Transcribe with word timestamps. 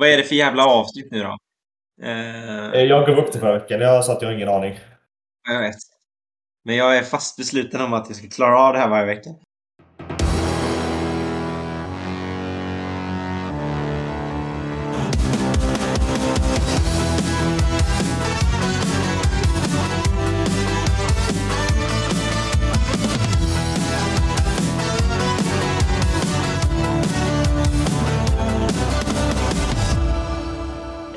Vad 0.00 0.08
är 0.08 0.16
det 0.16 0.24
för 0.24 0.34
jävla 0.34 0.66
avsnitt 0.66 1.08
nu 1.10 1.22
då? 1.22 1.38
Eh, 2.02 2.82
Jag 2.82 3.06
gav 3.06 3.18
upp 3.18 3.32
det 3.32 3.38
förra 3.38 3.58
veckan. 3.58 3.80
Jag 3.80 4.04
sa 4.04 4.12
att 4.12 4.22
jag 4.22 4.28
har 4.28 4.34
ingen 4.34 4.48
aning. 4.48 4.78
jag 5.48 5.60
vet. 5.60 5.76
Men 6.64 6.76
jag 6.76 6.96
är 6.96 7.02
fast 7.02 7.36
besluten 7.36 7.80
om 7.80 7.92
att 7.92 8.06
jag 8.08 8.16
ska 8.16 8.28
klara 8.28 8.58
av 8.58 8.72
det 8.72 8.78
här 8.78 8.88
varje 8.88 9.06
vecka. 9.06 9.30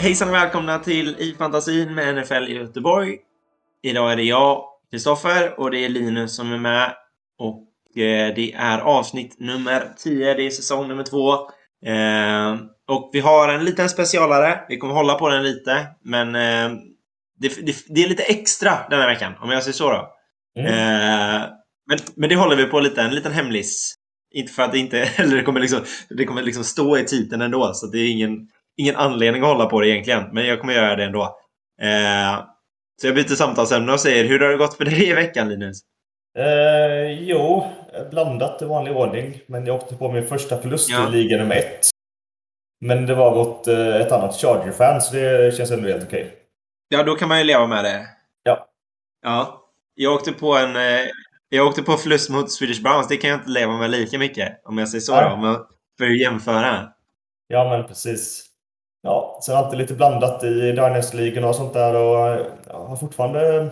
Hejsan 0.04 0.28
och 0.28 0.34
välkomna 0.34 0.80
till 0.80 1.16
I 1.20 1.36
fantasin 1.38 1.96
med 1.96 2.16
NFL 2.16 2.48
i 2.48 2.54
Göteborg. 2.54 3.18
Idag 3.84 4.12
är 4.12 4.16
det 4.16 4.24
jag, 4.24 4.66
Kristoffer, 4.92 5.60
och 5.60 5.72
det 5.72 5.86
är 5.86 5.90
Linus 5.90 6.36
som 6.36 6.54
är 6.54 6.58
med. 6.58 6.94
Och 7.38 7.98
eh, 7.98 8.36
det 8.36 8.54
är 8.54 8.80
avsnitt 8.80 9.40
nummer 9.40 9.90
10, 9.98 10.34
det 10.34 10.44
är 10.44 10.50
säsong 10.50 10.88
nummer 10.88 11.04
2. 11.04 11.34
Eh, 11.90 12.56
och 12.88 13.10
vi 13.14 13.20
har 13.20 13.50
en 13.50 13.66
liten 13.66 13.90
specialare. 13.90 14.60
Vi 14.70 14.78
kommer 14.78 14.94
hålla 14.94 15.16
på 15.16 15.30
den 15.30 15.44
lite, 15.44 15.88
men 16.02 16.36
eh, 16.36 16.78
det, 17.40 17.66
det, 17.66 17.76
det 17.88 18.04
är 18.04 18.10
lite 18.10 18.24
extra 18.24 18.78
den 18.90 19.00
här 19.00 19.10
veckan, 19.10 19.34
om 19.42 19.50
jag 19.50 19.64
säger 19.64 19.74
så 19.74 19.92
då. 19.92 20.14
Mm. 20.60 21.50
Men, 21.88 21.98
men 22.16 22.30
det 22.30 22.36
håller 22.36 22.56
vi 22.56 22.66
på 22.66 22.80
lite, 22.80 23.02
en 23.02 23.16
liten 23.16 23.32
hemlis. 23.32 23.96
Inte 24.34 24.54
för 24.54 24.64
att 24.64 24.72
det 24.72 24.80
inte, 24.80 25.00
eller 25.16 25.36
det 25.36 25.44
kommer 25.44 25.60
liksom, 25.60 25.80
det 26.10 26.26
kommer 26.26 26.42
liksom 26.42 26.64
stå 26.64 26.98
i 26.98 27.04
titeln 27.04 27.42
ändå, 27.42 27.74
så 27.74 27.88
det 27.88 27.98
är 27.98 28.12
ingen, 28.12 28.48
ingen 28.78 28.96
anledning 28.96 29.42
att 29.42 29.48
hålla 29.48 29.66
på 29.66 29.82
det 29.82 29.90
egentligen. 29.90 30.24
Men 30.32 30.46
jag 30.46 30.60
kommer 30.60 30.74
göra 30.74 30.96
det 30.96 31.04
ändå. 31.04 31.24
Eh, 31.82 32.46
så 33.02 33.08
jag 33.08 33.16
byter 33.16 33.36
samtalsämne 33.36 33.94
och 33.94 34.00
säger, 34.00 34.26
hur 34.26 34.40
har 34.40 34.50
det 34.50 34.58
gått 34.58 34.78
för 34.78 34.86
dig 34.86 35.10
i 35.10 35.14
veckan 35.14 35.50
Linus? 35.50 35.82
Eh, 36.38 37.12
jo, 37.22 37.72
blandat 38.12 38.62
i 38.62 38.66
vanlig 38.66 38.98
ordning. 38.98 39.40
Men 39.48 39.66
jag 39.66 39.76
åkte 39.76 39.96
på 39.96 40.12
min 40.12 40.28
första 40.28 40.62
förlust 40.62 40.90
Ja. 40.90 41.08
i 41.08 41.12
liga 41.12 41.38
nummer 41.38 41.56
ett. 41.56 41.90
Men 42.86 43.06
det 43.06 43.16
var 43.16 43.36
mot 43.36 43.68
eh, 43.68 43.96
ett 43.96 44.12
annat 44.12 44.36
Charger-fan, 44.36 45.02
så 45.02 45.16
det 45.16 45.58
känns 45.58 45.72
ändå 45.72 45.88
helt 45.88 46.04
okej. 46.04 46.34
Ja, 46.88 47.04
då 47.04 47.16
kan 47.16 47.30
man 47.30 47.38
ju 47.38 47.44
leva 47.44 47.68
med 47.68 47.84
det. 47.84 48.06
Ja. 48.44 48.68
Ja. 49.22 49.60
Jag 49.96 50.14
åkte 50.14 50.32
på 50.32 50.58
en... 50.58 50.76
Eh, 50.76 51.02
jag 51.50 51.68
åkte 51.68 51.82
på 51.84 51.92
förlust 51.98 52.30
mot 52.30 52.52
Swedish 52.52 52.84
Browns. 52.84 53.08
Det 53.08 53.18
kan 53.18 53.30
jag 53.30 53.40
inte 53.40 53.50
leva 53.50 53.78
med 53.78 53.90
lika 53.92 54.18
mycket. 54.18 54.62
Om 54.66 54.78
jag 54.78 54.90
säger 54.90 55.02
så 55.02 55.16
Nej. 55.16 55.24
då. 55.24 55.48
Jag 55.48 55.66
för 55.98 56.06
att 56.06 56.20
jämföra. 56.20 56.90
Ja, 57.48 57.70
men 57.70 57.88
precis. 57.88 58.46
Ja, 59.04 59.40
sen 59.44 59.56
alltid 59.56 59.80
lite 59.80 59.94
blandat 59.94 60.44
i 60.44 60.72
Dynasty-ligan 60.72 61.44
och 61.44 61.56
sånt 61.56 61.74
där. 61.74 61.96
Och 61.96 62.48
jag 62.68 62.80
har 62.88 62.96
fortfarande... 62.96 63.70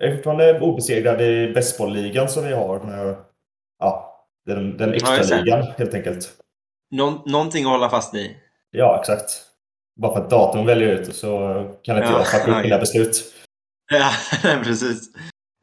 Jag 0.00 0.10
är 0.10 0.14
fortfarande 0.14 0.60
obesegrad 0.60 1.20
i 1.20 1.52
baseballligan 1.54 2.28
som 2.28 2.44
vi 2.44 2.54
har. 2.54 2.80
Med, 2.80 3.16
ja, 3.78 4.24
den, 4.46 4.76
den 4.76 4.94
extra 4.94 5.36
ligan 5.36 5.62
helt 5.62 5.94
enkelt. 5.94 6.32
Nå 6.90 7.22
någonting 7.26 7.64
att 7.64 7.70
hålla 7.70 7.90
fast 7.90 8.14
i. 8.14 8.36
Ja, 8.70 8.98
exakt. 9.00 9.30
Bara 10.00 10.14
för 10.14 10.24
att 10.24 10.30
datorn 10.30 10.66
väljer 10.66 10.88
ut 10.88 11.16
så 11.16 11.28
kan 11.82 11.96
inte 11.96 12.08
Ja, 12.08 12.18
jag 12.18 12.26
fucka 12.26 12.42
upp 12.42 12.48
ja, 12.48 12.62
mina 12.62 12.74
ja. 12.74 12.80
beslut. 12.80 13.34
Ja, 13.90 14.10
precis. 14.64 15.14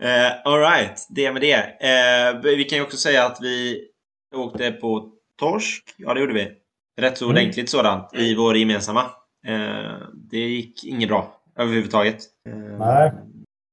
Eh, 0.03 0.31
Alright, 0.45 1.07
det 1.09 1.31
med 1.31 1.41
det. 1.41 1.53
Eh, 1.79 2.41
vi 2.41 2.63
kan 2.63 2.77
ju 2.77 2.83
också 2.83 2.97
säga 2.97 3.25
att 3.25 3.37
vi 3.41 3.87
åkte 4.35 4.71
på 4.71 5.11
torsk. 5.39 5.83
Ja, 5.97 6.13
det 6.13 6.19
gjorde 6.19 6.33
vi. 6.33 6.64
Rätt 7.01 7.17
så 7.17 7.25
Mm. 7.25 7.35
ordentligt 7.37 7.69
sådant 7.69 8.13
i 8.13 8.35
vår 8.35 8.57
gemensamma. 8.57 9.01
Eh, 9.47 9.97
det 10.13 10.37
gick 10.37 10.83
inget 10.83 11.09
bra 11.09 11.41
överhuvudtaget. 11.59 12.17
Eh, 12.49 12.55
Nej. 12.55 13.11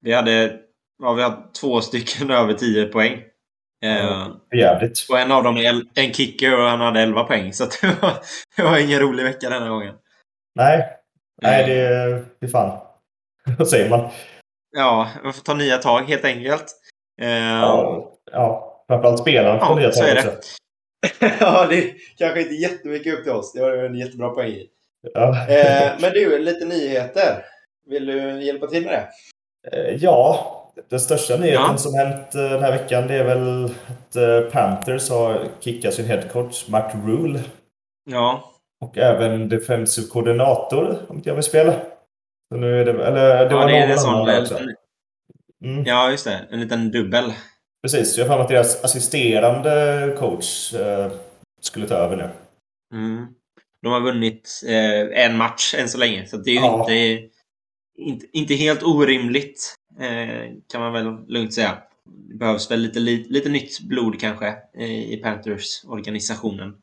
Vi 0.00 0.12
hade, 0.12 0.58
ja, 1.02 1.12
vi 1.12 1.22
hade 1.22 1.36
två 1.60 1.80
stycken 1.80 2.30
över 2.40 2.52
10 2.54 2.84
poäng. 2.86 3.22
Eh, 3.84 4.28
jävligt. 4.54 5.06
och 5.10 5.18
en 5.18 5.32
av 5.32 5.42
dem 5.44 5.56
är 5.56 5.82
en 5.94 6.12
kicker 6.12 6.58
och 6.60 6.68
han 6.68 6.80
hade 6.80 7.00
11 7.00 7.24
poäng. 7.24 7.52
Så 7.52 7.64
det, 7.82 8.02
var, 8.02 8.12
det 8.56 8.62
var 8.62 8.78
ingen 8.78 9.00
rolig 9.00 9.24
vecka 9.24 9.50
denna 9.50 9.68
gången. 9.68 9.94
Nej, 10.54 10.88
nej 11.42 11.66
det, 11.66 11.88
det 12.40 12.46
är 12.46 12.50
fan. 12.50 12.78
Vad 13.58 13.68
säger 13.68 13.90
man? 13.90 14.10
Ja, 14.76 15.08
man 15.24 15.32
får 15.32 15.42
ta 15.42 15.54
nya 15.54 15.76
tag 15.78 16.02
helt 16.02 16.24
enkelt. 16.24 16.64
Eh, 17.22 17.28
Ja, 17.30 18.12
ja. 18.32 18.84
framförallt 18.88 19.20
spelaren 19.20 19.58
Ja, 19.60 19.66
får 19.66 19.76
nya 19.76 19.92
så 19.92 20.00
tag 20.00 20.10
är 20.10 20.14
det. 20.14 20.20
också. 20.28 20.56
ja, 21.40 21.66
det 21.70 21.76
är 21.76 21.94
kanske 22.18 22.40
inte 22.42 22.54
jättemycket 22.54 23.14
upp 23.14 23.22
till 23.22 23.32
oss. 23.32 23.52
Det 23.52 23.60
du 23.60 23.86
en 23.86 23.94
jättebra 23.94 24.28
poäng 24.30 24.50
i. 24.50 24.68
Ja. 25.14 25.46
Eh, 25.48 25.92
men 26.00 26.12
du, 26.12 26.38
lite 26.38 26.64
nyheter. 26.64 27.44
Vill 27.86 28.06
du 28.06 28.42
hjälpa 28.42 28.66
till 28.66 28.84
med 28.84 28.92
det? 28.92 29.08
Eh, 29.76 29.96
ja, 29.96 30.46
den 30.90 31.00
största 31.00 31.36
nyheten 31.36 31.64
Ja. 31.70 31.76
som 31.76 31.94
hänt 31.94 32.34
eh, 32.34 32.42
den 32.42 32.62
här 32.62 32.72
veckan 32.72 33.06
det 33.06 33.14
är 33.14 33.24
väl 33.24 33.64
att 33.64 34.16
eh, 34.16 34.40
Panthers 34.40 35.10
har 35.10 35.44
kickat 35.60 35.94
sin 35.94 36.04
headcoach 36.06 36.68
Matt 36.68 36.94
Rule. 37.06 37.40
Ja, 38.10 38.52
Och 38.80 38.98
även 38.98 39.48
defensive 39.48 40.06
koordinator 40.08 40.98
om 41.08 41.16
inte 41.16 41.28
jag 41.28 41.34
vill 41.34 41.44
spela. 41.44 41.72
Så 42.52 42.56
nu 42.58 42.80
är 42.80 42.84
det, 42.84 43.06
eller 43.06 43.44
det 43.44 43.50
ja 43.50 43.56
var 43.56 43.66
det 43.68 43.76
är 43.76 43.80
någon 43.80 43.90
en 43.90 43.98
sån... 43.98 44.42
också. 44.42 44.58
Mm. 45.64 45.84
ja, 45.84 46.10
just 46.10 46.24
det. 46.24 46.40
En 46.50 46.60
liten 46.60 46.90
dubbel. 46.90 47.32
Precis, 47.82 48.18
jag 48.18 48.26
har 48.26 48.40
att 48.40 48.48
deras 48.48 48.84
assisterande 48.84 50.14
coach 50.18 50.74
eh, 50.74 51.12
skulle 51.60 51.86
ta 51.86 51.94
över 51.94 52.16
nu. 52.16 52.28
Mm. 52.94 53.26
De 53.82 53.92
har 53.92 54.00
vunnit 54.00 54.62
eh, 54.66 55.24
en 55.24 55.36
match 55.36 55.74
än 55.78 55.88
så 55.88 55.98
länge, 55.98 56.26
så 56.26 56.36
det 56.36 56.50
är 56.50 56.54
ju 56.54 56.60
Ja. 56.60 56.80
inte, 56.80 57.28
inte, 57.98 58.26
inte 58.32 58.54
helt 58.54 58.82
orimligt. 58.82 59.74
Eh, 60.00 60.50
kan 60.72 60.80
man 60.80 60.92
väl 60.92 61.16
lugnt 61.28 61.54
säga. 61.54 61.78
Det 62.28 62.34
behövs 62.34 62.70
väl 62.70 62.80
lite, 62.80 62.98
lite, 63.00 63.32
lite 63.32 63.48
nytt 63.48 63.80
blod 63.80 64.20
kanske 64.20 64.46
eh, 64.78 65.12
i 65.12 65.20
Panthers-organisationen. 65.22 66.74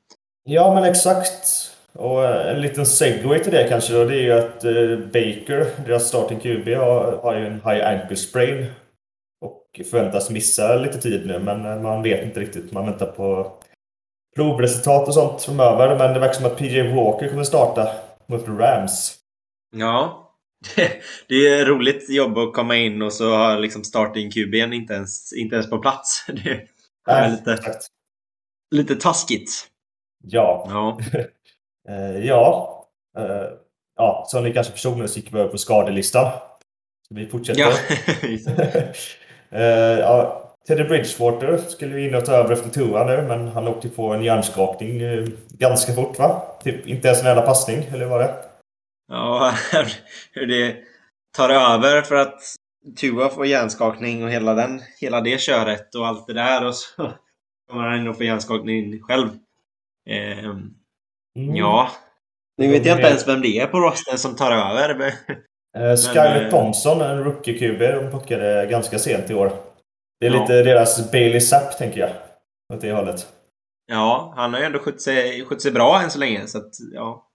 Ja, 0.44 0.74
men 0.74 0.84
exakt. 0.84 1.48
Och 1.94 2.26
eh, 2.26 2.56
en 2.56 2.62
liten 2.62 2.86
segway 2.86 3.40
till 3.40 3.52
det 3.52 3.68
kanske 3.70 3.94
då, 3.94 4.06
det 4.06 4.16
är 4.16 4.22
ju 4.22 4.32
att 4.32 4.64
eh, 4.64 4.98
Baker, 5.14 5.86
deras 5.88 6.08
starting 6.08 6.40
QB, 6.40 6.68
har, 6.68 7.20
har 7.24 7.36
ju 7.38 7.46
en 7.46 7.54
high 7.54 7.88
ankle 7.88 8.16
sprain. 8.16 8.66
Förväntas 9.84 10.30
missa 10.30 10.76
lite 10.76 10.98
tid 11.02 11.28
nu, 11.28 11.40
men 11.40 11.66
eh, 11.66 11.82
man 11.82 12.04
vet 12.04 12.26
inte 12.26 12.40
riktigt. 12.40 12.72
Man 12.72 12.86
väntar 12.86 13.06
på 13.06 13.52
provresultat 14.36 15.08
och 15.08 15.14
sånt 15.14 15.42
framöver. 15.42 15.98
Men 15.98 16.14
det 16.14 16.20
verkar 16.20 16.34
som 16.34 16.46
att 16.46 16.58
PJ 16.58 16.82
Walker 16.82 17.30
kommer 17.30 17.44
starta 17.44 17.90
mot 18.28 18.48
Rams. 18.48 19.16
Ja. 19.76 20.26
Det 21.28 21.36
är 21.48 21.66
roligt 21.66 22.10
jobb 22.10 22.38
att 22.38 22.54
komma 22.54 22.76
in 22.76 23.02
och 23.02 23.14
så 23.14 23.36
har 23.36 23.60
liksom 23.60 23.84
starting 23.84 24.30
QB'n 24.30 24.74
inte 24.74 24.94
ens, 24.94 25.34
inte 25.34 25.56
ens 25.56 25.70
på 25.70 25.78
plats. 25.78 26.26
Det 26.44 26.50
är 26.50 26.68
Nej, 27.08 27.32
lite, 27.32 27.54
exakt. 27.54 27.88
lite 28.76 28.96
taskigt. 28.96 29.68
Ja. 30.24 30.66
Ja. 30.70 31.00
Eh, 31.90 32.26
ja. 32.26 32.76
Eh, 33.18 33.46
ja, 33.96 34.26
som 34.28 34.44
ni 34.44 34.54
kanske 34.54 34.74
förstod 34.74 34.98
nu 34.98 35.08
så 35.08 35.20
gick 35.20 35.34
vi 35.34 35.40
över 35.40 35.50
på 35.50 35.58
skadelistan. 35.58 36.32
Så 37.08 37.16
vi 37.16 37.26
fortsätter. 37.26 37.62
ja. 37.62 37.74
Eh, 39.52 40.00
ja, 40.00 40.46
Teddy 40.68 40.84
Bridgewater 40.84 41.58
skulle 41.58 42.00
ju 42.00 42.08
in 42.08 42.16
och 42.16 42.26
ta 42.26 42.32
över 42.32 42.54
efter 42.54 42.70
Tua 42.70 43.06
nu, 43.06 43.22
men 43.22 43.48
han 43.48 43.68
åkte 43.68 43.90
på 43.90 44.14
en 44.14 44.24
hjärnskakning 44.24 45.02
eh, 45.02 45.28
ganska 45.50 45.94
fort 45.94 46.20
va? 46.20 46.42
Typ 46.64 46.88
inte 46.88 47.08
ens 47.08 47.22
en 47.22 47.28
enda 47.28 47.42
passning, 47.42 47.84
eller 47.94 48.06
vad 48.06 48.20
var 48.20 48.28
det? 48.28 48.34
ja, 49.08 49.54
hur 50.32 50.48
det 50.48 50.76
tar 51.38 51.50
över 51.50 52.02
för 52.02 52.16
att 52.16 52.42
Tua 52.98 53.30
får 53.30 53.46
hjärnskakning 53.46 54.24
och 54.24 54.30
hela, 54.30 54.54
den, 54.54 54.82
hela 55.00 55.22
det 55.22 55.42
köret 55.42 55.96
och 55.96 56.08
allt 56.08 56.28
det 56.28 56.34
där 56.34 56.66
och 56.66 56.76
så 56.76 56.96
kommer 57.70 57.84
han 57.84 58.00
in 58.00 58.08
och 58.08 58.16
får 58.16 58.26
hjärnskakning 58.26 59.02
själv. 59.02 59.30
Ehm, 60.10 60.74
Mm. 61.36 61.56
Ja. 61.56 61.92
Nu 62.58 62.68
vet 62.68 62.86
jag 62.86 62.98
inte 62.98 63.08
ens 63.08 63.28
vem 63.28 63.42
det 63.42 63.60
är 63.60 63.68
på 63.68 63.80
rosten 63.80 64.18
som 64.18 64.36
tar 64.36 64.52
över. 64.52 65.14
Eh, 65.78 65.96
Skyler 65.96 66.44
eh, 66.46 66.50
Thompson, 66.50 67.02
en 67.02 67.24
rookie-QB, 67.24 67.80
de 68.04 68.10
plockade 68.10 68.66
ganska 68.66 69.00
sent 69.00 69.30
i 69.30 69.34
år. 69.34 69.52
Det 70.20 70.26
är 70.28 70.32
Ja. 70.32 70.42
lite 70.42 70.64
deras 70.64 71.12
Bailey 71.12 71.40
Zapp, 71.42 71.78
tänker 71.78 72.00
jag. 72.00 72.10
Åt 72.74 72.82
det 72.82 72.92
hållet. 72.92 73.28
Ja, 73.92 74.34
han 74.36 74.54
har 74.54 74.60
ju 74.60 74.66
ändå 74.66 74.80
skött 74.80 75.02
sig, 75.02 75.46
skött 75.46 75.62
sig 75.62 75.72
bra 75.72 76.02
än 76.04 76.10
så 76.12 76.20
länge. 76.20 76.48
Så 76.48 76.58
att, 76.58 76.70
ja, 76.94 77.28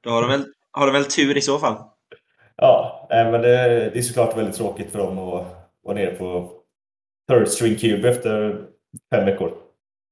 då 0.00 0.10
har 0.10 0.22
de 0.22 0.30
väl, 0.30 0.44
har 0.72 0.86
de 0.86 0.92
väl 0.92 1.04
tur 1.04 1.36
i 1.36 1.40
så 1.40 1.58
fall. 1.58 1.74
Ja, 2.56 3.08
eh, 3.10 3.30
men 3.30 3.42
det, 3.42 3.90
det 3.90 3.98
är 3.98 4.02
såklart 4.02 4.36
väldigt 4.36 4.56
tråkigt 4.56 4.90
för 4.92 4.98
dem 4.98 5.18
att 5.18 5.46
vara 5.82 5.94
nere 5.94 6.10
på 6.14 6.50
third 7.32 7.48
string 7.48 7.76
QB 7.76 8.04
efter 8.04 8.60
fem 9.14 9.24
veckor. 9.24 9.52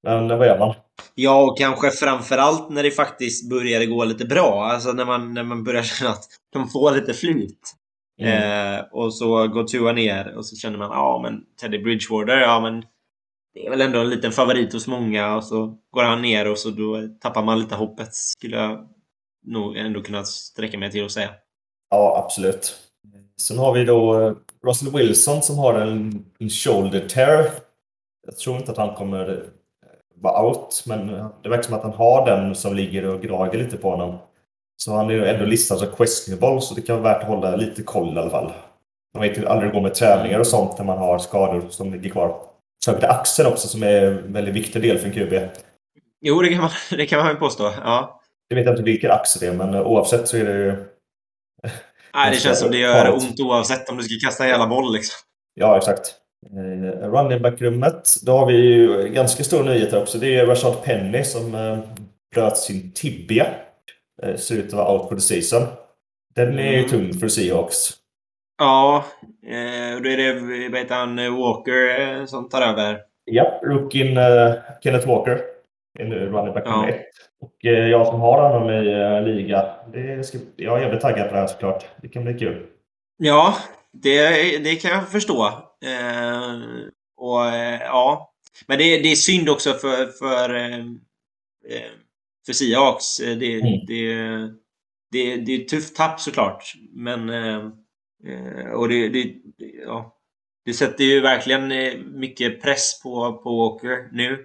Men 0.03 0.29
vad 0.29 0.47
gör 0.47 0.59
man? 0.59 0.75
Ja, 1.15 1.43
och 1.43 1.59
kanske 1.59 1.91
framförallt 1.91 2.71
när 2.71 2.83
det 2.83 2.91
faktiskt 2.91 3.51
började 3.51 3.87
gå 3.87 4.05
lite 4.05 4.25
bra. 4.25 4.65
Alltså 4.65 4.93
när 4.93 5.05
man, 5.05 5.35
när 5.35 5.43
man 5.43 5.65
börjar 5.65 5.83
känna 5.99 6.11
att 6.11 6.25
de 6.53 6.69
får 6.69 6.93
lite 6.93 7.15
flyt. 7.15 7.75
Mm. 8.21 8.75
Eh, 8.75 8.85
och 8.93 9.15
så 9.15 9.49
går 9.49 9.65
Tua 9.65 9.93
ner 9.93 10.37
och 10.37 10.47
så 10.47 10.57
känner 10.57 10.79
man 10.79 10.91
ja 10.91 11.21
men 11.23 11.45
Teddy 11.61 11.79
Bridgewater, 11.79 12.37
ja 12.37 12.61
men 12.61 12.85
det 13.55 13.67
är 13.67 13.71
väl 13.71 13.81
ändå 13.81 13.99
en 14.01 14.11
liten 14.11 14.33
favorit 14.33 14.73
hos 14.73 14.87
många 14.87 15.37
och 15.37 15.45
så 15.45 15.79
går 15.91 16.03
han 16.03 16.23
ner 16.23 16.51
och 16.51 16.59
så 16.59 16.71
då 16.71 17.09
tappar 17.21 17.43
man 17.43 17.61
lite 17.61 17.75
hoppet 17.75 18.15
skulle 18.15 18.57
jag 18.57 18.89
nog 19.47 19.77
ändå 19.77 20.03
kunnat 20.03 20.27
sträcka 20.27 20.79
mig 20.79 20.91
till 20.91 21.05
att 21.05 21.11
säga. 21.11 21.31
Ja, 21.91 22.23
absolut. 22.25 22.77
Sen 23.41 23.59
har 23.59 23.75
vi 23.75 23.85
då 23.85 24.21
eh, 24.21 24.35
Russell 24.67 24.93
Wilson 24.93 25.43
som 25.43 25.59
har 25.59 25.75
en, 25.75 26.25
en 26.39 26.51
shoulder 26.51 27.09
tear. 27.09 27.51
Jag 28.27 28.37
tror 28.37 28.57
inte 28.57 28.71
att 28.71 28.79
han 28.79 28.95
kommer 28.95 29.51
vara 30.21 30.47
out, 30.47 30.83
men 30.87 31.07
det 31.43 31.49
verkar 31.49 31.63
som 31.63 31.75
att 31.75 31.83
han 31.83 31.93
har 31.93 32.27
den 32.27 32.55
som 32.55 32.75
ligger 32.77 33.05
och 33.05 33.23
gnager 33.23 33.59
lite 33.59 33.77
på 33.77 33.91
honom. 33.91 34.19
Så 34.77 34.93
han 34.93 35.11
är 35.11 35.15
ju 35.15 35.27
ändå 35.27 35.45
listad 35.45 35.77
som 35.77 35.89
questionable, 35.97 36.61
så 36.61 36.75
det 36.75 36.83
kan 36.83 37.03
vara 37.03 37.13
värt 37.13 37.23
att 37.23 37.29
hålla 37.29 37.57
lite 37.57 37.83
koll 37.83 38.17
i 38.17 38.19
alla 38.19 38.31
fall. 38.31 38.53
Man 39.15 39.23
vet 39.23 39.39
ju 39.39 39.47
aldrig 39.47 39.67
hur 39.67 39.73
det 39.73 39.81
går 39.81 39.89
med 39.89 39.95
träningar 39.95 40.39
och 40.39 40.47
sånt 40.47 40.79
när 40.79 40.85
man 40.85 40.99
har 40.99 41.19
skador 41.19 41.69
som 41.71 41.93
ligger 41.93 42.11
kvar. 42.11 42.43
Särskilt 42.85 43.05
axeln 43.05 43.49
också 43.53 43.69
som 43.69 43.83
är 43.83 44.03
en 44.03 44.33
väldigt 44.33 44.55
viktig 44.55 44.83
del 44.83 44.99
för 44.99 45.07
en 45.07 45.13
QB. 45.13 45.59
Jo, 46.21 46.43
det 46.43 46.49
kan 46.49 46.61
man, 46.61 46.71
det 46.91 47.07
kan 47.07 47.25
man 47.25 47.37
påstå. 47.37 47.73
Ja. 47.85 48.21
Jag 48.49 48.57
vet 48.57 48.67
inte 48.67 48.83
vilken 48.83 49.11
axel 49.11 49.41
det 49.41 49.47
är, 49.47 49.53
men 49.53 49.75
oavsett 49.75 50.29
så 50.29 50.37
är 50.37 50.45
det 50.45 50.53
ju... 50.53 50.87
Nej, 52.15 52.31
det 52.31 52.37
känns 52.37 52.61
som 52.61 52.71
det 52.71 52.79
gör 52.79 53.13
ont 53.13 53.41
oavsett 53.41 53.89
om 53.89 53.97
du 53.97 54.03
ska 54.03 54.27
kasta 54.27 54.45
en 54.45 54.51
jävla 54.51 54.67
boll 54.67 54.93
liksom. 54.93 55.15
Ja, 55.55 55.77
exakt. 55.77 56.20
Eh, 56.47 57.09
running 57.09 57.43
back-rummet, 57.43 58.09
då 58.23 58.33
har 58.33 58.47
vi 58.47 58.57
ju 58.57 59.09
ganska 59.09 59.45
stor 59.45 59.65
nyhet 59.65 59.93
också. 59.93 60.19
Det 60.19 60.37
är 60.37 60.47
Rashad 60.47 60.83
Penny 60.85 61.25
som 61.25 61.55
eh, 61.55 61.79
bröt 62.35 62.57
sin 62.57 62.93
tibia. 62.93 63.47
Eh, 64.23 64.37
ser 64.37 64.57
ut 64.57 64.67
att 64.67 64.73
vara 64.73 64.93
out 64.93 65.09
for 65.09 65.15
the 65.15 65.21
season. 65.21 65.63
Den 66.35 66.59
är 66.59 66.73
ju 66.73 66.83
tung 66.83 67.13
för 67.13 67.29
Seahawks. 67.29 67.91
Ja, 68.59 69.05
och 69.97 70.03
då 70.03 70.09
är 70.09 70.17
det, 70.17 70.69
vad 70.69 70.79
heter 70.79 70.95
han, 70.95 71.17
Walker 71.17 72.27
som 72.27 72.49
tar 72.49 72.63
över? 72.63 73.01
Ja, 73.25 73.61
rookien 73.63 74.19
Kenneth 74.83 75.09
Walker. 75.09 75.41
En 75.99 76.13
running 76.13 76.55
back 76.55 76.65
nummer 76.65 76.89
ja. 76.89 76.89
ett. 76.89 77.07
Och 77.41 77.57
jag 77.65 78.07
som 78.07 78.21
har 78.21 78.51
honom 78.51 78.71
i 78.71 79.33
liga, 79.33 79.67
det 79.93 80.27
ska, 80.27 80.39
jag 80.57 80.79
är 80.79 80.83
jävligt 80.83 81.01
taggad 81.01 81.29
på 81.29 81.35
det 81.35 81.41
här 81.41 81.47
såklart. 81.47 81.87
Det 82.03 82.09
kan 82.09 82.25
bli 82.25 82.39
kul. 82.39 82.67
Ja, 83.17 83.55
det, 83.93 84.59
det 84.59 84.77
kan 84.77 84.91
jag 84.91 85.09
förstå. 85.09 85.47
Eh, 85.85 86.59
och 87.17 87.47
eh, 87.47 87.81
ja, 87.81 88.35
men 88.67 88.79
det, 88.79 88.99
det 88.99 89.13
är 89.13 89.17
synd 89.17 89.49
också 89.49 89.73
för, 89.73 90.07
för, 90.07 90.55
eh, 90.55 90.79
eh 91.69 91.91
för 92.47 92.53
Seahawks. 92.53 93.17
Det, 93.17 93.61
mm. 93.61 93.87
det, 93.87 94.15
det, 95.11 95.37
det 95.37 95.53
är 95.53 95.61
ett 95.61 95.69
tufft 95.69 95.97
tapp 95.97 96.21
såklart. 96.21 96.75
Men 96.93 97.29
eh, 97.29 97.71
och 98.73 98.89
det, 98.89 99.09
det, 99.09 99.35
ja, 99.85 100.17
det 100.65 100.75
sätter 100.75 101.05
ju 101.05 101.21
verkligen 101.21 101.69
mycket 102.21 102.63
press 102.63 103.03
på, 103.03 103.33
på 103.33 103.57
Walker 103.57 104.09
nu. 104.13 104.45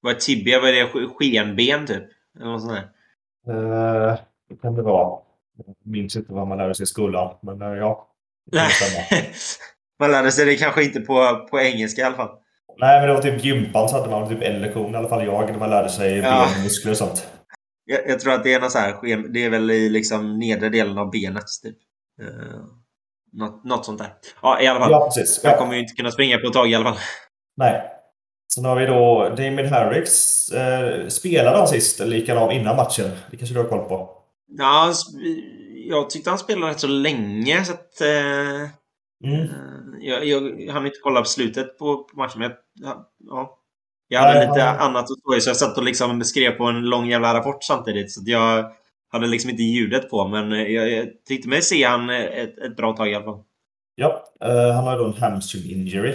Vad 0.00 0.14
är 0.14 0.18
tibia? 0.18 0.60
Vad 0.60 0.68
är 0.68 0.72
det? 0.72 1.08
Skenben 1.08 1.86
typ? 1.86 2.04
Eller 2.36 2.46
något 2.46 2.62
sånt 2.62 2.72
där? 2.72 2.90
Uh, 3.54 4.18
det 4.48 4.56
kan 4.56 4.74
det 4.74 4.82
vara. 4.82 5.20
Minns 5.84 6.16
inte 6.16 6.32
vad 6.32 6.48
man 6.48 6.58
lärde 6.58 6.74
sig 6.74 6.84
i 6.84 6.86
skolan, 6.86 7.38
men 7.42 7.62
uh, 7.62 7.78
ja. 7.78 8.08
man 10.00 10.10
lärde 10.10 10.32
sig 10.32 10.44
det 10.44 10.56
kanske 10.56 10.84
inte 10.84 11.00
på, 11.00 11.46
på 11.50 11.60
engelska 11.60 12.02
i 12.02 12.04
alla 12.04 12.16
fall. 12.16 12.30
Nej, 12.78 13.00
men 13.00 13.08
det 13.08 13.14
var 13.14 13.22
typ 13.22 13.44
gympan 13.44 13.88
så 13.88 13.96
hade 13.96 14.10
man 14.10 14.28
typ 14.28 14.42
en 14.42 14.60
lektion, 14.60 14.94
i 14.94 14.96
alla 14.96 15.08
fall 15.08 15.24
jag, 15.24 15.50
när 15.50 15.58
man 15.58 15.70
lärde 15.70 15.88
sig 15.88 16.16
ja. 16.16 16.48
benmuskler 16.54 16.90
och 16.90 16.96
sånt. 16.96 17.26
Jag, 17.84 18.00
jag, 18.08 18.20
tror 18.20 18.32
att 18.32 18.44
det 18.44 18.54
är 18.54 18.60
något 18.60 18.72
så 18.72 18.78
här, 18.78 19.28
det 19.32 19.44
är 19.44 19.50
väl 19.50 19.70
i 19.70 19.88
liksom 19.88 20.38
nedre 20.38 20.68
delen 20.68 20.98
av 20.98 21.10
benet, 21.10 21.44
typ. 21.62 21.76
Uh, 22.22 22.64
något, 23.32 23.64
något 23.64 23.84
sånt 23.84 23.98
där. 23.98 24.12
Ja, 24.42 24.60
i 24.60 24.66
alla 24.66 24.80
fall. 24.80 24.90
Ja, 24.90 25.04
precis. 25.04 25.40
Jag 25.44 25.58
kommer 25.58 25.74
ju 25.74 25.80
inte 25.80 25.94
kunna 25.94 26.10
springa 26.10 26.38
på 26.38 26.46
ett 26.46 26.52
tag 26.52 26.70
i 26.70 26.74
alla 26.74 26.84
fall. 26.84 26.98
Nej. 27.56 27.82
Sen 28.54 28.64
har 28.64 28.76
vi 28.76 28.86
då 28.86 29.28
Damien 29.36 29.72
Harris. 29.72 30.48
Eh, 30.52 31.08
spelade 31.08 31.56
han 31.58 31.68
sist 31.68 32.00
eller 32.00 32.16
gick 32.16 32.28
han 32.28 32.38
av 32.38 32.52
innan 32.52 32.76
matchen? 32.76 33.10
Det 33.30 33.36
kanske 33.36 33.54
du 33.54 33.60
har 33.60 33.68
koll 33.68 33.88
på? 33.88 34.15
Ja, 34.48 34.92
jag 35.88 36.10
tyckte 36.10 36.30
han 36.30 36.38
spelade 36.38 36.72
rätt 36.72 36.80
så 36.80 36.86
länge 36.86 37.64
så 37.64 37.72
att... 37.72 38.00
Eh, 38.00 38.70
mm. 39.24 39.40
Eh, 39.40 39.50
jag, 40.00 40.26
jag 40.26 40.72
hann 40.72 40.86
inte 40.86 40.98
kolla 41.02 41.20
på 41.20 41.26
slutet 41.26 41.78
på, 41.78 41.96
på 41.96 42.16
matchen, 42.16 42.40
men 42.40 42.50
jag, 42.74 43.04
ja, 43.18 43.58
jag 44.08 44.20
hade 44.20 44.38
Nej, 44.38 44.48
lite 44.48 44.62
han... 44.62 44.78
annat 44.78 45.02
att 45.02 45.18
stå 45.18 45.36
i, 45.36 45.40
så 45.40 45.50
jag 45.50 45.56
satt 45.56 45.78
och 45.78 45.84
liksom 45.84 46.24
skrev 46.24 46.50
på 46.50 46.64
en 46.64 46.82
lång 46.82 47.06
jävla 47.06 47.34
rapport 47.34 47.64
samtidigt. 47.64 48.12
Så 48.12 48.20
jag 48.24 48.72
hade 49.12 49.26
liksom 49.26 49.50
inte 49.50 49.62
ljudet 49.62 50.10
på, 50.10 50.28
men 50.28 50.50
jag, 50.50 50.90
jag 50.90 51.24
tyckte 51.28 51.48
mig 51.48 51.62
se 51.62 51.84
han 51.84 52.10
ett, 52.10 52.58
ett 52.58 52.76
bra 52.76 52.92
tag 52.96 53.10
i 53.10 53.14
alla 53.14 53.24
fall. 53.24 53.42
Ja, 53.94 54.24
uh, 54.44 54.72
han 54.72 54.84
har 54.84 54.98
då 54.98 55.04
en 55.04 55.12
hamstring 55.12 55.70
injury. 55.70 56.14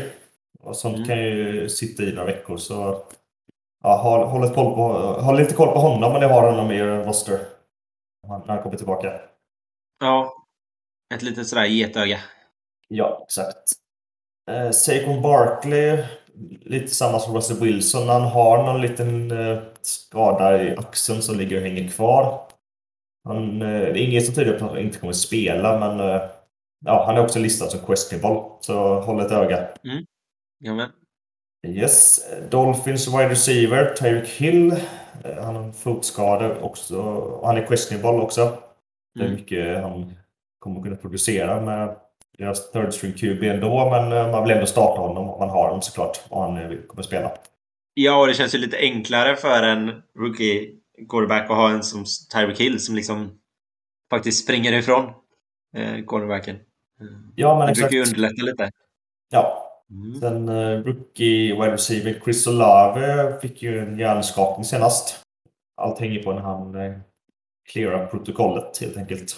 Och 0.64 0.76
sånt 0.76 0.96
mm. 0.96 1.08
kan 1.08 1.24
ju 1.24 1.70
sitta 1.70 2.04
i 2.04 2.12
några 2.12 2.26
veckor, 2.26 2.58
så 2.58 3.04
ja, 3.84 3.98
håll, 3.98 4.28
håll, 4.28 4.54
koll 4.54 4.76
på, 4.76 4.94
håll 5.22 5.38
lite 5.38 5.54
koll 5.54 5.68
på 5.68 5.80
honom, 5.80 6.12
men 6.12 6.22
det 6.22 6.28
har 6.28 6.52
honom 6.52 6.72
i 6.72 6.82
roster 6.82 7.40
när 8.28 8.48
han 8.48 8.64
kommer 8.64 8.78
tillbaka. 8.78 9.22
Ja, 10.00 10.34
ett 11.14 11.22
litet 11.22 11.48
sådär 11.48 11.66
getöga. 11.66 12.20
Ja, 12.88 13.24
exakt. 13.28 13.72
Eh, 14.52 14.72
Saquon 14.72 15.22
Barkley, 15.22 16.04
lite 16.62 16.88
samma 16.88 17.20
som 17.20 17.36
Russell 17.36 17.60
Wilson. 17.60 18.10
Han 18.10 18.22
har 18.22 18.64
någon 18.64 18.82
liten 18.82 19.32
eh, 19.32 19.62
skada 19.82 20.64
i 20.64 20.78
axeln 20.78 21.22
som 21.22 21.38
ligger 21.38 21.58
och 21.58 21.62
hänger 21.62 21.88
kvar. 21.88 22.48
Han, 23.24 23.62
eh, 23.62 23.68
det 23.68 24.00
är 24.00 24.08
inget 24.10 24.26
som 24.26 24.36
tyder 24.36 24.60
på 24.60 24.66
att 24.66 24.72
han 24.72 24.80
inte 24.80 25.00
kommer 25.00 25.14
spela, 25.14 25.80
men 25.80 26.00
eh, 26.00 26.22
ja, 26.86 27.06
han 27.06 27.18
är 27.18 27.24
också 27.24 27.40
listad 27.40 27.70
som 27.70 27.80
questionable. 27.80 28.42
Så 28.62 29.02
håll 29.02 29.20
ett 29.20 29.32
öga. 29.32 29.58
Mm. 29.84 30.06
Jamen. 30.60 30.90
Yes. 31.68 32.20
Dolphins 32.50 33.08
wide 33.08 33.30
receiver, 33.30 33.96
Tyreek 33.96 34.28
Hill. 34.28 34.72
Eh, 35.24 35.44
han 35.44 35.56
har 35.56 35.64
en 35.64 35.74
fotskada 35.74 36.62
också. 36.62 37.02
Och 37.02 37.48
han 37.48 37.58
är 37.58 37.68
questionable 37.68 38.22
också. 38.22 38.58
Det 39.16 39.22
är 39.22 39.26
mm. 39.26 39.36
mycket 39.36 39.82
han 39.82 40.16
kommer 40.60 40.84
kunna 40.84 40.96
producera 40.96 41.62
med 41.62 41.96
deras 42.38 42.72
third 42.72 42.94
string 42.94 43.14
QB 43.14 43.44
ändå, 43.44 43.90
men 43.90 44.12
eh, 44.12 44.32
man 44.32 44.44
vill 44.44 44.52
ändå 44.52 44.66
starta 44.66 45.02
honom 45.02 45.30
om 45.30 45.40
man 45.40 45.50
har 45.50 45.66
honom 45.66 45.82
såklart 45.82 46.22
och 46.30 46.42
han 46.42 46.58
eh, 46.58 46.78
kommer 46.88 47.04
spela. 47.04 47.32
Ja, 47.94 48.22
och 48.22 48.28
det 48.28 48.34
känns 48.34 48.56
ju 48.56 48.60
lite 48.60 48.78
enklare 48.78 49.36
för 49.36 49.64
en 49.64 50.02
rookie 50.20 50.70
quarterback 51.10 51.50
att 51.50 51.58
ha 51.58 51.70
en 51.72 51.84
som 51.84 52.06
Tyreek 52.34 52.60
Hill 52.60 52.80
som 52.80 52.96
liksom 52.96 53.40
faktiskt 54.10 54.44
springer 54.44 54.74
ifrån 54.74 55.06
eh, 55.78 56.06
quarterbacken. 56.08 56.56
Ja, 57.36 57.58
men 57.58 57.66
det 57.66 57.72
exakt. 57.72 57.90
brukar 57.90 58.06
ju 58.06 58.12
underlätta 58.12 58.44
lite. 58.44 58.72
Ja. 59.30 59.71
Mm. 59.92 60.20
Sen 60.20 60.50
uh, 60.50 60.84
rookie 60.86 61.54
wide 61.54 61.72
receiver 61.72 62.22
Chris 62.24 62.48
Olave 62.48 63.40
fick 63.42 63.62
ju 63.62 63.80
en 63.80 64.00
hjärnskakning 64.00 64.66
senast. 64.66 65.24
Allt 65.82 66.00
hänger 66.00 66.24
på 66.24 66.34
när 66.34 66.42
han 66.42 66.76
uh, 66.76 67.00
cleara 67.72 68.08
protokollet 68.08 68.78
helt 68.82 68.98
enkelt. 68.98 69.36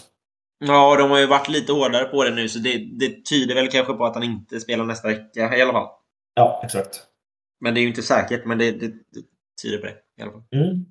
Ja, 0.65 0.95
de 0.97 1.11
har 1.11 1.19
ju 1.19 1.27
varit 1.27 1.49
lite 1.49 1.73
hårdare 1.73 2.05
på 2.05 2.23
det 2.23 2.31
nu 2.35 2.49
så 2.49 2.59
det, 2.59 2.77
det 2.77 3.25
tyder 3.25 3.55
väl 3.55 3.67
kanske 3.67 3.93
på 3.93 4.05
att 4.05 4.15
han 4.15 4.23
inte 4.23 4.59
spelar 4.59 4.85
nästa 4.85 5.07
vecka 5.07 5.57
i 5.57 5.61
alla 5.61 5.73
fall. 5.73 5.89
Ja, 6.35 6.61
exakt. 6.63 7.03
Men 7.61 7.73
det 7.73 7.79
är 7.79 7.81
ju 7.81 7.87
inte 7.87 8.03
säkert, 8.03 8.45
men 8.45 8.57
det, 8.57 8.71
det, 8.71 8.87
det 8.87 9.23
tyder 9.61 9.77
på 9.77 9.85
det 9.85 9.95
i 10.19 10.21
alla 10.21 10.31
fall. 10.31 10.43
Mm. 10.55 10.85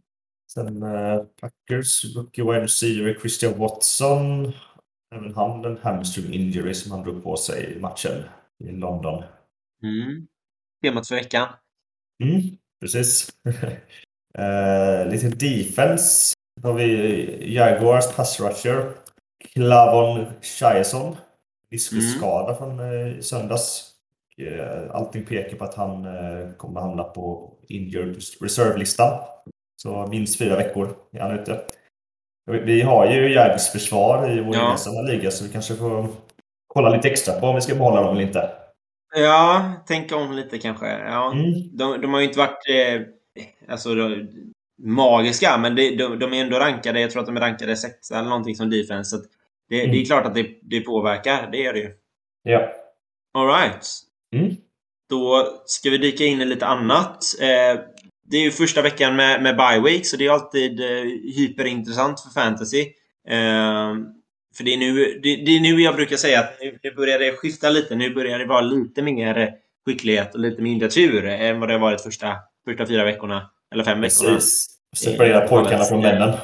Sen 0.53 0.83
uh, 0.83 1.23
Packers 1.41 2.17
rookie 2.17 2.45
wide 2.45 2.63
receiver 2.63 3.15
Christian 3.21 3.59
Watson. 3.59 4.53
Även 5.15 5.35
han 5.35 5.65
en 5.65 5.79
hamstring 5.83 6.35
injury 6.35 6.75
som 6.75 6.93
han 6.93 7.03
drog 7.03 7.23
på 7.23 7.37
sig 7.37 7.75
i 7.77 7.81
matchen 7.81 8.25
i 8.65 8.73
London. 8.73 9.23
Mm. 9.83 10.27
Temat 10.83 11.09
för 11.09 11.15
veckan. 11.15 11.49
Mm, 12.23 12.43
precis. 12.81 13.33
uh, 14.39 15.11
lite 15.11 15.29
defense. 15.29 16.35
Har 16.63 16.73
vi 16.73 17.55
Jaguars 17.55 18.17
pass 18.17 18.41
rusher. 18.41 18.93
Clavon 19.53 20.27
Chiasson. 20.43 21.17
Diskusskada 21.71 22.57
mm. 22.57 22.57
från 22.57 22.81
eh, 22.81 23.21
söndags. 23.21 23.89
Eh, 24.39 24.95
allting 24.97 25.25
pekar 25.25 25.57
på 25.57 25.65
att 25.65 25.75
han 25.75 26.05
eh, 26.05 26.53
kommer 26.57 26.81
hamna 26.81 27.05
på 27.05 27.53
injured 27.69 28.17
reserve-listan. 28.41 29.19
Så 29.77 30.07
minst 30.07 30.39
fyra 30.39 30.57
veckor 30.57 30.97
är 31.13 31.21
han 31.21 31.39
ute. 31.39 31.61
Vi 32.47 32.83
har 32.83 33.11
ju 33.11 33.35
Jags 33.35 33.73
försvar 33.73 34.31
i 34.31 34.41
vår 34.41 34.55
gemensamma 34.55 34.97
ja. 34.97 35.03
liga 35.03 35.31
så 35.31 35.45
vi 35.45 35.51
kanske 35.51 35.75
får 35.75 36.09
kolla 36.67 36.89
lite 36.89 37.09
extra 37.09 37.41
på 37.41 37.47
om 37.47 37.55
vi 37.55 37.61
ska 37.61 37.75
behålla 37.75 38.03
dem 38.03 38.11
eller 38.17 38.27
inte. 38.27 38.51
Ja, 39.15 39.73
tänka 39.87 40.17
om 40.17 40.33
lite 40.33 40.59
kanske. 40.59 40.87
Ja. 40.87 41.33
Mm. 41.33 41.77
De, 41.77 42.01
de 42.01 42.13
har 42.13 42.21
ju 42.21 42.27
inte 42.27 42.39
varit 42.39 42.69
eh, 42.69 43.03
alltså, 43.69 43.89
magiska, 44.83 45.59
men 45.59 45.75
det, 45.75 45.97
de, 45.97 46.19
de, 46.19 46.33
är 46.33 46.43
ändå 46.43 46.59
rankade. 46.59 47.01
Jag 47.01 47.11
tror 47.11 47.21
att 47.21 47.27
de 47.27 47.37
är 47.37 47.41
rankade 47.41 47.77
sexa 47.77 48.19
eller 48.19 48.29
någonting 48.29 48.57
som 48.57 48.71
defense. 48.71 49.11
Så 49.11 49.25
det, 49.69 49.81
mm. 49.81 49.91
det, 49.91 49.97
är 49.97 49.99
mm. 49.99 50.05
klart 50.05 50.27
att 50.27 50.35
det, 50.35 50.47
det 50.63 50.81
påverkar. 50.81 51.49
Det 51.53 51.67
är 51.67 51.73
det 51.73 51.79
ju. 51.79 51.91
Ja. 52.43 52.73
Alright. 53.35 53.89
Mm. 54.37 54.57
Då 55.09 55.47
ska 55.67 55.91
vi 55.91 55.99
dyka 55.99 56.25
in 56.25 56.41
i 56.41 56.45
lite 56.45 56.67
annat. 56.67 57.25
Eh, 57.41 57.81
det 58.25 58.37
är 58.37 58.43
ju 58.43 58.51
första 58.51 58.83
veckan 58.83 59.17
med, 59.17 59.43
med 59.43 59.57
bye 59.57 59.81
week, 59.81 60.07
så 60.07 60.17
det 60.17 60.27
är 60.27 60.31
alltid 60.31 60.81
eh, 60.81 61.05
hyperintressant 61.37 62.21
för 62.21 62.31
fantasy. 62.31 62.87
Eh, 63.29 63.95
för 64.57 64.65
det 64.65 64.75
är, 64.75 64.79
nu, 64.79 65.21
det, 65.23 65.37
det, 65.37 65.57
är 65.57 65.61
nu 65.61 65.81
jag 65.81 65.97
brukar 65.97 66.17
säga 66.17 66.41
att 66.41 66.61
nu, 66.61 66.79
nu 66.83 66.95
börjar 66.95 67.19
det 67.19 67.33
skifta 67.33 67.71
lite. 67.71 67.95
Nu 67.95 68.15
börjar 68.15 68.39
det 68.39 68.47
vara 68.47 68.61
lite 68.61 69.03
mer 69.03 69.55
skicklighet 69.87 70.35
och 70.35 70.41
lite 70.41 70.63
mindre 70.63 70.89
tur 70.89 71.27
än 71.27 71.61
vad 71.61 71.69
det 71.69 71.73
har 71.73 71.81
varit 71.81 72.01
första, 72.01 72.37
första 72.65 72.87
fyra 72.87 73.05
veckorna. 73.05 73.51
Eller 73.73 73.85
fem 73.85 74.01
veckorna. 74.01 74.35
Precis. 74.35 74.67
Separera 74.97 75.49
pojkarna 75.49 75.85
från 75.85 76.01
männen. 76.01 76.35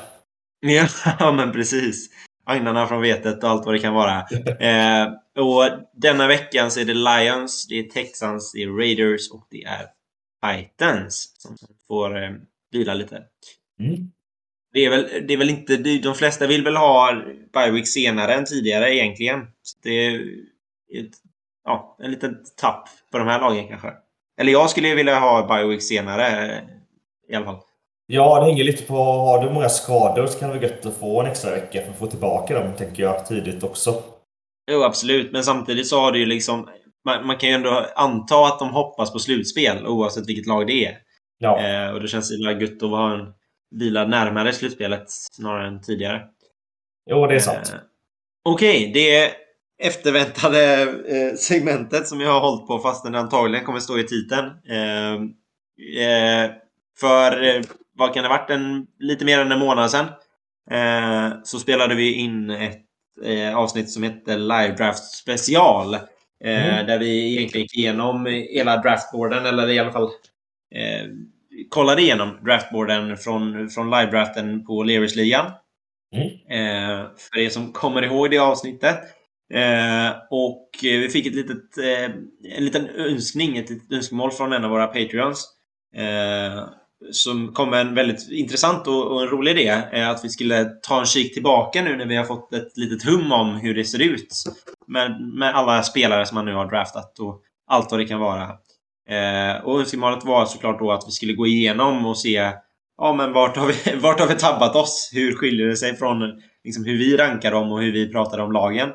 Ja, 1.19 1.33
men 1.33 1.53
precis. 1.53 2.11
Agnarna 2.45 2.87
från 2.87 3.03
vetet 3.03 3.45
och 3.45 3.51
allt 3.51 3.67
vad 3.67 3.75
det 3.75 3.79
kan 3.79 3.95
vara. 3.95 4.21
eh, 4.61 5.13
och 5.37 5.65
denna 5.93 6.27
veckan 6.27 6.71
så 6.71 6.81
är 6.81 6.85
det 6.85 6.95
Lions, 6.95 7.67
det 7.69 7.79
är 7.79 7.83
Texans, 7.83 8.53
det 8.53 8.63
är 8.63 8.79
Raiders 8.79 9.31
och 9.31 9.47
det 9.51 9.65
är 9.65 9.87
Titans 10.43 11.35
som 11.39 11.57
får 11.89 12.23
eh, 12.23 12.31
vila 12.73 12.95
lite. 12.95 13.23
Mm. 13.81 14.11
Det 14.73 14.85
är, 14.85 14.91
väl, 14.91 15.27
det 15.29 15.35
är 15.35 15.39
väl 15.39 15.51
inte... 15.51 15.77
De 15.77 16.15
flesta 16.15 16.47
vill 16.47 16.65
väl 16.65 16.77
ha 16.77 17.23
Biowick 17.53 17.89
senare 17.89 18.35
än 18.35 18.45
tidigare 18.45 18.95
egentligen. 18.95 19.41
Så 19.63 19.79
det 19.83 20.07
är 20.07 20.15
ett, 20.95 21.13
ja, 21.65 21.97
en 21.99 22.11
liten 22.11 22.37
tapp 22.57 22.89
på 23.13 23.19
de 23.19 23.27
här 23.27 23.41
lagen 23.41 23.69
kanske. 23.69 23.93
Eller 24.41 24.53
jag 24.53 24.71
skulle 24.71 24.95
vilja 24.95 25.19
ha 25.19 25.57
Biowick 25.57 25.83
senare 25.83 26.61
i 27.29 27.35
alla 27.35 27.45
fall. 27.45 27.59
Ja, 28.07 28.41
det 28.41 28.47
hänger 28.47 28.65
lite 28.65 28.83
på... 28.83 28.95
Har 28.95 29.45
du 29.45 29.51
många 29.51 29.69
skador 29.69 30.27
så 30.27 30.39
kan 30.39 30.49
det 30.49 30.55
vara 30.55 30.67
gött 30.67 30.87
att 30.87 30.97
få 30.97 31.21
en 31.21 31.27
extra 31.27 31.51
vecka 31.51 31.83
för 31.83 31.91
att 31.91 31.99
få 31.99 32.07
tillbaka 32.07 32.61
dem, 32.61 32.73
tänker 32.77 33.03
jag, 33.03 33.27
tidigt 33.27 33.63
också. 33.63 34.03
Jo, 34.71 34.83
absolut. 34.83 35.33
Men 35.33 35.45
samtidigt 35.45 35.87
så 35.87 36.01
har 36.01 36.13
det 36.13 36.19
ju 36.19 36.27
liksom... 36.27 36.69
Man, 37.05 37.27
man 37.27 37.37
kan 37.37 37.49
ju 37.49 37.55
ändå 37.55 37.87
anta 37.95 38.47
att 38.47 38.59
de 38.59 38.71
hoppas 38.71 39.13
på 39.13 39.19
slutspel 39.19 39.87
oavsett 39.87 40.29
vilket 40.29 40.47
lag 40.47 40.67
det 40.67 40.87
är. 40.87 40.99
Ja. 41.39 41.61
Eh, 41.61 41.91
och 41.91 42.01
det 42.01 42.09
känns 42.09 42.33
ju 42.33 42.61
gött 42.61 42.83
att 42.83 42.91
ha 42.91 43.15
en 43.15 43.33
vila 43.71 44.05
närmare 44.05 44.53
slutspelet 44.53 45.05
snarare 45.09 45.69
än 45.69 45.81
tidigare. 45.81 46.23
Jo, 47.11 47.27
det 47.27 47.35
är 47.35 47.39
sant. 47.39 47.73
Eh, 47.75 47.81
Okej, 48.43 48.91
okay, 48.91 48.93
det 48.93 49.33
efterväntade 49.83 50.83
eh, 50.83 51.35
segmentet 51.37 52.09
som 52.09 52.21
jag 52.21 52.33
har 52.33 52.41
hållit 52.41 52.67
på 52.67 52.79
fastän 52.79 53.13
det 53.13 53.19
antagligen 53.19 53.65
kommer 53.65 53.81
stå 53.81 53.99
i 53.99 54.07
titeln. 54.07 54.47
Eh, 54.69 55.13
eh, 56.05 56.51
för 57.01 57.45
eh, 57.45 57.63
vad 57.93 58.15
kan 58.15 58.23
det 58.23 58.29
varit? 58.29 58.51
En, 58.51 58.87
lite 58.99 59.25
mer 59.25 59.39
än 59.39 59.53
en 59.53 59.59
månad 59.59 59.91
sedan 59.91 60.07
eh, 60.71 61.39
så 61.45 61.59
spelade 61.59 61.95
vi 61.95 62.13
in 62.13 62.51
ett 62.51 62.85
avsnitt 63.55 63.91
som 63.91 64.03
heter 64.03 64.39
Live 64.39 64.75
Draft 64.77 65.05
Special. 65.05 65.97
Mm. 66.45 66.87
Där 66.87 66.99
vi 66.99 67.37
egentligen 67.37 67.63
gick 67.63 67.77
igenom 67.77 68.27
hela 68.27 68.77
draftboarden, 68.77 69.47
eller 69.47 69.69
i 69.69 69.79
alla 69.79 69.93
fall 69.93 70.11
kollade 71.69 72.03
igenom 72.03 72.39
draftboarden 72.45 73.17
från, 73.17 73.69
från 73.69 73.91
live-draften 73.91 74.65
på 74.65 74.83
Leversligan. 74.83 75.53
Mm. 76.17 76.27
Eh, 76.27 77.07
för 77.17 77.39
er 77.39 77.49
som 77.49 77.73
kommer 77.73 78.03
ihåg 78.03 78.31
det 78.31 78.39
avsnittet. 78.39 78.99
Eh, 79.55 80.11
och 80.31 80.69
vi 80.83 81.09
fick 81.09 81.27
ett 81.27 81.35
litet, 81.35 81.79
eh, 81.79 82.11
en 82.57 82.65
liten 82.65 82.89
önskning, 82.89 83.57
ett 83.57 83.71
litet 83.71 83.93
önskemål 83.93 84.31
från 84.31 84.53
en 84.53 84.65
av 84.65 84.71
våra 84.71 84.87
Patreons. 84.87 85.49
Eh, 85.97 86.69
som 87.11 87.53
kom 87.53 87.71
med 87.71 87.81
en 87.81 87.95
väldigt 87.95 88.31
intressant 88.31 88.87
och, 88.87 89.13
och, 89.13 89.23
en 89.23 89.29
rolig 89.29 89.51
idé. 89.51 89.83
Eh, 89.93 90.11
att 90.11 90.25
vi 90.25 90.29
skulle 90.29 90.65
ta 90.65 91.01
en 91.01 91.07
kik 91.07 91.35
tillbaka 91.35 91.83
nu 91.83 91.97
när 91.97 92.07
vi 92.07 92.17
har 92.17 92.25
fått 92.25 92.53
ett 92.55 92.77
litet 92.77 93.09
hum 93.09 93.33
om 93.33 93.55
hur 93.55 93.75
det 93.75 93.85
ser 93.85 94.03
ut. 94.03 94.45
Med, 94.87 95.21
med 95.21 95.55
alla 95.55 95.83
spelare 95.83 96.27
som 96.27 96.35
man 96.35 96.45
nu 96.45 96.55
har 96.55 96.71
draftat 96.71 97.19
och 97.19 97.43
allt 97.67 97.91
vad 97.91 98.01
det 98.01 98.07
kan 98.07 98.21
vara. 98.21 98.49
Eh, 99.09 99.65
och 99.65 99.81
önskemålet 99.81 100.25
var 100.25 100.47
såklart 100.47 100.79
då 100.79 100.93
att 100.93 101.05
vi 101.07 101.11
skulle 101.11 101.33
gå 101.33 101.47
igenom 101.47 102.07
och 102.07 102.19
se 102.19 102.53
Ja 102.99 103.13
men 103.13 103.33
vart 103.33 103.57
har 103.57 103.67
vi, 103.67 103.97
vart 104.01 104.21
har 104.21 104.27
vi 104.27 104.35
tabbat 104.35 104.77
oss? 104.77 105.11
Hur 105.13 105.35
skiljer 105.35 105.67
det 105.67 105.77
sig 105.77 105.97
från 105.97 106.43
liksom, 106.65 106.85
hur 106.85 106.99
vi 106.99 107.17
rankar 107.17 107.51
dem 107.51 107.73
och 107.73 107.83
hur 107.83 107.93
vi 107.93 108.13
pratar 108.13 108.39
om 108.39 108.53
lagen? 108.53 108.89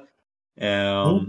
Eh, 0.61 1.07
mm. 1.07 1.25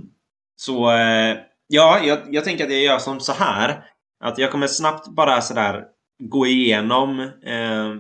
Så 0.56 0.90
eh, 0.90 1.36
ja, 1.66 2.00
jag, 2.04 2.18
jag 2.30 2.44
tänker 2.44 2.64
att 2.64 2.72
jag 2.72 2.82
gör 2.82 2.98
som 2.98 3.20
så 3.20 3.32
här. 3.32 3.84
Att 4.20 4.38
jag 4.38 4.50
kommer 4.50 4.66
snabbt 4.66 5.08
bara 5.08 5.40
sådär 5.40 5.84
gå 6.18 6.46
igenom 6.46 7.20
eh, 7.20 7.94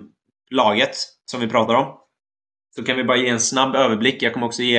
laget 0.50 0.96
som 1.24 1.40
vi 1.40 1.48
pratar 1.48 1.74
om. 1.74 1.98
Så 2.76 2.84
kan 2.84 2.96
vi 2.96 3.04
bara 3.04 3.16
ge 3.16 3.28
en 3.28 3.40
snabb 3.40 3.74
överblick. 3.74 4.22
Jag 4.22 4.32
kommer 4.32 4.46
också 4.46 4.62
ge 4.62 4.78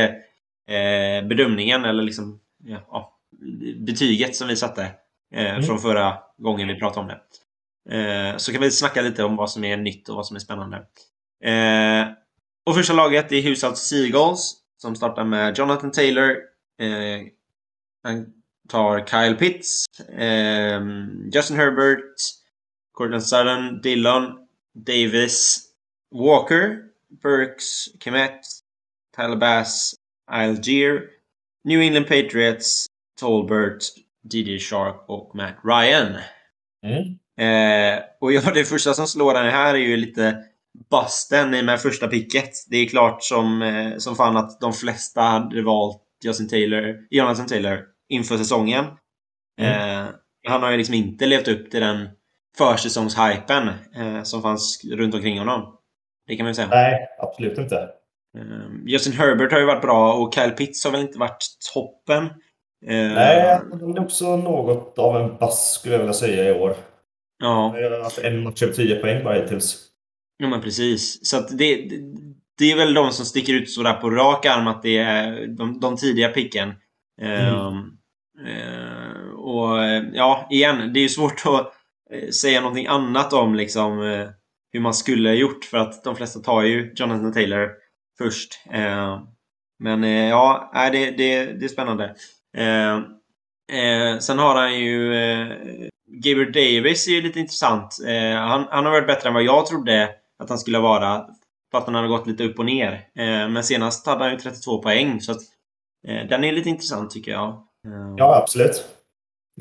eh, 0.70 1.28
bedömningen 1.28 1.86
eller 1.86 2.04
liksom 2.04 2.40
ja, 2.64 3.18
betyget 3.86 4.36
som 4.36 4.48
vi 4.48 4.56
satte 4.56 4.92
mm. 5.34 5.64
från 5.64 5.80
förra 5.80 6.18
gången 6.38 6.68
vi 6.68 6.80
pratade 6.80 7.02
om 7.02 7.08
det. 7.08 7.22
Eh, 7.90 8.38
så 8.38 8.52
kan 8.52 8.62
vi 8.62 8.72
snacka 8.72 9.02
lite 9.02 9.24
om 9.24 9.36
vad 9.36 9.52
som 9.52 9.64
är 9.64 9.78
nytt 9.78 10.10
och 10.10 10.16
vad 10.16 10.28
som 10.28 10.36
är 10.36 10.40
spännande. 10.40 10.78
Eh, 11.44 12.08
och 12.66 12.76
första 12.76 12.94
laget 12.94 13.32
är 13.32 13.42
Hushouse 13.42 13.76
Seagulls 13.76 14.56
som 14.78 14.96
startar 14.96 15.24
med 15.24 15.58
Jonathan 15.58 15.92
Taylor. 15.92 16.30
Eh, 16.82 17.22
han 18.04 18.26
tar 18.70 19.06
Kyle 19.06 19.36
Pitts, 19.36 19.86
Justin 21.34 21.58
Herbert, 21.58 22.14
Cortland 22.92 23.24
Sutton, 23.24 23.82
Dillon, 23.82 24.48
Davis, 24.74 25.66
Walker, 26.16 26.78
Burks, 27.22 27.86
Kemet, 28.00 28.42
Tyler 29.16 29.36
Bass, 29.36 29.96
Algier, 30.32 31.10
New 31.64 31.82
England 31.82 32.08
Patriots, 32.08 32.88
Tolbert, 33.20 33.84
DJ 34.34 34.60
Shark 34.60 35.06
och 35.08 35.36
Matt 35.36 35.56
Ryan. 35.64 36.16
Mm. 36.86 37.18
Eh, 37.38 38.04
och 38.22 38.34
ja, 38.34 38.42
det 38.54 38.66
första 38.66 38.94
som 38.94 39.08
slår 39.08 39.34
den 39.34 39.52
här 39.52 39.74
är 39.74 39.80
ju 39.80 39.98
lite 39.98 40.38
busten 40.90 41.54
i 41.54 41.64
med 41.64 41.82
första 41.82 42.08
picket. 42.08 42.52
Det 42.70 42.78
är 42.78 42.88
klart 42.88 43.24
som, 43.24 43.62
eh, 43.62 43.98
som 43.98 44.16
fan 44.16 44.38
att 44.38 44.60
de 44.60 44.74
flesta 44.74 45.22
hade 45.22 45.62
valt 45.62 46.02
Justin 46.24 46.50
Taylor, 46.50 47.08
Jonathan 47.10 47.48
Taylor 47.48 47.80
inför 48.10 48.38
säsongen. 48.38 48.86
Mm. 49.62 50.06
Eh, 50.06 50.14
han 50.48 50.64
har 50.64 50.72
ju 50.72 50.78
liksom 50.78 50.96
inte 50.96 51.26
levt 51.26 51.48
upp 51.48 51.72
till 51.72 51.82
den 51.82 52.10
försäsongshypen 52.58 53.68
eh, 53.96 54.24
som 54.24 54.42
fanns 54.42 54.82
runt 54.92 55.16
omkring 55.16 55.40
honom. 55.40 55.78
Det 56.28 56.36
kan 56.36 56.44
man 56.44 56.52
ju 56.52 56.56
säga. 56.56 56.68
Nej, 56.68 57.08
absolut 57.20 57.58
inte. 57.58 57.76
Eh, 58.38 58.86
Justin 58.86 59.14
Herbert 59.14 59.52
har 59.52 59.60
ju 59.60 59.66
varit 59.66 59.82
bra 59.82 60.14
och 60.14 60.34
Kyle 60.34 60.52
Pitts 60.52 60.86
har 60.86 60.92
väl 60.92 61.02
inte 61.02 61.20
varit 61.20 61.46
toppen. 61.74 62.30
Eh, 62.86 63.14
Nej, 63.14 63.60
han 63.72 63.98
är 63.98 64.00
också 64.00 64.38
något 64.38 65.00
av 65.00 65.18
en 65.18 65.38
bass 65.38 65.74
skulle 65.80 65.94
jag 65.94 66.00
vilja 66.00 66.14
säga 66.14 66.50
i 66.50 66.60
år. 66.60 66.76
Ja. 67.40 67.76
Haft 68.04 68.18
en 68.18 68.44
match 68.44 68.64
över 68.64 68.74
10 68.74 68.96
poäng 68.96 69.24
bara 69.24 69.34
hittills. 69.34 69.82
Ja, 70.38 70.48
men 70.48 70.62
precis. 70.62 71.28
Så 71.28 71.38
att 71.38 71.58
det, 71.58 71.90
det 72.58 72.72
är 72.72 72.76
väl 72.76 72.94
de 72.94 73.12
som 73.12 73.26
sticker 73.26 73.54
ut 73.54 73.70
sådär 73.70 73.94
på 73.94 74.10
rak 74.10 74.46
arm 74.46 74.68
att 74.68 74.84
det 74.84 74.98
är 74.98 75.48
de, 75.48 75.80
de 75.80 75.98
tidiga 75.98 76.30
picken. 76.30 76.74
Mm. 77.22 77.56
Um, 77.56 77.98
uh, 78.48 79.30
och 79.36 79.78
ja, 80.14 80.48
igen, 80.52 80.94
det 80.94 81.00
är 81.00 81.02
ju 81.02 81.10
svårt 81.10 81.46
att 81.46 81.74
uh, 82.14 82.30
säga 82.30 82.62
någonting 82.62 82.88
annat 82.88 83.34
om 83.34 83.56
liksom 83.56 84.00
uh, 84.00 84.30
hur 84.72 84.80
man 84.80 84.94
skulle 84.94 85.30
ha 85.30 85.36
gjort 85.36 85.66
för 85.66 85.78
att 85.78 86.04
de 86.04 86.16
flesta 86.16 86.40
tar 86.40 86.64
ju 86.64 86.94
Jonathan 86.96 87.34
Taylor 87.34 87.70
först. 88.18 88.60
men 89.80 90.04
ja, 90.04 90.72
det, 90.92 91.12
det, 91.12 91.46
det 91.46 91.66
är 91.66 91.70
spännande. 91.70 92.16
Sen 94.20 94.40
har 94.40 94.56
han 94.56 94.80
ju 94.80 95.14
Gabriel 96.08 96.52
Davis 96.52 97.08
är 97.08 97.12
ju 97.12 97.22
lite 97.22 97.40
intressant. 97.40 97.98
Eh, 98.08 98.38
han, 98.38 98.68
han, 98.70 98.86
har 98.86 98.92
varit 98.92 99.08
bättre 99.08 99.28
än 99.28 99.34
vad 99.34 99.44
jag 99.44 99.66
trodde 99.66 100.10
att 100.40 100.50
han 100.50 100.58
skulle 100.60 100.80
vara. 100.80 101.26
Fast 101.72 101.86
han 101.86 101.96
hade 101.96 102.08
gått 102.08 102.28
lite 102.28 102.44
upp 102.44 102.60
och 102.60 102.66
ner. 102.66 102.92
Eh, 102.94 103.50
men 103.50 103.64
senast 103.64 104.08
hade 104.08 104.24
han 104.24 104.34
ju 104.34 104.40
32 104.40 104.82
poäng. 104.82 105.22
Så 105.22 105.32
att, 105.32 105.42
eh, 106.08 106.28
den 106.28 106.44
är 106.44 106.52
lite 106.52 106.70
intressant 106.70 107.12
tycker 107.12 107.32
jag. 107.32 107.50
Eh, 107.88 108.14
ja, 108.18 108.36
absolut. 108.42 108.86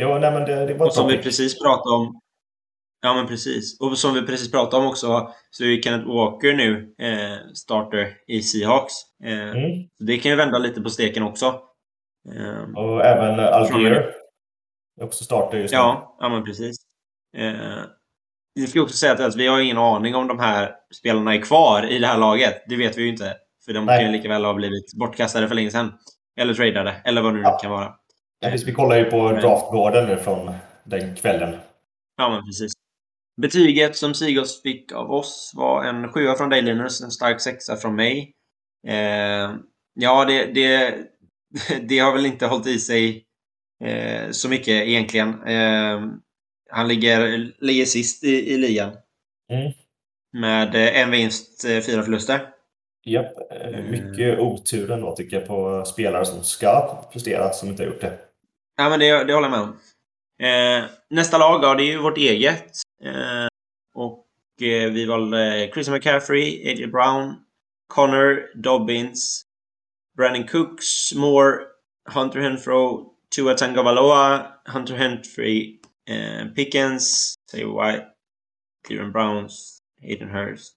Jo, 0.01 0.19
nej, 0.19 0.33
men 0.33 0.45
det, 0.45 0.67
det 0.67 0.75
var 0.75 0.87
och 0.87 0.95
som 0.95 1.09
vi 1.09 1.19
precis 1.19 1.59
pratade 1.59 1.95
om. 1.95 2.21
Ja, 3.03 3.15
men 3.15 3.27
precis. 3.27 3.81
Och 3.81 3.99
som 3.99 4.15
vi 4.15 4.23
precis 4.23 4.51
pratade 4.51 4.83
om 4.83 4.89
också 4.89 5.33
så 5.51 5.65
är 5.65 5.83
Kenneth 5.83 6.09
Walker 6.09 6.53
nu 6.53 6.95
eh, 6.99 7.53
starter 7.55 8.17
i 8.27 8.43
Seahawks. 8.43 8.93
Eh, 9.25 9.51
mm. 9.51 9.89
Det 9.99 10.19
kan 10.19 10.31
ju 10.31 10.37
vända 10.37 10.59
lite 10.59 10.81
på 10.81 10.91
steken 10.91 11.23
också. 11.23 11.61
Och 12.76 13.04
även 13.04 13.40
Algier 13.40 14.14
också 15.00 15.25
startar 15.25 15.59
just 15.59 15.73
nu. 15.73 15.78
Ja, 15.78 16.16
ja 16.21 16.28
men 16.28 16.45
precis. 16.45 16.76
Eh, 17.37 17.85
jag 18.54 18.69
ska 18.69 18.83
också 18.83 18.97
säga 18.97 19.26
att 19.26 19.37
vi 19.37 19.47
har 19.47 19.61
ingen 19.61 19.78
aning 19.78 20.14
om 20.14 20.28
de 20.28 20.38
här 20.38 20.75
spelarna 20.95 21.35
är 21.35 21.40
kvar 21.40 21.87
i 21.87 21.99
det 21.99 22.07
här 22.07 22.19
laget. 22.19 22.64
Det 22.69 22.76
vet 22.76 22.99
vi 22.99 23.02
ju 23.02 23.09
inte. 23.09 23.37
För 23.64 23.73
de 23.73 23.85
Nej. 23.85 23.99
kan 23.99 24.07
ju 24.07 24.16
lika 24.16 24.28
väl 24.28 24.45
ha 24.45 24.54
blivit 24.54 24.95
bortkastade 24.95 25.49
för 25.49 25.54
länge 25.54 25.71
sedan. 25.71 25.93
Eller 26.37 26.54
tradade, 26.54 26.95
eller 27.04 27.23
vad 27.23 27.35
nu 27.35 27.40
ja. 27.40 27.50
det 27.50 27.62
kan 27.62 27.71
vara. 27.71 27.95
Ja, 28.40 28.50
vi 28.66 28.73
kollar 28.73 28.97
ju 28.97 29.04
på 29.04 29.33
draftboarden 29.33 30.09
nu 30.09 30.16
från 30.16 30.52
den 30.85 31.14
kvällen. 31.14 31.57
Ja, 32.16 32.31
men 32.31 32.45
precis. 32.47 32.73
Betyget 33.37 33.97
som 33.97 34.14
Sigurds 34.14 34.62
fick 34.62 34.93
av 34.93 35.12
oss 35.12 35.52
var 35.57 35.85
en 35.85 36.09
sjua 36.12 36.35
från 36.35 36.50
dig 36.50 36.62
Linus, 36.62 37.00
en 37.00 37.11
stark 37.11 37.40
sexa 37.40 37.76
från 37.76 37.97
mig. 37.97 38.33
Eh, 38.87 39.50
ja, 39.95 40.25
det, 40.25 40.47
det, 40.47 40.95
det 41.88 41.99
har 41.99 42.12
väl 42.12 42.26
inte 42.26 42.46
hållit 42.46 42.66
i 42.66 42.78
sig 42.78 43.25
eh, 43.84 44.30
så 44.30 44.49
mycket 44.49 44.68
egentligen. 44.68 45.42
Eh, 45.42 46.00
han 46.70 46.88
ligger, 46.88 47.50
ligger 47.58 47.84
sist 47.84 48.25
i, 48.25 48.52
i 48.54 48.58
ligan. 48.58 48.92
Mm. 49.50 49.73
Med 50.32 50.75
eh, 50.75 51.00
en 51.00 51.11
vinst, 51.11 51.64
eh, 51.64 51.80
fyra 51.80 52.02
förluster. 52.02 52.49
Japp, 53.04 53.52
eh, 53.52 53.84
mycket 53.84 54.38
otur 54.38 54.90
ändå 54.90 55.16
tycker 55.16 55.37
jag 55.37 55.46
på 55.46 55.84
spelare 55.84 56.25
som 56.25 56.44
ska 56.44 57.04
prestera 57.12 57.52
som 57.52 57.68
inte 57.68 57.82
har 57.82 57.90
gjort 57.90 58.00
det. 58.00 58.18
Ja, 58.76 58.88
men 58.88 59.00
det, 59.00 59.25
det 59.25 59.34
håller 59.34 59.49
jag 59.49 59.50
med 59.50 59.61
om. 59.61 59.78
Eh, 60.38 60.90
nästa 61.11 61.38
lag, 61.38 61.64
ja, 61.64 61.75
det 61.75 61.82
är 61.82 61.87
ju 61.87 61.99
vårt 61.99 62.18
eget. 62.18 62.73
Eh, 63.04 63.46
och 63.94 64.26
eh, 64.62 64.90
vi 64.90 65.06
valde 65.06 65.70
Chris 65.75 65.88
McCaffrey, 65.88 66.70
A.J. 66.70 66.87
Brown, 66.87 67.34
Connor, 67.87 68.50
Dobbins, 68.54 69.42
Brandon 70.16 70.44
Cooks, 70.47 71.14
Moore, 71.14 71.59
Hunter 72.14 72.40
Henfro, 72.40 73.06
Tua 73.37 73.54
Tagovailoa, 73.54 74.47
Hunter 74.68 74.94
Henry, 74.94 75.78
eh, 76.09 76.47
Pickens, 76.56 77.35
Tay 77.52 77.64
White, 77.64 78.06
Cleveland 78.87 79.12
Browns, 79.12 79.78
Hayden 80.02 80.28
Hurst, 80.28 80.73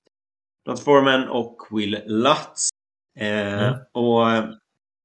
Don 0.65 0.77
Foreman 0.77 1.29
och 1.29 1.58
Will 1.72 2.01
Lutz. 2.06 2.70
Eh, 3.20 3.63
Mm. 3.63 3.74
Och 3.94 4.27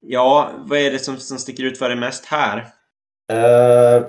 ja, 0.07 0.51
vad 0.59 0.79
är 0.79 0.91
det 0.91 0.99
som, 0.99 1.17
som 1.17 1.39
sticker 1.39 1.65
ut 1.65 1.79
för 1.79 1.89
dig 1.89 1.99
mest 1.99 2.25
här? 2.27 2.67
Eh, 3.33 4.05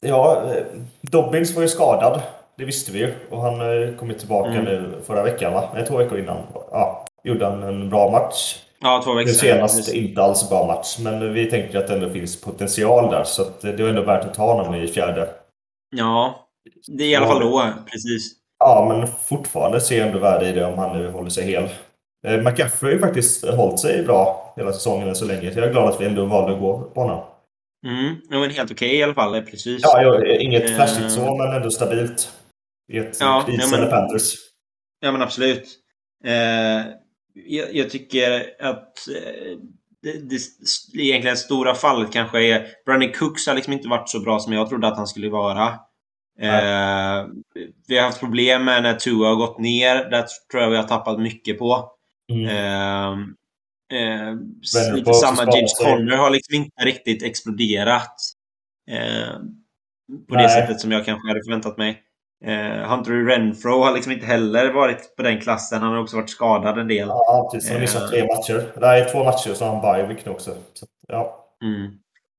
ja, 0.00 0.52
Dobbins 1.00 1.54
var 1.54 1.62
ju 1.62 1.68
skadad. 1.68 2.22
Det 2.58 2.64
visste 2.64 2.92
vi 2.92 2.98
ju. 2.98 3.14
Och 3.30 3.40
han 3.40 3.60
eh, 3.60 3.94
kom 3.96 4.08
ju 4.10 4.14
tillbaka 4.18 4.50
Mm. 4.50 4.64
nu 4.64 5.02
förra 5.06 5.22
veckan, 5.22 5.52
va? 5.52 5.70
Nej, 5.74 5.86
två 5.86 5.96
veckor 5.96 6.18
innan. 6.18 6.42
Ja, 6.54 7.06
gjorde 7.24 7.46
han 7.46 7.62
en 7.62 7.90
bra 7.90 8.10
match. 8.10 8.56
Ja, 8.86 9.02
två 9.04 9.14
veckor 9.14 9.28
Nu 9.28 9.34
senast 9.34 9.94
inte 9.94 10.22
alls 10.22 10.48
bra 10.48 10.66
match, 10.66 10.96
men 11.00 11.34
vi 11.34 11.50
tänker 11.50 11.78
att 11.78 11.86
det 11.86 11.94
ändå 11.94 12.10
finns 12.10 12.40
potential 12.40 13.10
där. 13.10 13.24
Så 13.24 13.44
det 13.60 13.68
är 13.68 13.88
ändå 13.88 14.02
värt 14.02 14.24
att 14.24 14.34
ta 14.34 14.52
honom 14.54 14.74
i 14.74 14.88
fjärde. 14.88 15.28
Ja, 15.96 16.48
det 16.86 17.04
är 17.04 17.08
i 17.08 17.14
alla 17.14 17.26
fall 17.26 17.40
då, 17.40 17.72
precis. 17.92 18.32
Ja, 18.58 18.86
men 18.88 19.06
fortfarande 19.06 19.80
ser 19.80 19.98
jag 19.98 20.06
ändå 20.06 20.18
värde 20.18 20.48
i 20.48 20.52
det 20.52 20.64
om 20.64 20.78
han 20.78 20.98
nu 20.98 21.10
håller 21.10 21.30
sig 21.30 21.44
hel. 21.44 21.68
Eh, 22.26 22.42
McCaffrey 22.42 22.90
har 22.90 22.94
ju 22.94 22.98
faktiskt 22.98 23.48
hållit 23.48 23.80
sig 23.80 24.02
bra 24.02 24.54
hela 24.56 24.72
säsongen 24.72 25.08
än 25.08 25.16
så 25.16 25.24
länge. 25.24 25.52
Så 25.52 25.58
jag 25.58 25.68
är 25.68 25.72
glad 25.72 25.88
att 25.88 26.00
vi 26.00 26.06
ändå 26.06 26.24
valde 26.24 26.54
att 26.54 26.60
gå 26.60 26.80
på 26.82 27.00
honom. 27.00 27.24
Mm, 27.86 28.16
ja, 28.30 28.38
men 28.38 28.50
helt 28.50 28.70
okej 28.70 28.96
i 28.96 29.02
alla 29.02 29.14
fall, 29.14 29.42
precis. 29.42 29.80
Ja, 29.82 30.02
jag, 30.02 30.40
inget 30.40 30.70
Eh. 30.70 30.76
flashigt 30.76 31.10
så, 31.12 31.36
men 31.36 31.52
ändå 31.52 31.70
stabilt. 31.70 32.32
I 32.92 32.98
ett 32.98 33.16
Ja, 33.20 33.42
krisande 33.46 33.84
ja, 33.84 33.90
Panthers. 33.90 34.34
Ja, 35.00 35.12
men 35.12 35.22
absolut. 35.22 35.64
Eh, 36.24 36.92
jag, 37.46 37.74
jag 37.74 37.90
tycker 37.90 38.54
att 38.60 39.08
eh, 39.08 39.58
det, 40.02 40.12
det, 40.12 40.40
det 40.92 41.02
egentligen 41.02 41.36
stora 41.36 41.74
fallet 41.74 42.12
kanske 42.12 42.42
är... 42.42 42.66
Brandon 42.86 43.12
Cooks 43.12 43.46
har 43.46 43.54
liksom 43.54 43.72
inte 43.72 43.88
varit 43.88 44.08
så 44.08 44.20
bra 44.20 44.38
som 44.38 44.52
jag 44.52 44.68
trodde 44.68 44.88
att 44.88 44.96
han 44.96 45.06
skulle 45.06 45.28
vara. 45.28 45.66
Eh, 46.40 47.26
vi 47.88 47.98
har 47.98 48.04
haft 48.04 48.20
problem 48.20 48.64
med 48.64 48.82
när 48.82 48.94
Tua 48.94 49.28
har 49.28 49.36
gått 49.36 49.58
ner. 49.58 50.10
Där 50.10 50.26
tror 50.50 50.62
jag 50.62 50.70
vi 50.70 50.76
har 50.76 50.84
tappat 50.84 51.20
mycket 51.20 51.58
på. 51.58 51.90
Mm. 52.32 52.46
Eh, 52.46 53.12
eh, 54.00 54.34
Vänner 54.74 54.96
lite 54.96 55.12
samma 55.14 55.42
James. 55.42 55.78
Conner 55.78 56.16
har 56.16 56.30
liksom 56.30 56.54
inte 56.54 56.84
riktigt 56.84 57.22
exploderat. 57.22 58.14
Eh, 58.90 59.38
på 60.28 60.34
det 60.34 60.42
Nej. 60.42 60.60
sättet 60.60 60.80
som 60.80 60.92
jag 60.92 61.04
kanske 61.04 61.28
hade 61.28 61.44
förväntat 61.44 61.78
mig. 61.78 62.02
Eh, 62.44 62.88
Hunter 62.90 63.12
Renfro 63.12 63.82
har 63.82 63.92
liksom 63.94 64.12
inte 64.12 64.26
heller 64.26 64.72
varit 64.72 65.16
på 65.16 65.22
den 65.22 65.40
klassen. 65.40 65.82
Han 65.82 65.92
har 65.92 66.02
också 66.02 66.16
varit 66.16 66.30
skadad 66.30 66.78
en 66.78 66.88
del. 66.88 67.08
Ja, 67.08 67.50
precis. 67.52 67.70
Han 67.70 67.76
har 67.76 67.80
missat 67.80 68.02
Eh. 68.02 68.08
tre 68.08 68.26
matcher. 68.26 68.72
Nej, 68.80 69.08
två 69.12 69.24
matcher 69.24 69.54
så 69.54 69.64
har 69.64 69.72
han 69.76 69.98
bye 69.98 70.06
week 70.06 70.24
nu 70.26 70.32
också. 70.32 70.50
Så, 70.74 70.86
ja. 71.08 71.48
Mm. 71.62 71.92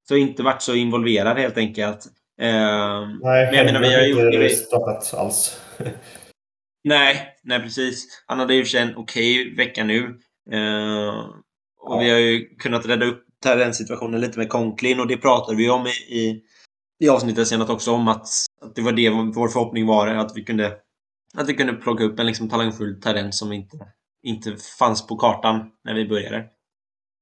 Så 0.07 0.15
inte 0.15 0.43
varit 0.43 0.61
så 0.61 0.75
involverad 0.75 1.37
helt 1.37 1.57
enkelt. 1.57 2.05
Eh, 2.41 2.47
Nej, 3.21 3.45
Men 3.45 3.55
jag 3.55 3.65
menar, 3.65 3.79
vi 3.79 3.93
har 3.95 4.01
gjort- 4.01 4.33
inte 4.33 4.49
startat 4.55 5.13
alls. 5.13 5.61
nej, 6.83 7.27
nej 7.43 7.59
precis. 7.61 8.23
Han 8.27 8.39
hade 8.39 8.53
ju 8.53 8.63
för 8.63 8.69
sig 8.69 8.81
en 8.81 8.95
okej 8.97 9.55
vecka 9.55 9.83
nu. 9.83 9.99
Eh, 10.51 11.17
och 11.79 11.95
Ja. 11.95 11.99
vi 11.99 12.09
har 12.09 12.17
ju 12.17 12.55
kunnat 12.55 12.85
rädda 12.85 13.05
upp 13.05 13.23
den 13.43 13.73
situationen 13.73 14.21
lite 14.21 14.39
med 14.39 14.49
Conklin 14.49 14.99
och 14.99 15.07
det 15.07 15.17
pratade 15.17 15.57
vi 15.57 15.69
om 15.69 15.87
i, 15.87 16.15
i, 16.19 16.41
i 17.03 17.09
avsnittet 17.09 17.47
senast 17.47 17.69
också 17.71 17.91
om 17.91 18.07
att, 18.07 18.27
att 18.61 18.75
det 18.75 18.81
var 18.81 18.91
det 18.91 19.09
vår 19.09 19.47
förhoppning 19.47 19.85
var 19.85 20.07
att 20.07 20.31
vi 20.35 20.43
kunde 20.43 20.77
att 21.33 21.49
vi 21.49 21.53
kunde 21.53 21.73
plocka 21.73 22.03
upp 22.03 22.19
en 22.19 22.25
liksom 22.25 22.49
talangfull 22.49 23.01
talent 23.01 23.35
som 23.35 23.53
inte, 23.53 23.77
inte 24.23 24.55
fanns 24.79 25.07
på 25.07 25.15
kartan 25.15 25.71
när 25.83 25.93
vi 25.93 26.05
började. 26.07 26.45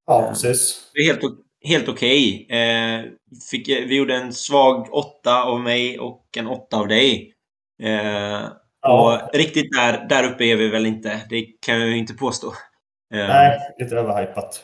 Ja, 0.07 0.27
precis. 0.29 0.91
Det 0.93 0.99
är 0.99 1.05
helt, 1.05 1.21
helt 1.63 1.89
okej. 1.89 2.47
Eh, 2.49 3.01
fick- 3.51 3.67
vi 3.89 3.95
gjorde 3.95 4.15
en 4.15 4.33
svag 4.33 4.93
åtta 4.93 5.43
av 5.43 5.59
mig 5.61 5.99
och 5.99 6.25
en 6.37 6.47
åtta 6.47 6.77
av 6.77 6.87
dig. 6.87 7.33
Eh, 7.83 8.41
Ja. 8.87 9.21
Och 9.31 9.37
riktigt 9.37 9.71
där, 9.71 10.05
där 10.09 10.23
uppe 10.33 10.43
är 10.45 10.55
vi 10.55 10.67
väl 10.69 10.85
inte. 10.85 11.21
Det 11.29 11.45
kan 11.65 11.79
jag 11.79 11.89
ju 11.89 11.97
inte 11.97 12.13
påstå. 12.13 12.47
Eh, 13.13 13.27
Nej, 13.27 13.59
lite 13.79 13.95
överhypat. 13.95 14.63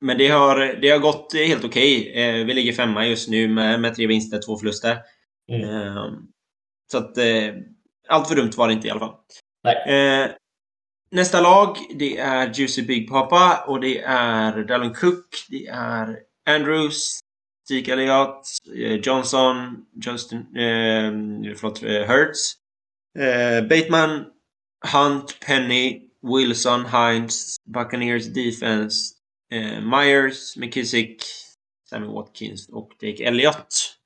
Men 0.00 0.18
det 0.18 0.28
har, 0.28 0.78
det 0.80 0.90
har 0.90 0.98
gått 0.98 1.34
helt 1.34 1.64
okej. 1.64 2.12
Eh, 2.14 2.44
vi 2.46 2.54
ligger 2.54 2.72
femma 2.72 3.06
just 3.06 3.28
nu 3.28 3.48
med, 3.48 3.80
med 3.80 3.94
tre 3.94 4.06
vinster, 4.06 4.40
två 4.46 4.56
förluster. 4.58 4.98
Mm. 5.52 5.70
Eh, 5.70 6.12
så 6.92 6.98
att 6.98 7.18
eh, 7.18 7.54
allt 8.08 8.28
för 8.28 8.36
dumt 8.36 8.52
var 8.56 8.68
det 8.68 8.74
inte 8.74 8.88
i 8.88 8.90
alla 8.90 9.00
fall. 9.00 9.16
Nej. 9.64 9.76
Eh, 10.22 10.30
nästa 11.10 11.40
lag, 11.40 11.76
det 11.98 12.18
är 12.18 12.54
Juicy 12.54 12.82
Big 12.82 13.08
Papa 13.08 13.64
och 13.66 13.80
det 13.80 14.02
är 14.02 14.64
Dallin 14.64 14.94
Cook, 14.94 15.46
det 15.48 15.66
är 15.66 16.18
Andrews, 16.50 17.20
Zeke 17.68 17.92
Elliott, 17.92 18.48
eh, 18.76 18.94
Johnson, 18.94 19.86
Justin, 20.06 20.38
eh, 20.38 21.12
förlåt, 21.56 21.78
Hurts, 21.82 22.54
eh, 23.18 23.68
Bateman, 23.68 24.24
Hunt, 24.92 25.40
Penny, 25.46 26.00
Wilson, 26.22 26.86
Hines, 26.86 27.56
Buccaneers 27.64 28.26
Defense, 28.26 29.14
eh, 29.52 29.80
Myers, 29.80 30.56
McKissick, 30.56 31.22
Sammy 31.90 32.06
Watkins 32.06 32.68
och 32.68 32.90
Jake 33.00 33.24
Elliott. 33.24 33.96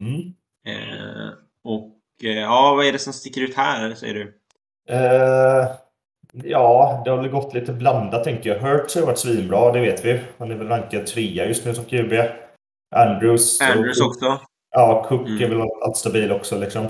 Mm. 0.00 0.34
Eh, 0.66 1.28
och 1.64 1.90
eh, 2.22 2.30
ja, 2.38 2.74
vad 2.76 2.86
är 2.86 2.92
det 2.92 2.98
som 2.98 3.12
sticker 3.12 3.40
ut 3.40 3.54
här, 3.56 3.94
säger 3.94 4.14
du? 4.14 4.40
Eh, 4.88 5.68
ja, 6.32 7.02
det 7.04 7.10
har 7.10 7.16
väl 7.16 7.28
gått 7.28 7.54
lite 7.54 7.72
blandat 7.72 8.24
tänker 8.24 8.50
jag. 8.50 8.58
Hurts 8.58 8.94
har 8.94 9.02
varit 9.06 9.18
svinbra, 9.18 9.72
det 9.72 9.80
vet 9.80 10.04
vi. 10.04 10.20
Han 10.38 10.50
är 10.50 10.54
väl 10.54 10.68
rankad 10.68 11.06
trea 11.06 11.46
just 11.46 11.64
nu 11.64 11.74
som 11.74 11.84
QB. 11.84 12.12
Andrews. 12.96 13.60
Andrews 13.60 14.00
och, 14.00 14.06
också. 14.06 14.40
Ja, 14.70 15.04
Cook 15.08 15.28
Mm. 15.28 15.42
är 15.42 15.48
väl 15.48 15.68
allt 15.84 15.96
stabil 15.96 16.32
också 16.32 16.58
liksom. 16.58 16.86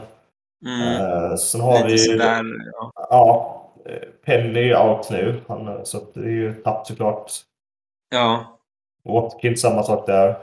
Mm. 0.67 1.01
Eh, 1.01 1.35
sen 1.37 1.61
har 1.61 1.73
Lite 1.73 1.89
vi... 1.89 1.99
sådär, 1.99 2.43
ja. 2.73 2.93
Ja, 3.11 3.73
eh, 3.87 4.09
Penny 4.25 4.69
är 4.71 4.89
out 4.89 5.11
nu. 5.11 5.41
Han, 5.49 5.87
så 5.87 5.99
det 6.15 6.21
är 6.21 6.25
ju 6.31 6.55
tapp 6.55 6.87
såklart. 6.87 7.33
ja. 8.11 8.55
Watkins 9.05 9.61
samma 9.61 9.83
sak 9.83 10.07
där. 10.07 10.37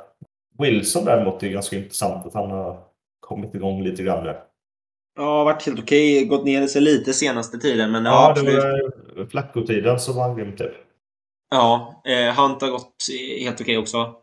Wilson 0.57 1.05
däremot 1.05 1.43
är 1.43 1.47
ganska 1.49 1.75
intressant 1.75 2.25
att 2.25 2.33
han 2.33 2.51
har 2.51 2.77
kommit 3.25 3.55
igång 3.55 3.83
lite 3.83 4.03
grann 4.03 4.23
nu. 4.23 4.35
Ja, 5.17 5.43
varit 5.43 5.65
helt 5.65 5.79
okej. 5.79 6.25
Gått 6.25 6.45
ner 6.45 6.67
sig 6.67 6.81
lite 6.81 7.13
senaste 7.13 7.57
tiden, 7.57 7.91
men 7.91 8.05
ja, 8.05 8.33
Ja, 8.35 8.41
det 8.41 8.51
var 9.15 9.25
Flacco-tiden 9.25 9.99
som 9.99 10.15
var 10.15 10.35
grym 10.35 10.55
typ. 10.55 10.71
Ja, 11.51 12.01
eh, 12.05 12.35
Hunt 12.41 12.61
har 12.61 12.69
gått 12.69 12.95
helt 13.39 13.61
okej 13.61 13.77
också. 13.77 14.13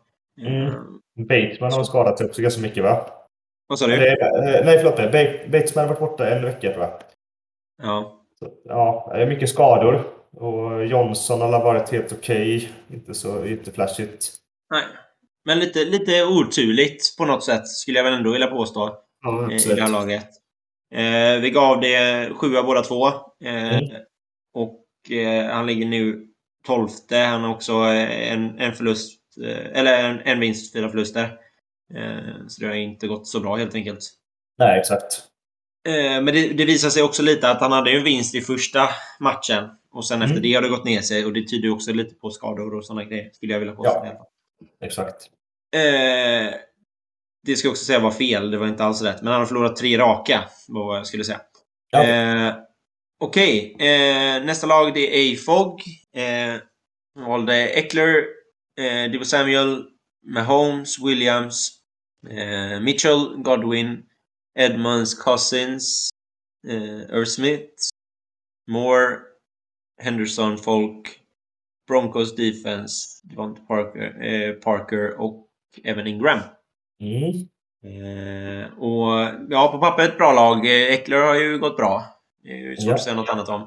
Mm. 0.41 0.67
Eh, 0.67 0.73
Bateman 1.17 1.73
har 1.73 1.85
skadat 1.85 2.19
sig 2.19 2.27
också 2.27 2.43
ganska 2.43 2.61
mycket 2.61 2.85
va? 2.85 3.07
vad 3.67 3.79
sa 3.79 3.87
du? 3.87 3.95
Eller, 3.95 4.07
eh, 4.59 4.65
nej, 4.65 4.79
förlåt. 4.79 4.99
mig. 4.99 5.07
Ba- 5.07 5.59
Bateman 5.59 5.85
har 5.89 5.95
varit 5.95 5.99
borta 6.11 6.31
en 6.31 6.45
vecka 6.45 6.73
tror 6.73 6.85
jag. 6.85 6.93
Ja. 7.83 8.21
Så, 8.39 8.49
ja, 8.65 9.11
det 9.15 9.23
är 9.23 9.27
mycket 9.27 9.49
skador. 9.49 10.05
Och 10.37 10.87
Johnson 10.87 11.41
har 11.41 11.65
varit 11.65 11.91
helt 11.91 12.13
okej. 12.13 12.73
Inte 12.91 13.15
så 13.15 13.47
inte 13.47 13.73
flashigt. 13.73 14.31
Nej. 14.71 14.85
Men 15.45 15.59
lite, 15.61 15.85
lite 15.85 16.25
oturligt 16.25 17.15
på 17.19 17.25
något 17.25 17.45
sätt, 17.45 17.69
skulle 17.69 17.99
jag 17.99 18.05
väl 18.05 18.15
ändå 18.15 18.33
vilja 18.33 18.47
påstå. 18.47 18.97
Ja, 19.23 19.51
eh, 19.53 19.67
i 19.71 19.75
det 19.75 19.83
här 19.83 19.91
laget. 19.91 20.29
Eh, 20.95 21.41
vi 21.41 21.51
gav 21.51 21.81
det 21.81 22.31
sjua 22.35 22.63
båda 22.63 22.83
två. 22.83 23.07
Eh, 23.45 23.79
Mm. 23.79 23.91
Och 24.55 25.11
eh, 25.11 25.51
han 25.55 25.67
ligger 25.67 25.87
nu 25.87 26.27
tolfte. 26.67 27.17
Han 27.17 27.43
har 27.43 27.55
också 27.55 27.73
eh, 27.73 28.33
en, 28.33 28.59
en 28.59 28.75
förlust, 28.75 29.21
eh, 29.45 29.79
eller 29.79 30.05
en, 30.11 30.21
en 30.25 30.41
vinst, 30.41 30.73
fyra 30.73 30.89
förluster. 30.89 31.39
Så 32.49 32.61
det 32.61 32.67
har 32.67 32.75
inte 32.75 33.07
gått 33.07 33.27
så 33.29 33.41
bra 33.41 33.57
helt 33.57 33.75
enkelt. 33.75 33.99
Nej, 34.59 34.79
exakt. 34.81 35.23
Men 36.23 36.27
det, 36.27 36.49
det 36.49 36.65
visar 36.65 36.89
sig 36.91 37.03
också 37.03 37.23
lite 37.23 37.51
att 37.51 37.61
han 37.61 37.73
hade 37.73 37.91
en 37.91 38.05
vinst 38.05 38.35
i 38.35 38.41
första 38.41 38.89
matchen. 39.21 39.65
Och 39.93 40.07
sen 40.07 40.17
Mm. 40.17 40.29
efter 40.31 40.43
det 40.43 40.55
har 40.55 40.63
det 40.63 40.69
gått 40.69 40.85
ner 40.85 41.01
sig. 41.01 41.25
Och 41.27 41.33
det 41.33 41.49
tyder 41.49 41.71
också 41.73 41.93
lite 41.93 42.15
på 42.15 42.31
skador 42.31 42.75
och 42.75 42.85
sådana 42.87 43.05
grejer. 43.05 43.31
Skulle 43.33 43.53
jag 43.53 43.61
vilja 43.61 43.75
påstå. 43.75 44.03
Ja. 44.05 44.27
Exakt. 44.81 45.31
Eh, 45.77 46.55
det 47.47 47.57
ska 47.57 47.69
jag 47.69 47.73
också 47.73 47.85
säga 47.85 47.99
var 47.99 48.11
fel. 48.11 48.51
Det 48.51 48.59
var 48.59 48.67
inte 48.69 48.85
alls 48.85 49.03
rätt. 49.03 49.23
Men 49.23 49.33
han 49.33 49.41
har 49.41 49.47
förlorat 49.47 49.77
tre 49.77 49.99
raka. 49.99 50.45
Var 50.69 50.87
vad 50.87 50.99
jag 50.99 51.07
skulle 51.07 51.25
säga. 51.25 51.41
Ja. 51.91 52.05
Eh, 52.05 52.55
Okej. 53.21 53.77
Eh, 53.79 54.45
nästa 54.45 54.67
lag 54.67 54.95
det 54.95 55.17
är 55.17 55.35
AFOG. 55.35 55.83
Eh, 56.17 56.61
valde 57.15 57.69
Eckler, 57.69 58.25
eh, 58.81 59.11
Divo 59.11 59.25
Samuel, 59.25 59.85
Mahomes, 60.27 60.99
Williams, 60.99 61.73
eh, 62.29 62.81
Mitchell, 62.81 63.37
Godwin, 63.37 64.03
Edmonds, 64.59 65.15
Cousins, 65.15 66.11
eh, 66.69 67.01
Irv 67.01 67.25
Smith, 67.25 67.89
Moore, 68.71 69.19
Henderson, 70.03 70.59
Folk, 70.59 71.22
Broncos 71.89 72.37
Defense, 72.37 73.21
Devonta 73.29 73.61
Parker, 73.69 74.25
eh, 74.25 74.53
Parker 74.53 75.21
och 75.21 75.47
Evan 75.85 76.07
Ingram. 76.07 76.39
Mm. 77.01 77.49
Eh, 77.85 78.79
och 78.79 79.29
ja, 79.51 79.69
på 79.73 79.79
pappret 79.79 80.19
bra 80.19 80.33
lag. 80.33 80.67
Eh, 80.67 80.95
Eckler 80.95 81.17
har 81.27 81.35
ju 81.35 81.59
gått 81.59 81.77
bra. 81.77 82.05
Det 82.45 82.49
är 82.51 82.77
svårt 82.77 82.89
Ja. 82.89 82.95
att 82.95 83.03
säga 83.03 83.17
något 83.17 83.29
annat 83.29 83.49
om. 83.49 83.61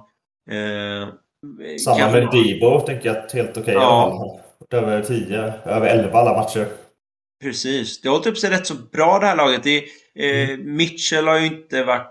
Eh, 0.51 1.07
Samma 1.85 1.97
kanske- 1.97 2.19
med 2.19 2.29
Debo, 2.31 2.79
tänker 2.79 3.09
jag 3.09 3.31
helt 3.39 3.57
okej 3.57 3.73
i 3.73 3.77
Ja. 3.77 4.39
Över 4.71 5.01
10, 5.03 5.53
över 5.65 5.87
11 5.87 6.19
alla 6.19 6.33
matcher. 6.37 6.67
Precis. 7.43 8.01
Det 8.01 8.07
har 8.07 8.13
hållit 8.15 8.27
upp 8.27 8.37
sig 8.37 8.49
rätt 8.49 8.67
så 8.67 8.73
bra 8.91 9.19
det 9.19 9.25
här 9.25 9.35
laget. 9.35 9.63
Det, 9.63 9.77
eh, 10.15 10.49
Mm. 10.49 10.75
Mitchell 10.75 11.27
har 11.27 11.39
ju 11.39 11.45
inte 11.45 11.83
varit 11.83 12.07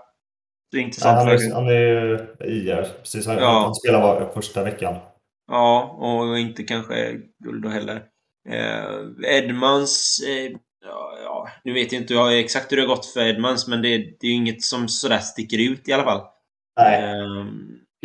så 0.71 0.77
Ja, 0.77 0.81
intressant. 0.81 1.17
han, 1.17 1.27
är, 1.27 1.53
han 1.53 1.67
är 1.67 1.71
ju 1.71 2.27
IR, 2.45 2.87
precis. 3.01 3.27
Han, 3.27 3.37
Ja. 3.37 3.49
han 3.49 3.75
spelar 3.75 4.01
var 4.01 4.31
första 4.33 4.63
veckan. 4.63 4.95
Ja, 5.47 5.83
och 5.99 6.39
inte 6.39 6.63
kanske 6.63 7.19
guld 7.43 7.65
heller. 7.65 8.03
Eh, 8.49 9.35
Edmonds... 9.37 10.19
Eh, 10.27 10.51
ja, 11.25 11.47
nu 11.63 11.73
vet 11.73 11.91
jag 11.93 12.01
inte 12.01 12.13
jag 12.13 12.39
exakt 12.39 12.71
hur 12.71 12.77
det 12.77 12.83
har 12.83 12.87
gått 12.95 13.05
för 13.05 13.25
Edmonds, 13.25 13.67
men 13.67 13.81
det, 13.81 13.97
det 13.97 14.27
är 14.27 14.31
ju 14.31 14.31
inget 14.35 14.61
som 14.61 14.87
sådär 14.87 15.19
sticker 15.19 15.71
ut 15.71 15.87
i 15.89 15.93
alla 15.93 16.03
fall. 16.03 16.21
Nej, 16.79 17.03
Eh, 17.03 17.45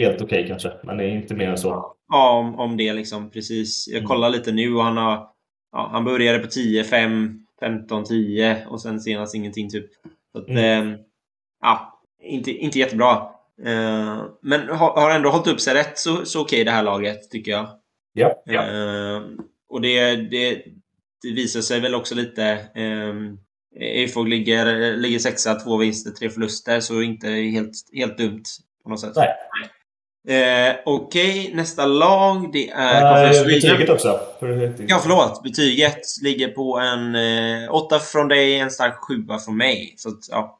helt 0.07 0.23
okej 0.23 0.47
kanske. 0.49 0.73
Men 0.85 0.97
det 0.97 1.05
är 1.05 1.09
inte 1.09 1.35
mer 1.35 1.49
än 1.49 1.59
så. 1.59 1.95
ja, 2.09 2.31
om, 2.39 2.55
om 2.59 2.77
det 2.77 2.93
liksom. 2.93 3.31
Precis. 3.31 3.89
Jag 3.89 3.97
Mm. 3.99 4.09
kollar 4.09 4.31
lite 4.31 4.53
nu 4.53 4.75
och 4.75 4.85
han 4.85 4.97
har... 4.97 5.27
Ja, 5.73 5.89
han 5.93 6.05
började 6.05 6.39
på 6.39 6.47
10, 6.47 6.85
5, 6.85 7.47
15, 7.61 8.05
10 8.05 8.67
och 8.69 8.83
sen 8.83 9.01
senast 9.01 9.35
ingenting 9.35 9.71
typ. 9.71 9.87
Så 10.33 10.39
att, 10.39 10.49
Mm. 10.49 10.89
eh, 10.93 10.99
ja, 11.63 12.01
inte, 12.23 12.51
inte 12.51 12.79
jättebra. 12.79 13.29
Eh, 13.67 14.25
men 14.43 14.69
har, 14.69 15.01
har 15.01 15.11
ändå 15.11 15.31
hållit 15.31 15.47
upp 15.47 15.61
sig 15.61 15.75
rätt 15.75 15.99
så, 15.99 16.25
så 16.25 16.41
okej 16.41 16.65
det 16.65 16.71
här 16.71 16.83
laget, 16.83 17.31
tycker 17.31 17.51
jag. 17.51 17.69
Ja, 18.13 18.43
ja. 18.45 18.63
Eh, 18.63 19.23
och 19.71 19.81
det, 19.81 20.17
det, 20.17 20.63
det 21.23 21.33
visar 21.35 21.61
sig 21.61 21.81
väl 21.81 21.95
också 21.95 22.15
lite. 22.15 22.59
Um, 22.77 23.39
Eifog 23.81 24.29
ligger, 24.29 24.97
ligger 24.97 25.19
sexa, 25.19 25.55
två 25.55 25.77
vinster, 25.77 26.11
tre 26.11 26.31
förluster, 26.31 26.81
så 26.81 27.03
inte 27.03 27.29
helt, 27.29 27.73
helt 27.95 28.19
dumt 28.19 28.43
på 28.85 28.91
något 28.91 29.01
sätt. 29.01 29.13
Nej. 29.17 29.29
Eh, 30.29 30.77
Okej, 30.85 31.51
nästa 31.55 31.87
lag 31.87 32.53
det 32.53 32.71
är 32.71 33.25
Äh, 33.25 33.31
Region. 33.31 33.47
betyget 33.47 33.91
också. 33.91 34.21
Ja, 34.89 34.99
förlåt. 35.03 35.43
Betyget 35.43 36.01
ligger 36.23 36.49
på 36.49 36.79
en 36.79 37.15
eh, 37.15 37.75
åtta 37.75 37.99
från 37.99 38.29
dig, 38.29 38.59
en 38.59 38.71
stark 38.71 38.95
sjua 38.97 39.39
från 39.39 39.57
mig. 39.57 39.95
Så 39.97 40.09
att, 40.09 40.29
ja. 40.31 40.60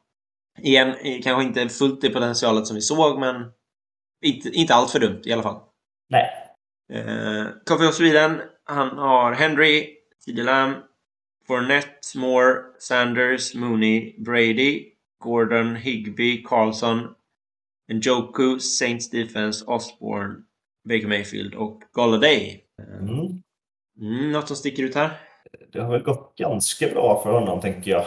Igen, 0.59 0.89
eh, 0.89 1.21
kanske 1.23 1.43
inte 1.43 1.69
fullt 1.69 2.01
det 2.01 2.09
potentialet 2.09 2.67
som 2.67 2.75
vi 2.75 2.81
såg, 2.81 3.19
men 3.19 3.51
inte, 4.25 4.49
inte 4.49 4.73
allt 4.73 4.91
för 4.91 4.99
dumt 4.99 5.21
i 5.25 5.33
alla 5.33 5.43
fall. 5.43 5.59
Nej. 6.09 6.29
Eh, 6.93 7.45
Coffee 7.65 7.87
of 7.87 7.95
Sweden, 7.95 8.41
han 8.63 8.97
har 8.97 9.33
Henry, 9.33 9.97
Lamb, 10.27 10.75
Fournette, 11.47 12.17
Moore, 12.17 12.55
Sanders, 12.79 13.55
Mooney, 13.55 14.15
Brady, 14.17 14.85
Gordon, 15.23 15.75
Higby, 15.75 16.43
Carlson, 16.43 17.07
Njoku, 17.93 18.59
Saints 18.59 19.09
Defense, 19.09 19.65
Osborne, 19.65 20.35
Baker 20.89 21.07
Mayfield 21.07 21.55
och 21.55 21.81
Golladay. 21.91 22.63
Mm. 22.99 23.41
Mm, 24.01 24.31
något 24.31 24.47
som 24.47 24.57
sticker 24.57 24.83
ut 24.83 24.95
här? 24.95 25.11
Det 25.73 25.81
har 25.81 25.91
väl 25.91 26.03
gått 26.03 26.35
ganska 26.35 26.87
bra 26.87 27.21
för 27.23 27.31
honom, 27.31 27.61
tänker 27.61 27.91
jag. 27.91 28.05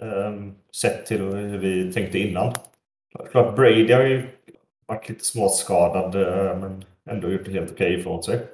Ehm, 0.00 0.54
sett 0.80 1.06
till 1.06 1.20
hur 1.20 1.58
vi 1.58 1.92
tänkte 1.92 2.18
innan. 2.18 2.54
Klart, 3.30 3.56
Brady 3.56 3.92
har 3.92 4.02
ju 4.02 4.28
varit 4.86 5.08
lite 5.08 5.24
småskadad, 5.24 6.14
eh, 6.14 6.58
men 6.58 6.84
ändå 7.10 7.30
gjort 7.30 7.44
det 7.44 7.52
helt 7.52 7.72
okej 7.72 8.00
ifrån 8.00 8.22
sig. 8.22 8.46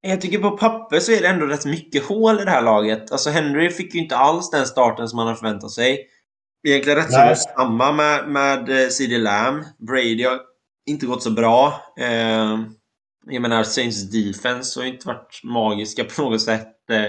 Jag 0.00 0.20
tycker 0.20 0.38
på 0.38 0.50
papper 0.50 1.00
så 1.00 1.12
är 1.12 1.20
det 1.20 1.28
ändå 1.28 1.46
rätt 1.46 1.64
mycket 1.64 2.04
hål 2.04 2.40
i 2.40 2.44
det 2.44 2.50
här 2.50 2.62
laget. 2.62 3.12
Alltså 3.12 3.30
Henry 3.30 3.70
fick 3.70 3.94
ju 3.94 4.00
inte 4.00 4.16
alls 4.16 4.50
den 4.50 4.66
starten 4.66 5.08
som 5.08 5.16
man 5.16 5.26
hade 5.26 5.38
förväntat 5.38 5.70
sig. 5.70 6.08
Egentligen 6.68 6.98
rätt 6.98 7.10
Nej. 7.10 7.36
så 7.36 7.42
samma 7.56 7.92
med, 7.92 8.28
med 8.28 8.68
eh, 8.68 8.88
CD 8.88 9.18
Lamb. 9.18 9.64
Brady 9.78 10.24
har 10.24 10.40
inte 10.86 11.06
gått 11.06 11.22
så 11.22 11.30
bra. 11.30 11.80
Eh, 11.98 12.58
jag 13.26 13.42
menar, 13.42 13.62
Saints 13.62 14.10
defense 14.10 14.80
har 14.80 14.84
ju 14.84 14.92
inte 14.92 15.06
varit 15.06 15.40
magiska 15.44 16.04
på 16.04 16.22
något 16.22 16.42
sätt. 16.42 16.90
Eh, 16.90 17.06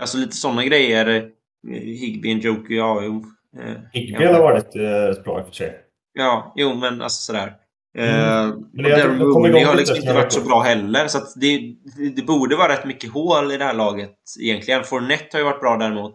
alltså 0.00 0.18
lite 0.18 0.36
sådana 0.36 0.64
grejer. 0.64 1.30
Higby, 1.68 2.34
Njoku, 2.34 2.74
ja, 2.74 3.02
jo. 3.02 3.24
Eh, 3.60 3.76
Higby 3.92 4.24
har 4.24 4.40
varit 4.42 4.76
eh, 4.76 4.80
rätt 4.82 5.24
bra 5.24 5.38
i 5.38 5.42
och 5.42 5.46
för 5.46 5.54
sig. 5.54 5.76
Ja, 6.12 6.52
jo 6.56 6.74
men 6.74 7.02
alltså 7.02 7.22
sådär. 7.22 7.54
Mm. 7.98 8.14
Eh, 8.14 8.54
Men 8.72 8.84
Darren 8.90 9.18
kommer 9.18 9.30
Mooney 9.34 9.50
igång 9.50 9.64
har 9.64 9.74
liksom 9.74 9.96
inte 9.96 10.12
varit 10.14 10.32
så 10.32 10.40
bra 10.40 10.60
heller. 10.60 11.06
Så 11.08 11.18
det, 11.36 11.58
det, 11.96 12.10
det 12.16 12.22
borde 12.22 12.56
vara 12.56 12.72
rätt 12.72 12.84
mycket 12.84 13.12
hål 13.12 13.52
i 13.52 13.56
det 13.56 13.64
här 13.64 13.74
laget 13.74 14.14
egentligen. 14.40 14.84
Fournette 14.84 15.28
har 15.32 15.38
ju 15.38 15.44
varit 15.44 15.60
bra 15.60 15.76
däremot. 15.76 16.14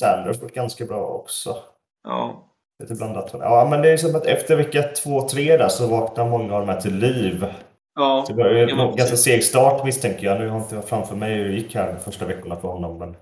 Sanders 0.00 0.36
har 0.36 0.42
varit 0.42 0.54
ganska 0.54 0.84
bra 0.84 1.06
också. 1.06 1.56
ja. 2.04 2.46
Lite 2.82 2.94
blandat. 2.94 3.30
Ja, 3.32 3.66
men 3.70 3.82
det 3.82 3.90
är 3.90 3.96
som 3.96 4.14
att 4.16 4.26
efter 4.26 4.56
vecka 4.56 4.82
två, 4.82 5.28
tre 5.28 5.56
där 5.56 5.68
så 5.68 5.86
vaknar 5.86 6.28
många 6.28 6.54
av 6.54 6.66
de 6.66 6.72
här 6.72 6.80
till 6.80 6.96
liv. 6.98 7.46
Ja, 7.94 8.24
Så 8.26 8.32
det 8.32 8.42
var 8.42 8.50
en 8.50 8.76
men 8.76 8.96
ganska 8.96 9.16
seg 9.16 9.44
start 9.44 9.84
misstänker 9.84 10.26
jag. 10.26 10.40
Nu 10.40 10.48
har 10.48 10.58
inte 10.58 10.74
jag 10.74 10.84
framför 10.88 11.16
mig 11.16 11.34
hur 11.34 11.44
det 11.48 11.54
gick 11.54 11.74
här 11.74 11.92
de 11.92 11.98
första 12.00 12.26
veckorna 12.26 12.56
för 12.56 12.68
honom. 12.68 12.98
Men 12.98 13.16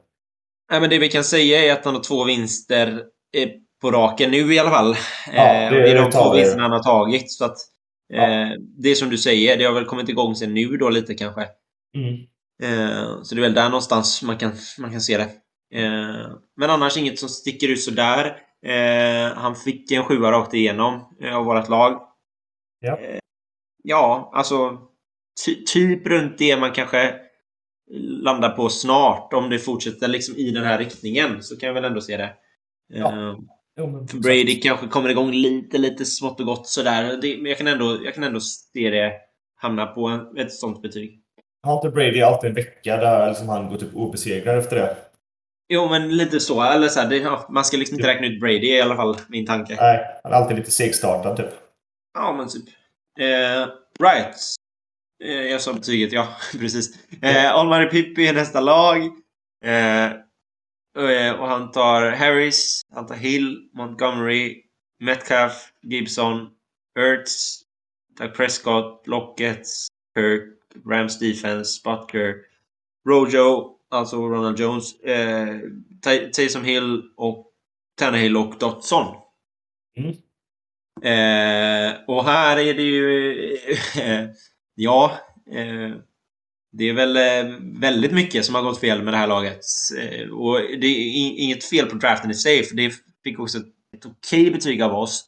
Nej, 0.71 0.81
men 0.81 0.91
det 0.91 0.99
vi 0.99 1.09
kan 1.09 1.25
säga 1.25 1.65
är 1.65 1.73
att 1.73 1.85
han 1.85 1.95
har 1.95 2.03
två 2.03 2.25
vinster 2.25 2.89
eh, 3.37 3.49
på 3.81 3.91
raken 3.91 4.31
nu 4.31 4.55
i 4.55 4.59
alla 4.59 4.71
fall. 4.71 4.97
Ja, 5.35 5.55
Eh, 5.55 5.73
det 5.73 5.83
det 5.83 5.91
är 5.91 6.03
de 6.03 6.11
två 6.11 6.33
vi. 6.33 6.39
vinsterna 6.41 6.63
han 6.63 6.73
har 6.73 6.83
tagit. 6.83 7.31
Så 7.33 7.45
att, 7.45 7.57
eh, 8.15 8.23
Ja. 8.23 8.57
Det 8.83 8.89
är 8.89 8.95
som 8.95 9.11
du 9.11 9.19
säger, 9.19 9.57
det 9.57 9.65
har 9.65 9.73
väl 9.73 9.85
kommit 9.85 10.09
igång 10.09 10.35
sen 10.35 10.55
nu 10.55 10.67
då 10.77 10.89
lite 10.89 11.15
kanske. 11.15 11.43
Eh, 12.63 13.23
så 13.23 13.35
det 13.35 13.41
är 13.41 13.43
väl 13.43 13.55
där 13.55 13.69
någonstans 13.69 14.23
man 14.23 14.39
kan, 14.39 14.53
man 14.79 14.91
kan 14.91 15.01
se 15.01 15.17
det. 15.17 15.29
Eh, 15.81 16.31
men 16.57 16.71
annars 16.71 16.97
inget 16.97 17.19
som 17.19 17.29
sticker 17.29 17.69
ut 17.69 17.83
sådär. 17.83 18.37
Eh, 18.67 19.33
han 19.37 19.57
fick 19.57 19.93
en 19.93 20.05
sjua 20.05 20.33
rakt 20.33 20.55
igenom 20.55 21.17
eh, 21.23 21.37
av 21.37 21.45
vårt 21.45 21.69
lag. 21.69 22.01
Ja. 22.81 22.99
Eh, 22.99 23.19
ja, 23.85 24.31
alltså 24.35 24.79
ty, 25.45 25.65
typ 25.65 26.07
runt 26.07 26.39
det 26.39 26.57
man 26.57 26.73
kanske 26.73 27.15
landar 28.23 28.51
på 28.51 28.69
snart. 28.69 29.33
Om 29.33 29.51
det 29.51 29.59
fortsätter 29.59 30.09
liksom 30.09 30.37
i 30.37 30.51
den 30.51 30.65
här 30.65 30.79
riktningen 30.79 31.43
så 31.43 31.57
kan 31.57 31.67
jag 31.67 31.75
väl 31.75 31.85
ändå 31.85 32.01
se 32.01 32.17
det. 32.17 32.31
Ja. 32.89 33.31
Eh, 33.31 33.37
Jo, 33.81 34.07
för 34.11 34.19
Brady 34.19 34.61
kanske 34.61 34.87
kommer 34.87 35.09
igång 35.09 35.33
lite, 35.33 35.79
lite 35.79 36.05
smått 36.05 36.41
och 36.41 36.47
gott 36.47 36.67
sådär. 36.69 37.19
Det, 37.23 37.37
men 37.37 37.47
jag 37.47 37.59
kan, 37.59 37.67
ändå, 37.67 37.99
jag 38.05 38.15
kan 38.15 38.25
ändå 38.25 38.41
se 38.41 38.91
det 38.91 39.13
hamna 39.57 39.87
på 39.87 40.07
en, 40.07 40.39
ett 40.39 40.53
sånt 40.53 40.83
betyg. 40.83 41.21
Har 41.63 41.75
inte 41.75 41.91
Brady 41.91 42.21
alltid 42.23 42.49
en 42.49 42.55
vecka 42.55 42.97
där 42.97 43.29
liksom 43.29 43.49
han 43.49 43.69
går 43.69 43.77
typ 43.77 43.95
obesegrad 43.95 44.59
efter 44.59 44.77
det? 44.77 44.97
Jo, 45.69 45.89
men 45.89 46.17
lite 46.17 46.41
så. 46.41 46.63
Eller 46.63 46.89
så 46.89 47.01
här, 47.01 47.11
det, 47.11 47.39
man 47.49 47.65
ska 47.65 47.77
liksom 47.77 47.95
inte 47.99 48.09
räkna 48.09 48.27
ut 48.27 48.41
Brady 48.41 48.69
i 48.69 48.81
alla 48.81 48.97
fall, 48.97 49.17
min 49.29 49.47
tanke. 49.47 49.77
Nej, 49.81 50.21
han 50.23 50.33
är 50.33 50.37
alltid 50.37 50.57
lite 50.57 50.71
segstartad 50.71 51.37
typ. 51.37 51.51
Ja, 52.15 52.33
men 52.33 52.49
typ. 52.49 52.65
Eh, 53.21 53.69
right. 54.09 54.37
Eh, 55.25 55.31
jag 55.33 55.61
sa 55.61 55.73
betyget, 55.73 56.13
ja. 56.13 56.29
Precis. 56.59 57.13
Eh, 57.23 57.53
Almari 57.53 57.87
Pippi 57.87 58.27
är 58.27 58.35
nästa 58.35 58.61
lag. 58.61 59.03
Eh, 59.65 60.13
och, 60.97 61.11
eh, 61.11 61.35
och 61.41 61.49
han 61.49 61.71
tar 61.71 62.11
Harris, 62.11 62.83
han 62.95 63.07
tar 63.07 63.15
Hill, 63.15 63.71
Montgomery, 63.75 64.63
Metcalf, 65.01 65.73
Gibson, 65.83 66.49
Ertz, 66.99 67.61
Doug 68.19 68.35
Prescott, 68.35 69.07
Lockett, 69.07 69.67
Kirk, 70.17 70.43
Rams 70.87 71.19
Defense, 71.19 71.81
Butker, 71.85 72.35
Rojo, 73.09 73.77
alltså 73.91 74.17
Ronald 74.17 74.59
Jones, 74.59 75.01
eh, 75.01 75.49
Tay- 76.03 76.31
Taysom 76.33 76.65
Hill 76.65 77.03
och 77.17 77.53
Tannehill 77.99 78.37
och 78.37 78.55
Dotson. 78.59 79.17
Mm. 79.97 80.11
Eh, 81.03 81.97
och 82.07 82.25
här 82.25 82.57
är 82.59 82.75
det 82.75 82.83
ju... 82.83 83.35
ja. 84.79 85.13
Eh, 85.51 85.97
det 86.73 86.89
är 86.89 86.93
väl 86.93 87.17
eh, 87.17 87.57
väldigt 87.81 88.13
mycket 88.13 88.45
som 88.45 88.55
har 88.55 88.63
gått 88.63 88.81
fel 88.81 89.03
med 89.03 89.15
det 89.15 89.19
här 89.19 89.27
laget. 89.27 89.61
Eh, 89.99 90.29
och 90.29 90.61
det 90.81 90.87
är 90.87 91.43
inget 91.43 91.65
fel 91.65 91.87
på 91.87 91.97
draften 91.97 92.31
i 92.31 92.35
sig, 92.35 92.65
för 92.65 92.77
det 92.77 92.93
fick 93.25 93.41
också 93.41 93.59
ett 93.97 94.07
okej 94.07 94.51
betyg 94.51 94.83
av 94.83 94.95
oss. 94.95 95.25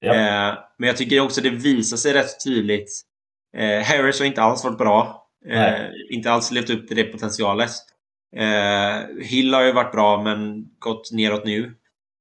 Ja. 0.00 0.70
Men 0.78 0.86
jag 0.86 0.96
tycker 0.96 1.20
också 1.20 1.40
det 1.40 1.50
visar 1.50 1.96
sig 1.96 2.12
rätt 2.12 2.44
tydligt. 2.44 3.02
Harris 3.84 4.18
har 4.18 4.26
inte 4.26 4.42
alls 4.42 4.64
varit 4.64 4.78
bra. 4.78 5.26
Nej. 5.44 5.92
inte 6.10 6.32
alls 6.32 6.50
levt 6.50 6.70
upp 6.70 6.88
till 6.88 6.96
det 6.96 7.04
potentialet. 7.04 7.70
Hill 9.22 9.54
har 9.54 9.62
ju 9.62 9.72
varit 9.72 9.92
bra, 9.92 10.22
men 10.22 10.66
gått 10.78 11.12
neråt 11.12 11.44
nu. 11.44 11.74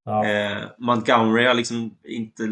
Ja. 0.06 0.26
Montgomery 0.78 1.46
har 1.46 1.54
liksom 1.54 1.98
inte 2.04 2.43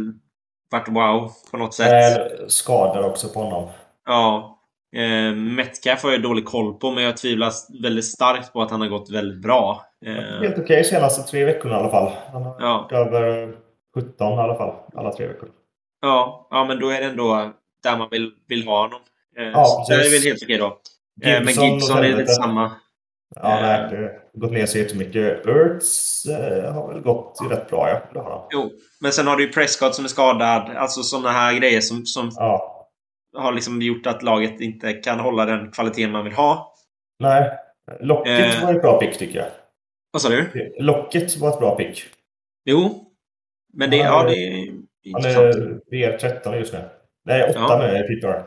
varit 0.72 0.88
wow 0.88 1.32
på 1.52 1.58
något 1.58 1.74
sätt. 1.74 2.17
Eh, 2.17 2.48
Skador 2.48 3.06
också 3.06 3.30
på 3.30 3.39
honom. 3.39 3.70
Ja. 4.06 4.58
Eh, 4.96 5.36
Metcalf 5.36 6.04
har 6.04 6.12
jag 6.12 6.22
dålig 6.22 6.46
koll 6.46 6.74
på, 6.74 6.92
men 6.92 7.04
jag 7.04 7.18
tvivlar 7.18 7.52
väldigt 7.84 8.06
starkt 8.06 8.54
på 8.54 8.62
att 8.62 8.72
han 8.72 8.82
har 8.82 8.88
gått 8.88 9.10
väldigt 9.12 9.42
bra. 9.42 9.86
Eh, 10.06 10.14
Helt 10.42 10.60
okej 10.60 10.84
senaste 10.84 11.32
tre 11.32 11.46
veckorna 11.46 11.76
i 11.76 11.80
alla 11.80 11.90
fall. 11.90 12.12
Han 12.34 12.44
har 12.44 12.56
Ja. 12.60 12.82
gått 12.82 12.92
över 12.92 13.56
17 13.96 14.34
i 14.34 14.42
alla 14.42 14.56
fall. 14.56 14.76
Alla 14.96 15.12
tre 15.14 15.28
veckor. 15.28 15.50
ja, 16.02 16.48
ja, 16.52 16.66
men 16.66 16.80
då 16.80 16.90
är 16.90 17.00
det 17.02 17.06
ändå 17.08 17.52
där 17.84 17.98
man 17.98 18.08
vill, 18.12 18.32
vill 18.48 18.68
ha 18.68 18.82
honom. 18.82 19.00
Eh, 19.38 19.44
Ja, 19.44 19.66
så 19.88 19.94
det 19.94 20.06
är 20.06 20.12
väl 20.12 20.24
helt 20.24 20.44
okej 20.44 20.58
då. 20.58 20.66
Eh, 20.66 21.40
men 21.40 21.48
Gibson 21.48 21.66
Gibson 21.74 21.98
åt 21.98 22.04
är 22.06 22.16
lite 22.18 22.32
samma. 22.34 22.72
Ja, 23.36 23.56
Eh. 23.58 23.62
nej, 23.62 23.88
det 23.92 23.98
har 23.98 24.40
gått 24.40 24.52
ner 24.52 24.66
så 24.66 24.78
jättemycket. 24.78 25.46
Ertz 25.48 26.26
eh, 26.26 26.74
har 26.74 26.88
väl 26.94 27.02
gått 27.02 27.38
rätt 27.52 27.70
bra, 27.70 27.90
ja. 27.90 28.00
Det 28.14 28.20
har 28.20 28.30
han. 28.32 28.42
Jo, 28.52 28.72
men 29.02 29.12
sen 29.12 29.28
har 29.28 29.36
du 29.38 29.44
ju 29.46 29.52
Prescott 29.52 29.96
som 29.96 30.06
är 30.06 30.10
skadad. 30.10 30.70
Alltså 30.78 31.04
sådana 31.04 31.30
här 31.30 31.54
grejer 31.54 31.82
som, 31.82 32.06
som 32.06 32.30
Ja. 32.36 32.71
Har 33.34 33.52
liksom 33.54 33.82
gjort 33.82 34.08
att 34.08 34.24
laget 34.24 34.62
inte 34.62 34.94
kan 34.94 35.20
hålla 35.20 35.46
den 35.46 35.72
kvaliteten 35.72 36.12
man 36.12 36.24
vill 36.24 36.34
ha. 36.34 36.74
Nej. 37.20 37.50
Locket 38.00 38.56
Eh. 38.56 38.65
var 38.65 38.74
ett 38.76 38.82
bra 38.82 39.00
pick 39.00 39.17
tycker 39.17 39.39
jag. 39.39 39.48
Vad 40.12 40.22
sa 40.22 40.30
du? 40.30 40.74
Locket 40.80 41.38
var 41.38 41.50
ett 41.50 41.60
bra 41.60 41.76
pick. 41.76 42.04
Jo. 42.65 43.08
Men 43.74 43.89
det, 43.89 43.98
Ja, 43.98 44.04
ja, 44.06 44.24
det- 44.30 44.36
är 44.48 44.65
Han 44.67 44.86
intressant. 45.04 45.56
är 45.56 45.80
VR13 45.91 46.56
just 46.58 46.74
nu. 46.74 46.80
Nej, 47.26 47.50
8 47.50 47.60
Ja. 47.60 47.78
med 47.78 48.08
PPR. 48.08 48.44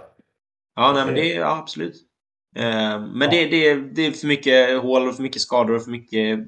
Ja, 0.77 0.93
nej, 0.95 1.05
men 1.07 1.15
det 1.15 1.29
ja, 1.29 1.59
absolut. 1.63 1.95
Eh, 2.57 3.01
men 3.07 3.31
det, 3.31 3.47
det, 3.47 3.75
det 3.75 4.07
är 4.07 4.11
för 4.11 4.27
mycket 4.27 4.83
hål 4.83 5.09
och 5.09 5.15
för 5.17 5.23
mycket 5.23 5.43
skador 5.43 5.75
och 5.77 5.85
för 5.85 5.91
mycket 5.91 6.39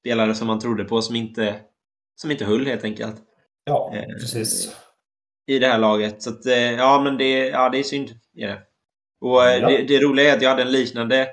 spelare 0.00 0.34
som 0.34 0.46
man 0.46 0.58
trodde 0.60 0.84
på 0.84 1.02
som 1.02 1.16
inte, 1.16 1.54
som 2.20 2.30
inte 2.30 2.44
höll 2.44 2.66
helt 2.66 2.84
enkelt. 2.84 3.16
Ja, 3.64 3.92
Eh, 3.94 4.04
precis. 4.06 4.76
I 5.46 5.58
det 5.58 5.66
här 5.66 5.78
laget. 5.78 6.22
Så 6.22 6.30
att, 6.30 6.46
eh, 6.46 6.72
ja, 6.72 7.00
men 7.04 7.18
det, 7.18 7.46
ja, 7.48 7.68
det 7.68 7.78
är 7.78 7.82
synd. 7.82 8.10
Det. 8.34 8.58
Och 9.20 9.44
eh, 9.44 9.58
Ja. 9.58 9.68
det, 9.68 9.82
det 9.82 9.98
roliga 10.00 10.32
är 10.32 10.36
att 10.36 10.42
jag 10.42 10.50
hade 10.50 10.62
en 10.62 10.72
liknande 10.72 11.28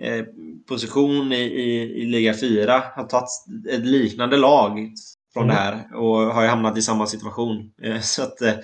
eh, 0.00 0.24
position 0.68 1.32
i, 1.32 1.36
i, 1.40 1.82
i 2.02 2.04
Liga 2.06 2.34
4. 2.34 2.82
Har 2.96 3.04
tagit 3.04 3.28
ett 3.70 3.86
liknande 3.86 4.36
lag 4.36 4.92
från 5.32 5.44
Mm. 5.44 5.56
det 5.56 5.60
här 5.62 5.96
och 5.96 6.16
har 6.16 6.42
ju 6.42 6.48
hamnat 6.48 6.78
i 6.78 6.82
samma 6.82 7.06
situation. 7.06 7.72
Eh, 7.82 8.00
så 8.00 8.22
att 8.22 8.40
eh, 8.42 8.54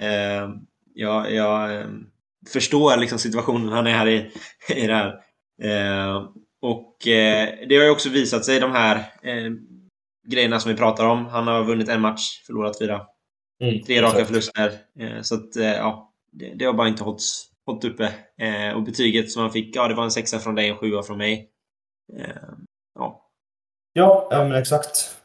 eh, 0.00 0.48
jag, 0.94 1.32
jag 1.34 1.84
förstår 2.52 2.96
liksom 2.96 3.18
situationen 3.18 3.68
han 3.72 3.86
är 3.86 3.92
här 3.92 4.06
i, 4.08 4.30
i 4.76 4.86
det 4.86 4.94
här. 4.94 5.14
Och 6.62 6.96
det 7.68 7.76
har 7.76 7.84
ju 7.84 7.90
också 7.90 8.08
visat 8.08 8.44
sig 8.44 8.60
de 8.60 8.72
här 8.72 9.04
grejerna 10.28 10.60
som 10.60 10.70
vi 10.70 10.76
pratar 10.76 11.06
om. 11.06 11.26
Han 11.26 11.46
har 11.46 11.64
vunnit 11.64 11.88
en 11.88 12.00
match, 12.00 12.42
förlorat 12.46 12.78
fyra. 12.78 13.00
Mm, 13.68 13.82
Tre 13.84 14.02
raka 14.02 14.12
exakt. 14.12 14.28
förluster. 14.28 14.72
Eh, 14.98 15.20
Så 15.22 15.34
att, 15.34 15.56
eh, 15.56 15.64
ja, 15.66 16.12
det, 16.32 16.54
det 16.54 16.64
har 16.64 16.72
bara 16.72 16.88
inte 16.88 17.04
hållit, 17.04 17.22
hållit 17.66 17.84
uppe. 17.84 18.12
Eh, 18.38 18.76
Och 18.76 18.82
betyget 18.82 19.30
som 19.30 19.42
han 19.42 19.52
fick, 19.52 19.76
ja, 19.76 19.88
det 19.88 19.94
var 19.94 20.04
en 20.04 20.10
sexa 20.10 20.38
från 20.38 20.54
dig, 20.54 20.68
en 20.68 20.76
sjua 20.76 21.02
från 21.02 21.18
mig. 21.18 21.50
Ja. 22.94 23.30
Ja, 23.92 24.28
men 24.30 24.52
exakt. 24.52 25.16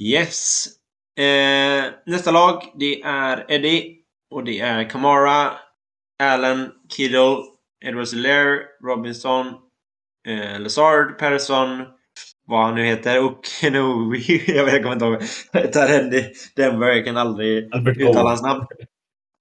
Yes. 0.00 0.66
Nästa 2.06 2.30
lag, 2.30 2.62
det 2.74 3.02
är 3.02 3.46
Eddie. 3.48 3.96
Och 4.30 4.44
det 4.44 4.60
är 4.60 4.90
Kamara, 4.90 5.52
Allen, 6.22 6.72
Kittle, 6.88 7.36
Edward 7.84 8.08
Hilaire, 8.08 8.60
Robinson, 8.84 9.54
Lazard, 10.58 11.18
Persson, 11.18 11.84
vad 12.50 12.64
han 12.64 12.74
nu 12.74 12.84
heter, 12.84 13.24
och 13.24 13.46
Kenobi. 13.60 14.44
Jag 14.46 14.64
vet 14.64 14.82
jag 14.84 14.92
inte 14.92 15.04
ihåg. 15.04 15.22
Tarendi 15.72 16.32
Denver, 16.56 16.86
jag 16.86 17.04
kan 17.04 17.16
aldrig 17.16 17.74
Albert 17.74 17.96
uttala 17.96 18.28
hans 18.28 18.42
namn. 18.42 18.66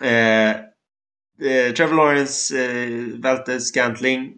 Eh, 0.04 0.50
eh, 0.50 1.74
Trevor 1.78 1.96
Lawrence, 1.96 2.64
eh, 2.64 2.90
Walter 3.24 3.60
Scantling, 3.60 4.34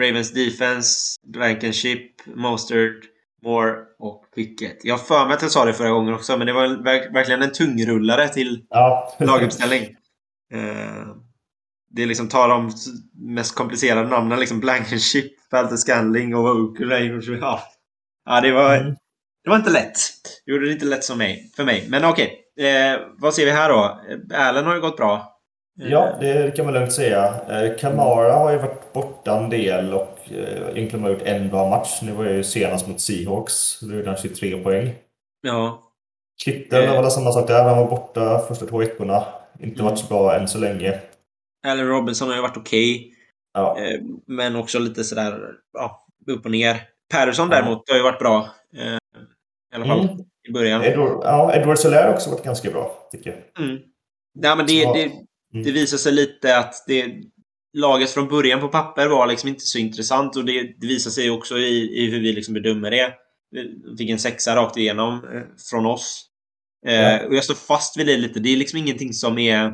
Ravens 0.00 0.32
Defense, 0.32 1.16
Blankenship, 1.26 2.26
Mostert, 2.26 3.00
Moore 3.44 3.74
och 3.98 4.24
Pickett. 4.34 4.84
Jag 4.84 5.06
för 5.06 5.26
mig 5.26 5.34
att 5.34 5.42
jag 5.42 5.50
sa 5.50 5.64
det 5.64 5.72
förra 5.74 5.90
gången 5.90 6.14
också, 6.14 6.36
men 6.36 6.46
det 6.46 6.52
var 6.52 6.64
en, 6.64 6.82
verk, 6.82 7.14
verkligen 7.14 7.42
en 7.42 7.52
tungrullare 7.52 8.28
till 8.28 8.64
Ja. 8.70 9.16
laguppställning. 9.20 9.82
Eh, 10.54 11.06
det 11.90 12.02
är 12.02 12.06
liksom 12.06 12.28
tar 12.28 12.48
de 12.48 12.70
mest 13.34 13.54
komplicerade 13.54 14.08
namnen, 14.08 14.40
liksom 14.40 14.60
Blankenship, 14.60 15.32
Walter 15.50 15.76
Scantling 15.76 16.34
och. 16.34 16.76
Ja. 17.40 17.60
Ja, 18.24 18.40
det 18.40 18.52
var... 18.52 18.76
Mm. 18.76 18.96
Det 19.44 19.50
var 19.50 19.56
inte 19.56 19.70
lätt. 19.70 19.96
Det 20.46 20.52
gjorde 20.52 20.66
det 20.66 20.72
inte 20.72 20.84
lätt 20.84 21.04
som 21.04 21.18
mig, 21.18 21.50
för 21.56 21.64
mig. 21.64 21.86
Men 21.88 22.04
okej. 22.04 22.40
Eh, 22.60 23.00
vad 23.18 23.34
ser 23.34 23.44
vi 23.44 23.50
här 23.50 23.68
då? 23.68 24.00
Eh, 24.34 24.48
Allen 24.48 24.64
har 24.66 24.74
ju 24.74 24.80
gått 24.80 24.96
bra. 24.96 25.36
Eh, 25.82 25.88
Ja, 25.88 26.16
det 26.20 26.56
kan 26.56 26.64
man 26.64 26.74
lugnt 26.74 26.92
säga. 26.92 27.34
Eh, 27.50 27.78
Kamara 27.78 28.32
har 28.32 28.50
ju 28.52 28.58
varit 28.58 28.92
borta 28.92 29.36
en 29.38 29.50
del 29.50 29.94
och 29.94 30.18
eh, 30.30 30.68
egentligen 30.76 31.02
har 31.02 31.10
gjort 31.10 31.22
en 31.22 31.48
bra 31.48 31.68
match. 31.70 31.98
Nu 32.02 32.12
var 32.12 32.24
jag 32.24 32.34
ju 32.34 32.44
senast 32.44 32.88
mot 32.88 33.00
Seahawks. 33.00 33.80
Då 33.80 33.94
gjorde 33.94 34.08
han 34.08 34.16
23 34.16 34.62
poäng. 34.62 34.94
Ja. 35.40 35.82
Kittel 36.44 36.84
Eh. 36.84 36.94
var 36.94 37.02
det 37.02 37.10
samma 37.10 37.32
sak 37.32 37.46
där. 37.48 37.64
Han 37.64 37.78
var 37.78 37.90
borta 37.90 38.38
första 38.48 38.66
två 38.66 38.78
veckorna. 38.78 39.24
Inte 39.60 39.74
Mm. 39.80 39.84
varit 39.84 39.98
så 39.98 40.06
bra 40.06 40.36
än 40.36 40.48
så 40.48 40.58
länge. 40.58 41.00
Allen 41.66 41.88
Robinson 41.88 42.28
har 42.28 42.36
ju 42.36 42.42
varit 42.42 42.56
okej. 42.56 43.14
Ja, 43.54 43.78
eh, 43.80 44.00
men 44.26 44.56
också 44.56 44.78
lite 44.78 45.04
sådär, 45.04 45.40
ja, 45.72 46.06
upp 46.26 46.44
och 46.44 46.50
ner. 46.50 46.76
Ja. 47.12 47.46
däremot 47.50 47.90
har 47.90 47.96
ju 47.96 48.02
varit 48.02 48.18
bra. 48.18 48.48
Eh, 48.76 48.84
I 49.72 49.74
alla 49.74 49.86
fall 49.86 50.00
Mm. 50.04 50.16
i 50.48 50.52
början. 50.52 50.82
Edward, 50.84 51.20
ja, 51.24 51.54
Edward 51.54 51.78
Soler 51.78 52.04
har 52.04 52.12
också 52.14 52.30
varit 52.30 52.44
ganska 52.44 52.70
bra, 52.70 53.08
tycker 53.12 53.30
jag. 53.30 53.64
Mm. 53.66 53.80
Nej, 54.34 54.56
men 54.56 54.66
det, 54.66 54.72
Ja. 54.72 54.92
det, 54.92 55.02
Mm. 55.02 55.64
det 55.64 55.70
visar 55.72 55.96
sig 55.98 56.12
lite 56.12 56.58
att 56.58 56.74
det, 56.86 57.14
laget 57.78 58.10
från 58.10 58.28
början 58.28 58.60
på 58.60 58.68
papper 58.68 59.06
var 59.08 59.26
liksom 59.26 59.48
inte 59.48 59.60
så 59.60 59.78
intressant 59.78 60.36
och 60.36 60.44
det, 60.44 60.62
det 60.62 60.86
visar 60.86 61.10
sig 61.10 61.30
också 61.30 61.58
i, 61.58 62.02
i 62.04 62.10
hur 62.10 62.20
vi 62.20 62.32
liksom 62.32 62.54
bedömer 62.54 62.90
det. 62.90 63.12
Vi 63.90 63.96
fick 63.98 64.10
en 64.10 64.18
sexa 64.18 64.56
rakt 64.56 64.76
igenom 64.76 65.14
eh, 65.14 65.42
från 65.70 65.86
oss. 65.86 66.26
Eh, 66.86 66.94
Ja. 66.94 67.26
Och 67.26 67.34
jag 67.34 67.44
står 67.44 67.54
fast 67.54 67.96
vid 67.98 68.06
det 68.06 68.16
lite. 68.16 68.40
Det 68.40 68.48
är 68.52 68.56
liksom 68.56 68.78
ingenting 68.78 69.12
som 69.12 69.38
är... 69.38 69.72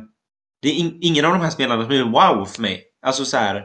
Det 0.63 0.69
är 0.69 0.73
in, 0.75 0.99
ingen 1.01 1.25
av 1.25 1.33
de 1.33 1.41
här 1.41 1.51
spelarna 1.51 1.83
som 1.85 1.93
är 1.93 2.03
wow 2.05 2.45
för 2.45 2.63
mig. 2.63 2.83
Alltså 3.07 3.25
så 3.25 3.37
här. 3.37 3.63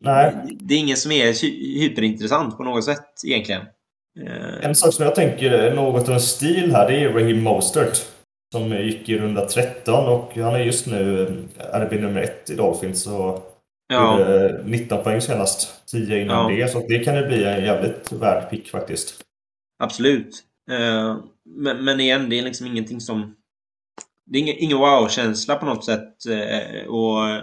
Nej. 0.00 0.32
Det 0.60 0.74
är 0.74 0.78
ingen 0.78 0.96
som 0.96 1.12
är 1.12 1.32
hy- 1.32 1.80
hyperintressant 1.80 2.56
på 2.56 2.62
något 2.64 2.84
sätt 2.84 3.04
egentligen. 3.26 3.62
Eh, 4.26 4.66
En 4.66 4.74
sak 4.74 4.94
som 4.94 5.04
jag 5.04 5.14
tänker 5.14 5.50
är 5.50 5.74
något 5.74 6.08
av 6.08 6.14
en 6.14 6.20
stil 6.20 6.72
här, 6.72 6.90
det 6.90 6.96
är 7.04 7.08
Raheem 7.12 7.42
Mostert. 7.42 7.98
Som 8.54 8.72
gick 8.72 9.08
i 9.08 9.18
runda 9.18 9.48
13 9.48 10.08
och 10.08 10.36
han 10.36 10.54
är 10.54 10.58
just 10.58 10.86
nu 10.86 11.22
eh, 11.58 11.80
RB 11.80 11.92
nummer 12.00 12.20
ett 12.22 12.50
i 12.50 12.54
Dolphins. 12.54 13.06
Och 13.06 13.50
ja. 13.88 14.18
gjorde 14.18 14.62
19 14.64 15.02
poäng 15.04 15.20
senast. 15.20 15.86
10 15.90 16.20
innan 16.22 16.52
Ja. 16.52 16.56
det. 16.64 16.68
Så 16.72 16.86
det 16.88 16.98
kan 16.98 17.16
ju 17.16 17.26
bli 17.26 17.44
en 17.44 17.64
jävligt 17.64 18.12
värd 18.12 18.50
pick 18.50 18.70
faktiskt. 18.70 19.20
Absolut. 19.78 20.42
Eh, 20.70 21.16
men, 21.44 21.84
men 21.84 22.00
igen, 22.00 22.28
det 22.30 22.38
är 22.38 22.42
liksom 22.42 22.66
ingenting 22.66 23.00
som... 23.00 23.36
Det 24.26 24.38
är 24.38 24.62
ingen, 24.62 24.78
wow-känsla 24.78 25.54
på 25.56 25.66
något 25.66 25.84
sätt. 25.84 26.26
Eh, 26.30 26.86
och 26.86 27.42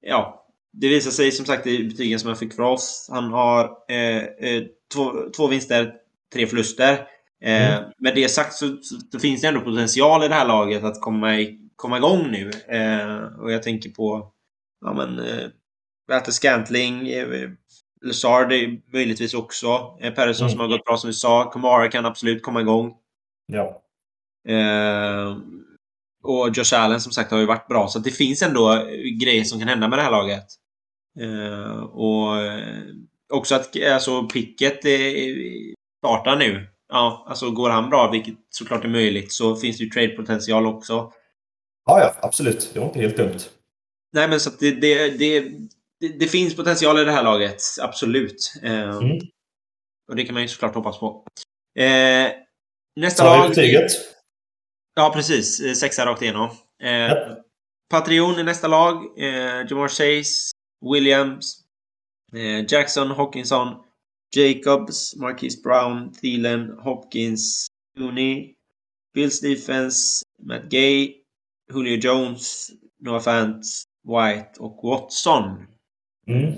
ja, 0.00 0.43
det 0.80 0.88
visar 0.88 1.10
sig 1.10 1.32
som 1.32 1.46
sagt 1.46 1.66
i 1.66 1.84
betygen 1.84 2.18
som 2.20 2.28
jag 2.28 2.38
fick 2.38 2.54
för 2.54 2.62
oss. 2.62 3.08
Han 3.12 3.32
har 3.32 3.70
eh, 3.88 4.22
eh, 4.22 4.62
två, 4.94 5.12
två 5.36 5.46
vinster, 5.46 5.94
tre 6.32 6.46
förluster. 6.46 6.92
Eh, 6.92 7.74
Mm. 7.78 7.90
Med 7.98 8.14
det 8.14 8.28
sagt 8.28 8.52
så, 8.54 8.76
så, 9.12 9.18
finns 9.18 9.40
det 9.40 9.48
ändå 9.48 9.60
potential 9.60 10.24
i 10.24 10.28
det 10.28 10.34
här 10.34 10.46
laget 10.48 10.84
att 10.84 11.00
komma, 11.00 11.36
i, 11.40 11.58
komma 11.76 11.96
igång 11.96 12.30
nu. 12.30 12.50
Eh, 12.68 13.40
och 13.40 13.52
jag 13.52 13.62
tänker 13.62 13.90
på 13.90 14.32
ja, 14.84 14.92
men, 14.92 15.18
eh, 15.18 15.48
Walter 16.08 16.32
Scantling, 16.32 17.08
eh, 17.08 17.50
Lazard 18.02 18.52
möjligtvis 18.92 19.34
också. 19.34 19.98
Eh, 20.00 20.14
Persson 20.14 20.50
som 20.50 20.60
Mm. 20.60 20.70
har 20.70 20.76
gått 20.78 20.84
bra 20.86 20.96
som 20.96 21.08
vi 21.08 21.14
sa. 21.14 21.50
Kamara 21.50 21.88
kan 21.88 22.06
absolut 22.06 22.42
komma 22.42 22.60
igång. 22.60 22.94
Ja. 23.52 23.82
Eh, 24.48 25.36
och 26.22 26.48
Josh 26.56 26.74
Allen 26.74 27.00
som 27.00 27.12
sagt 27.12 27.30
har 27.30 27.38
ju 27.38 27.46
varit 27.46 27.68
bra. 27.68 27.88
Så 27.88 27.98
det 27.98 28.10
finns 28.10 28.42
ändå 28.42 28.82
grejer 29.20 29.44
som 29.44 29.58
kan 29.58 29.68
hända 29.68 29.88
med 29.88 29.98
det 29.98 30.02
här 30.02 30.10
laget. 30.10 30.44
Eh, 31.20 31.82
och 31.82 32.42
eh, 32.42 32.82
också 33.32 33.54
att 33.54 33.82
alltså, 33.82 34.22
picket 34.22 34.84
eh, 34.84 35.72
startar 35.98 36.36
nu. 36.36 36.66
Ja, 36.88 37.26
alltså 37.28 37.50
går 37.50 37.70
han 37.70 37.90
bra, 37.90 38.10
vilket 38.10 38.34
såklart 38.50 38.84
är 38.84 38.88
möjligt, 38.88 39.32
så 39.32 39.56
finns 39.56 39.78
det 39.78 39.84
ju 39.84 39.90
trade-potential 39.90 40.66
också. 40.66 41.12
ja, 41.86 42.00
ja, 42.00 42.14
absolut. 42.22 42.70
Det 42.74 42.80
var 42.80 42.86
inte 42.86 43.00
helt 43.00 43.16
dumt. 43.16 43.38
Nej, 44.12 44.28
men 44.28 44.40
så 44.40 44.50
att 44.50 44.58
det, 44.58 44.70
det, 44.70 45.10
det, 45.10 45.52
det, 46.18 46.26
finns 46.26 46.56
potential 46.56 46.98
i 46.98 47.04
det 47.04 47.12
här 47.12 47.22
laget. 47.22 47.60
Absolut. 47.80 48.52
Eh, 48.62 48.96
Mm. 48.96 49.18
Och 50.08 50.16
det 50.16 50.24
kan 50.24 50.34
man 50.34 50.42
ju 50.42 50.48
såklart 50.48 50.74
hoppas 50.74 50.98
på. 50.98 51.24
Eh, 51.78 52.32
nästa 52.96 53.24
lag... 53.24 53.48
betyget. 53.48 53.90
Ja, 54.94 55.10
precis. 55.14 55.60
Eh, 55.60 55.72
Sexa 55.72 56.06
rakt 56.06 56.22
igenom. 56.22 56.50
Eh, 56.82 56.90
Japp. 56.90 57.38
Patreon 57.90 58.38
i 58.38 58.42
nästa 58.42 58.68
lag. 58.68 59.18
Eh, 59.18 59.66
Jamar 59.70 59.88
Chase, 59.88 60.52
Williams, 60.84 61.64
eh, 62.32 62.64
Jackson, 62.68 63.10
Hawkinson, 63.10 63.76
Jacobs, 64.36 65.16
Marquise 65.16 65.62
Brown, 65.62 66.12
Thielen, 66.12 66.78
Hopkins, 66.78 67.66
Mooney, 67.98 68.54
Bills 69.14 69.40
Defense, 69.40 70.24
Matt 70.42 70.70
Gay, 70.70 71.14
Julio 71.72 71.96
Jones, 71.96 72.70
Noah 73.00 73.20
Fant, 73.20 73.64
White 74.04 74.50
och 74.58 74.80
Watson. 74.82 75.66
Mm. 76.26 76.54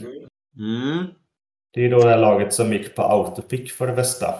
Mm. 0.58 1.06
Det 1.72 1.84
är 1.84 1.90
då 1.90 1.98
det 1.98 2.10
här 2.10 2.18
laget 2.18 2.54
som 2.54 2.72
gick 2.72 2.94
på 2.94 3.02
autopick 3.02 3.72
för 3.72 3.86
det 3.86 3.92
bästa. 3.92 4.34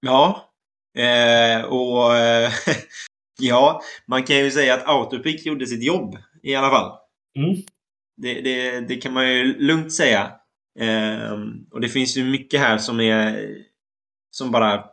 Ja. 0.00 0.50
Eh, 0.98 1.64
och 1.64 2.16
eh, 2.16 2.52
ja, 3.40 3.82
man 4.06 4.22
kan 4.22 4.36
ju 4.36 4.50
säga 4.50 4.74
att 4.74 4.88
Autopic 4.88 5.46
gjorde 5.46 5.66
sitt 5.66 5.82
jobb 5.82 6.16
i 6.42 6.54
alla 6.54 6.70
fall. 6.70 6.98
Mm. 7.36 7.62
Det, 8.22 8.40
det, 8.40 8.80
det 8.80 8.96
kan 8.96 9.12
man 9.12 9.28
ju 9.32 9.58
lugnt 9.58 9.92
säga. 9.92 10.32
Eh, 10.80 11.32
och 11.72 11.80
det 11.80 11.88
finns 11.88 12.16
ju 12.16 12.24
mycket 12.24 12.60
här 12.60 12.78
som 12.78 13.00
är 13.00 13.48
som 14.30 14.50
bara 14.50 14.84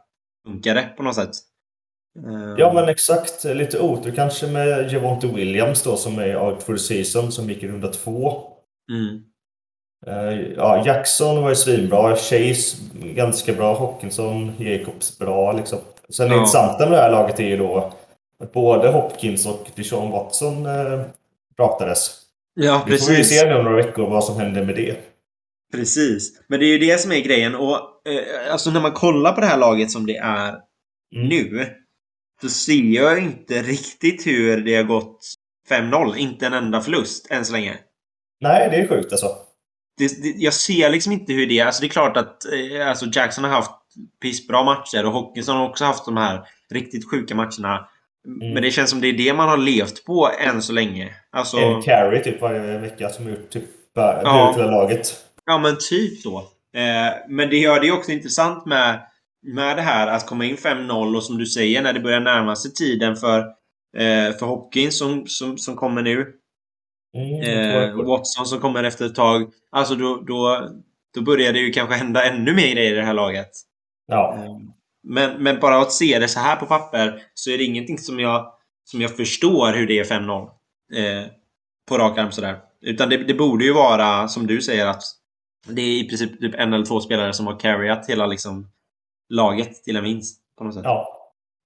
funkade 0.47 0.89
på 0.97 1.03
något 1.03 1.15
sätt. 1.15 1.31
Ja, 2.57 2.73
men 2.73 2.89
exakt. 2.89 3.43
Lite 3.43 3.79
otur 3.79 4.11
kanske 4.15 4.47
med 4.47 4.91
Javonte 4.91 5.27
Williams 5.27 5.83
då 5.83 5.95
som 5.97 6.19
är 6.19 6.41
out 6.41 6.63
for 6.63 6.77
season 6.77 7.31
som 7.31 7.49
gick 7.49 7.63
i 7.63 7.67
runda 7.67 7.87
två. 7.87 8.43
Mm. 8.91 9.23
Eh, 10.07 10.39
ja, 10.55 10.83
Jackson 10.85 11.41
var 11.41 11.49
ju 11.49 11.55
svinbra. 11.55 12.15
Chase 12.15 12.77
ganska 12.93 13.53
bra. 13.53 13.73
Hopkinson, 13.73 14.51
Jacobs 14.59 15.17
bra 15.19 15.51
liksom. 15.51 15.79
Sen 16.09 16.27
det 16.29 16.35
Ja. 16.35 16.39
intressanta 16.39 16.89
med 16.89 16.97
det 16.97 17.01
här 17.01 17.11
laget 17.11 17.39
är 17.39 17.47
ju 17.47 17.57
då 17.57 17.93
att 18.43 18.51
både 18.53 18.87
Hopkins 18.91 19.45
och 19.45 19.67
Deshaun 19.75 20.11
Watson 20.11 20.65
eh, 20.65 21.01
pratades. 21.57 22.18
Ja, 22.61 22.83
Vi 22.87 22.97
får 22.97 23.09
ju 23.11 23.15
precis. 23.17 23.39
se 23.39 23.45
nu 23.49 23.55
om 23.55 23.63
några 23.63 23.77
veckor 23.77 24.09
vad 24.09 24.23
som 24.23 24.39
händer 24.39 24.65
med 24.65 24.75
det. 24.75 24.97
Precis. 25.73 26.41
Men 26.47 26.59
det 26.59 26.65
är 26.65 26.67
ju 26.67 26.77
det 26.77 26.99
som 27.01 27.11
är 27.11 27.19
grejen. 27.19 27.55
Och 27.55 27.75
eh, 28.07 28.51
alltså 28.53 28.71
när 28.71 28.81
man 28.81 28.91
kollar 28.91 29.33
på 29.33 29.41
det 29.41 29.47
här 29.47 29.57
laget 29.57 29.91
som 29.91 30.05
det 30.05 30.15
är 30.17 30.55
Mm. 31.15 31.27
nu. 31.29 31.65
Så 32.41 32.49
ser 32.49 32.73
jag 32.95 33.17
inte 33.23 33.61
riktigt 33.61 34.27
hur 34.27 34.57
det 34.61 34.75
har 34.75 34.83
gått 34.83 35.19
5-0. 35.69 36.15
Inte 36.17 36.45
en 36.45 36.53
enda 36.53 36.81
förlust 36.81 37.27
än 37.31 37.45
så 37.45 37.53
länge. 37.53 37.77
Nej, 38.41 38.69
det 38.69 38.75
är 38.77 38.87
sjukt 38.87 39.11
alltså. 39.11 39.27
Det, 39.97 40.21
det, 40.23 40.29
jag 40.37 40.53
ser 40.53 40.89
liksom 40.89 41.11
inte 41.13 41.33
hur 41.33 41.47
det 41.47 41.59
är. 41.59 41.65
Alltså 41.65 41.81
det 41.81 41.87
är 41.87 41.89
klart 41.89 42.17
att 42.17 42.45
eh, 42.45 42.87
alltså 42.89 43.05
Jackson 43.13 43.43
har 43.43 43.51
haft 43.51 43.71
pissbra 44.21 44.63
matcher 44.63 45.05
och 45.05 45.11
Hockinson 45.11 45.57
har 45.57 45.69
också 45.69 45.85
haft 45.85 46.05
de 46.05 46.17
här 46.17 46.41
riktigt 46.71 47.11
sjuka 47.11 47.35
matcherna. 47.35 47.87
Mm. 48.27 48.53
Men 48.53 48.63
det 48.63 48.71
känns 48.71 48.89
som 48.89 49.01
det 49.01 49.07
är 49.07 49.13
det 49.13 49.33
man 49.33 49.49
har 49.49 49.57
levt 49.57 50.05
på 50.05 50.29
än 50.39 50.61
så 50.61 50.73
länge. 50.73 51.15
Alltså, 51.31 51.57
En 51.57 51.81
carry 51.81 52.23
typ 52.23 52.41
varje 52.41 52.77
vecka 52.77 53.09
som 53.09 53.29
gjort 53.29 53.49
typ 53.49 53.63
Ja. 53.95 54.55
laget. 54.57 55.25
Ja, 55.45 55.57
men 55.57 55.77
typ 55.89 56.19
så. 56.21 56.37
Eh, 56.75 57.13
men 57.29 57.49
det 57.49 57.57
gör 57.57 57.79
det 57.79 57.91
också 57.91 58.11
intressant 58.11 58.65
med, 58.65 58.99
med 59.43 59.77
det 59.77 59.81
här 59.81 60.07
att 60.07 60.25
komma 60.27 60.45
in 60.45 60.55
5-0 60.57 61.15
och 61.15 61.23
som 61.23 61.37
du 61.37 61.45
säger, 61.45 61.81
när 61.81 61.93
det 61.93 61.99
börjar 61.99 62.19
närma 62.19 62.55
sig 62.55 62.73
tiden 62.73 63.15
för, 63.15 63.39
eh, 63.97 64.33
för 64.39 64.45
Hopkins 64.45 64.97
som, 64.97 65.23
som, 65.27 65.57
som 65.57 65.75
kommer 65.75 66.01
nu. 66.01 66.33
Mm, 67.17 67.41
Eh. 67.89 67.95
Watson 67.95 68.45
som 68.45 68.59
kommer 68.59 68.83
efter 68.83 69.05
ett 69.05 69.15
tag. 69.15 69.51
Alltså 69.71 69.95
då, 69.95 70.15
då, 70.27 70.69
då 71.15 71.21
börjar 71.21 71.53
det 71.53 71.59
ju 71.59 71.71
kanske 71.71 71.95
hända 71.95 72.23
ännu 72.25 72.53
mer 72.53 72.71
grejer 72.73 72.91
i 72.93 72.95
det 72.95 73.03
här 73.05 73.13
laget. 73.13 73.49
Ja. 74.07 74.37
Men, 75.03 75.43
men 75.43 75.59
bara 75.59 75.77
att 75.81 75.91
se 75.91 76.19
det 76.19 76.27
så 76.27 76.39
här 76.39 76.55
på 76.55 76.65
papper 76.65 77.21
så 77.33 77.51
är 77.51 77.57
det 77.57 77.63
ingenting 77.63 77.97
som 77.97 78.19
jag, 78.19 78.53
som 78.83 79.01
jag 79.01 79.17
förstår 79.17 79.73
hur 79.73 79.87
det 79.87 79.99
är 79.99 80.03
5-0. 80.03 80.41
Eh, 80.93 81.27
på 81.87 81.97
rak 81.97 82.17
arm 82.17 82.31
sådär. 82.31 82.57
Utan 82.81 83.09
det, 83.09 83.17
det 83.17 83.33
borde 83.33 83.65
ju 83.65 83.73
vara, 83.73 84.27
som 84.27 84.47
du 84.47 84.61
säger, 84.61 84.85
att 84.87 85.03
det 85.67 85.81
är 85.81 86.03
i 86.03 86.07
princip 86.07 86.39
typ 86.39 86.55
en 86.55 86.73
eller 86.73 86.85
två 86.85 86.99
spelare 86.99 87.33
som 87.33 87.47
har 87.47 87.59
carryat 87.59 88.09
hela 88.09 88.27
liksom, 88.27 88.67
laget 89.29 89.83
till 89.83 89.95
en 89.95 90.03
vinst. 90.03 90.41
På 90.57 90.63
något 90.63 90.73
sätt. 90.73 90.83
ja. 90.85 91.15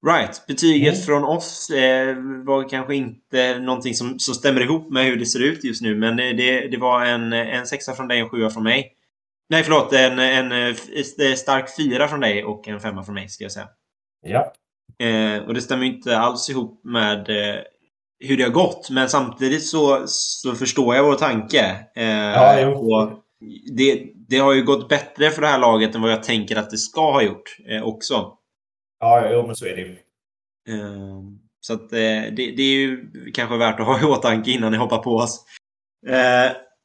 Right. 0.07 0.43
Betyget 0.47 0.93
Mm. 0.93 1.05
från 1.05 1.23
oss 1.23 1.69
eh, 1.69 2.15
var 2.45 2.69
kanske 2.69 2.95
inte 2.95 3.59
någonting 3.59 3.93
som, 3.93 4.19
som 4.19 4.33
stämmer 4.33 4.61
ihop 4.61 4.91
med 4.91 5.05
hur 5.05 5.15
det 5.19 5.25
ser 5.25 5.39
ut 5.39 5.63
just 5.63 5.81
nu. 5.81 5.95
Men 5.95 6.19
eh, 6.19 6.35
det, 6.35 6.67
det 6.67 6.77
var 6.77 7.05
en, 7.05 7.33
en 7.33 7.65
sexa 7.65 7.93
från 7.93 8.07
dig 8.07 8.23
och 8.23 8.25
en 8.25 8.29
sjua 8.29 8.49
från 8.49 8.63
mig. 8.63 8.91
Nej, 9.53 9.63
förlåt. 9.63 9.93
En, 9.93 10.19
en, 10.19 10.51
eh, 10.51 11.35
stark 11.35 11.75
fyra 11.77 12.07
från 12.07 12.19
dig 12.19 12.43
och 12.43 12.67
en 12.67 12.79
femma 12.79 13.03
från 13.03 13.15
mig, 13.15 13.29
ska 13.29 13.43
jag 13.43 13.51
säga. 13.51 13.67
Ja. 14.25 14.53
Eh, 15.05 15.43
och 15.43 15.53
det 15.53 15.61
stämmer 15.61 15.85
ju 15.85 15.93
inte 15.93 16.17
alls 16.17 16.49
ihop 16.49 16.81
med 16.83 17.29
eh, 17.29 17.61
hur 18.19 18.37
det 18.37 18.43
har 18.43 18.49
gått. 18.49 18.89
Men 18.89 19.09
samtidigt 19.09 19.65
så, 19.65 20.03
så 20.07 20.55
förstår 20.55 20.95
jag 20.95 21.03
vår 21.03 21.15
tanke. 21.15 21.87
Eh, 21.95 22.05
Ja, 22.05 22.59
jo. 22.59 23.23
det, 23.77 24.05
det 24.29 24.37
har 24.37 24.53
ju 24.53 24.63
gått 24.63 24.89
bättre 24.89 25.29
för 25.29 25.41
det 25.41 25.47
här 25.47 25.59
laget 25.59 25.95
än 25.95 26.01
vad 26.01 26.11
jag 26.11 26.23
tänker 26.23 26.55
att 26.55 26.69
det 26.69 26.77
ska 26.77 27.11
ha 27.11 27.21
gjort 27.21 27.57
eh, 27.69 27.83
också. 27.83 28.37
Ja, 28.99 29.29
jo, 29.31 29.47
men 29.47 29.55
så 29.55 29.65
är 29.65 29.75
det 29.75 29.81
ju. 29.81 29.91
Eh, 30.69 31.21
så 31.59 31.73
att 31.73 31.89
det, 31.89 32.29
det 32.29 32.63
är 32.63 32.75
ju 32.75 33.11
kanske 33.33 33.57
värt 33.57 33.79
att 33.79 33.85
ha 33.85 34.01
i 34.01 34.05
åtanke 34.05 34.51
innan 34.51 34.71
ni 34.71 34.77
hoppar 34.77 34.97
på 34.97 35.15
oss. 35.15 35.45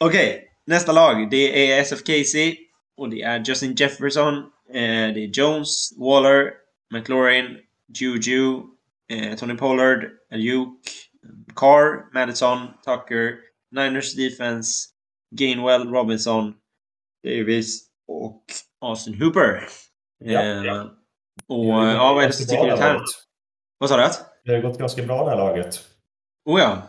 Okej, 0.00 0.47
nästa 0.68 0.92
lag. 0.92 1.30
Det 1.30 1.72
är 1.72 1.80
SF 1.80 2.02
Casey 2.04 2.56
och 2.96 3.10
det 3.10 3.22
är 3.22 3.44
Justin 3.46 3.74
Jefferson. 3.74 4.34
Eh, 4.72 5.14
det 5.14 5.24
är 5.24 5.30
Jones, 5.32 5.92
Waller, 5.98 6.52
McLaurin, 6.94 7.56
Juju, 8.00 8.60
eh, 9.12 9.36
Tony 9.36 9.54
Pollard, 9.54 10.04
Ayuk, 10.32 10.78
Carr, 11.56 12.14
Madison, 12.14 12.58
Tucker, 12.84 13.34
Niners 13.70 14.14
Defense, 14.14 14.88
Gainwell, 15.36 15.88
Robinson, 15.88 16.54
Davis 17.24 17.86
och 18.08 18.44
Austin 18.80 19.22
Hooper. 19.22 19.62
Ja, 20.24 20.40
Eh, 20.40 20.64
ja. 20.64 20.90
Och 21.46 21.64
ja, 21.66 22.12
vad 22.14 22.22
är 22.22 22.26
det 22.26 22.32
som 22.32 22.44
sticker 22.44 22.72
ut 22.74 22.78
här. 22.78 23.00
Vad 23.78 23.90
sa 23.90 23.96
du? 23.96 24.08
Det 24.44 24.54
har 24.54 24.62
gått 24.62 24.78
ganska 24.78 25.02
bra 25.02 25.24
det 25.24 25.30
här 25.30 25.36
laget. 25.36 25.80
Oh 26.44 26.60
ja. 26.60 26.82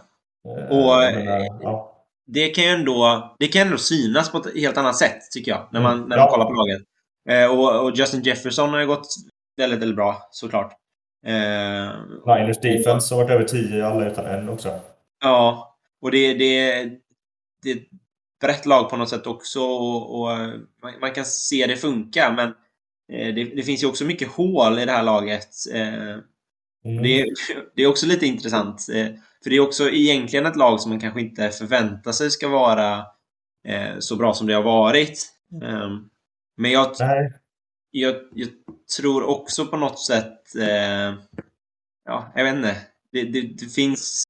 Eh, 0.48 0.70
Och, 0.70 1.04
jag 1.04 1.16
menar, 1.16 1.40
ja. 1.62 1.89
Det 2.32 2.50
kan 2.50 2.64
ju 2.64 2.70
ändå, 2.70 3.36
det 3.40 3.48
kan 3.48 3.62
ändå 3.62 3.78
synas 3.78 4.32
på 4.32 4.38
ett 4.38 4.58
helt 4.58 4.78
annat 4.78 4.98
sätt, 4.98 5.32
tycker 5.32 5.52
jag, 5.52 5.68
när 5.72 5.82
man, 5.82 5.98
Mm, 5.98 6.10
när 6.10 6.18
ja. 6.18 6.24
man 6.24 6.32
kollar 6.32 6.46
på 6.46 6.54
laget. 6.54 6.82
Eh, 7.30 7.60
och, 7.60 7.86
och 7.86 7.96
Justin 7.96 8.22
Jefferson 8.22 8.70
har 8.70 8.80
ju 8.80 8.88
gått 8.88 9.08
väldigt, 9.58 9.80
väldigt 9.80 9.96
bra, 9.96 10.28
såklart. 10.32 10.72
Eh, 11.26 11.90
Niners 12.26 12.60
defense 12.62 13.16
har 13.16 13.24
varit 13.24 13.32
över 13.32 13.44
10 13.44 13.86
alla 13.86 14.12
utan 14.12 14.26
en 14.26 14.50
också. 14.50 14.80
Ja, 15.22 15.76
och 16.02 16.12
det, 16.12 16.34
det, 16.34 16.84
det 17.64 17.72
är 17.72 17.76
ett 17.76 17.88
brett 18.42 18.66
lag 18.66 18.90
på 18.90 18.98
något 18.98 19.10
sätt 19.10 19.28
också 19.28 19.62
och, 19.62 20.22
och 20.22 20.28
man, 20.82 21.00
man 21.02 21.12
kan 21.12 21.26
se 21.26 21.66
det 21.68 21.76
funka, 21.76 22.32
men 22.32 22.48
eh, 23.12 23.36
det, 23.36 23.44
det 23.44 23.64
finns 23.64 23.84
ju 23.84 23.88
också 23.88 24.06
mycket 24.06 24.28
hål 24.28 24.80
i 24.80 24.86
det 24.86 24.92
här 24.92 25.04
laget. 25.04 25.50
Eh, 25.74 26.18
Mm. 26.92 27.04
Det 27.04 27.22
är, 27.22 27.26
det 27.76 27.84
är 27.84 27.88
också 27.88 28.06
lite 28.06 28.26
intressant. 28.26 28.90
eh, 28.94 29.08
För 29.44 29.50
det 29.50 29.56
är 29.56 29.60
också 29.60 29.90
egentligen 29.90 30.46
ett 30.46 30.56
lag 30.56 30.82
som 30.82 30.90
man 30.92 31.00
kanske 31.00 31.22
inte 31.22 31.50
förväntar 31.50 32.12
sig 32.12 32.32
ska 32.32 32.48
vara 32.48 32.98
eh, 33.68 34.00
så 34.00 34.16
bra 34.16 34.34
som 34.34 34.48
det 34.48 34.54
har 34.54 34.64
varit. 34.64 35.28
Ehm, 35.64 36.10
Men 36.58 36.72
jag, 36.72 36.96
jag, 37.92 38.16
jag 38.34 38.50
tror 38.98 39.24
också 39.24 39.66
på 39.66 39.78
något 39.78 40.00
sätt... 40.06 40.56
eh, 40.56 41.14
Ja, 42.06 42.32
jag 42.36 42.44
vet 42.44 42.56
inte. 42.56 42.76
Det, 43.12 43.24
det, 43.24 43.42
det, 43.42 43.66
finns, 43.66 44.24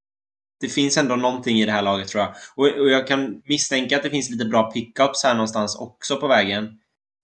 det 0.62 0.68
finns 0.70 0.98
ändå 0.98 1.16
någonting 1.16 1.60
i 1.60 1.66
det 1.66 1.72
här 1.72 1.82
laget 1.82 2.08
tror 2.08 2.24
jag. 2.24 2.34
Och, 2.56 2.80
och 2.82 2.90
jag 2.90 3.08
kan 3.08 3.42
misstänka 3.46 3.98
att 3.98 4.04
det 4.04 4.10
finns 4.10 4.30
lite 4.30 4.46
bra 4.46 4.72
pickups 4.72 5.24
här 5.24 5.34
någonstans 5.34 5.76
också 5.80 6.18
på 6.18 6.28
vägen. 6.28 6.64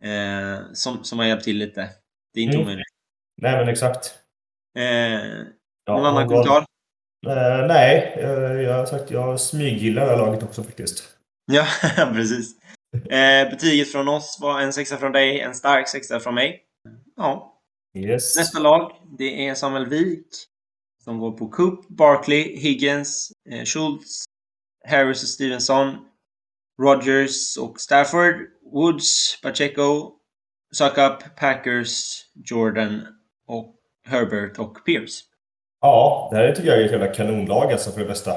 Eh, 0.03 0.59
som, 0.73 1.03
som 1.03 1.19
har 1.19 1.25
hjälpt 1.25 1.43
till 1.43 1.57
lite. 1.57 1.89
Det 2.33 2.39
är 2.39 2.43
inte 2.43 2.55
Mm. 2.55 2.65
omöjligt. 2.67 2.87
Nej, 3.41 3.51
men 3.57 3.67
exakt. 3.69 4.13
Eh, 4.75 5.45
Ja, 5.87 5.93
någon 5.97 6.05
annan 6.05 6.27
kommentar? 6.27 6.65
Eh, 7.27 7.67
nej, 7.67 8.13
eh, 8.17 8.61
jag 8.61 8.73
har 8.73 8.85
sagt 8.85 9.11
jag 9.11 9.39
smyggillar 9.39 10.05
det 10.05 10.11
här 10.11 10.17
laget 10.17 10.43
också 10.43 10.63
faktiskt. 10.63 11.03
Ja, 11.51 11.65
precis. 12.13 12.55
Eh, 13.09 13.49
betyget 13.49 13.91
från 13.91 14.07
oss 14.07 14.37
var 14.41 14.61
en 14.61 14.73
sexa 14.73 14.97
från 14.97 15.11
dig, 15.11 15.39
en 15.39 15.55
stark 15.55 15.87
sexa 15.87 16.19
från 16.19 16.35
mig. 16.35 16.63
Ja. 17.15 17.61
Yes. 17.97 18.37
Nästa 18.37 18.59
lag, 18.59 18.91
det 19.17 19.47
är 19.47 19.55
Samuel 19.55 19.85
Wik. 19.85 20.27
Som 21.03 21.19
går 21.19 21.31
på 21.31 21.47
Coop, 21.49 21.87
Barkley, 21.87 22.57
Higgins, 22.57 23.31
eh, 23.49 23.65
Schultz, 23.65 24.23
Harris 24.87 25.23
och 25.23 25.29
Stevenson, 25.29 25.97
Rogers 26.81 27.57
och 27.57 27.81
Stafford, 27.81 28.35
Woods, 28.73 29.41
Pacheco, 29.41 30.11
Suckup, 30.73 31.35
Packers, 31.35 32.25
Jordan 32.33 33.01
och 33.47 33.74
Herbert 34.05 34.59
och 34.59 34.85
Pierce. 34.85 35.23
Ja, 35.81 36.29
det 36.31 36.37
här 36.37 36.51
tycker 36.51 36.69
jag 36.69 36.81
är 36.81 36.85
ett 36.85 36.91
jävla 36.91 37.07
kanonlag 37.07 37.71
alltså 37.71 37.91
för 37.91 37.99
det 37.99 38.05
bästa. 38.05 38.31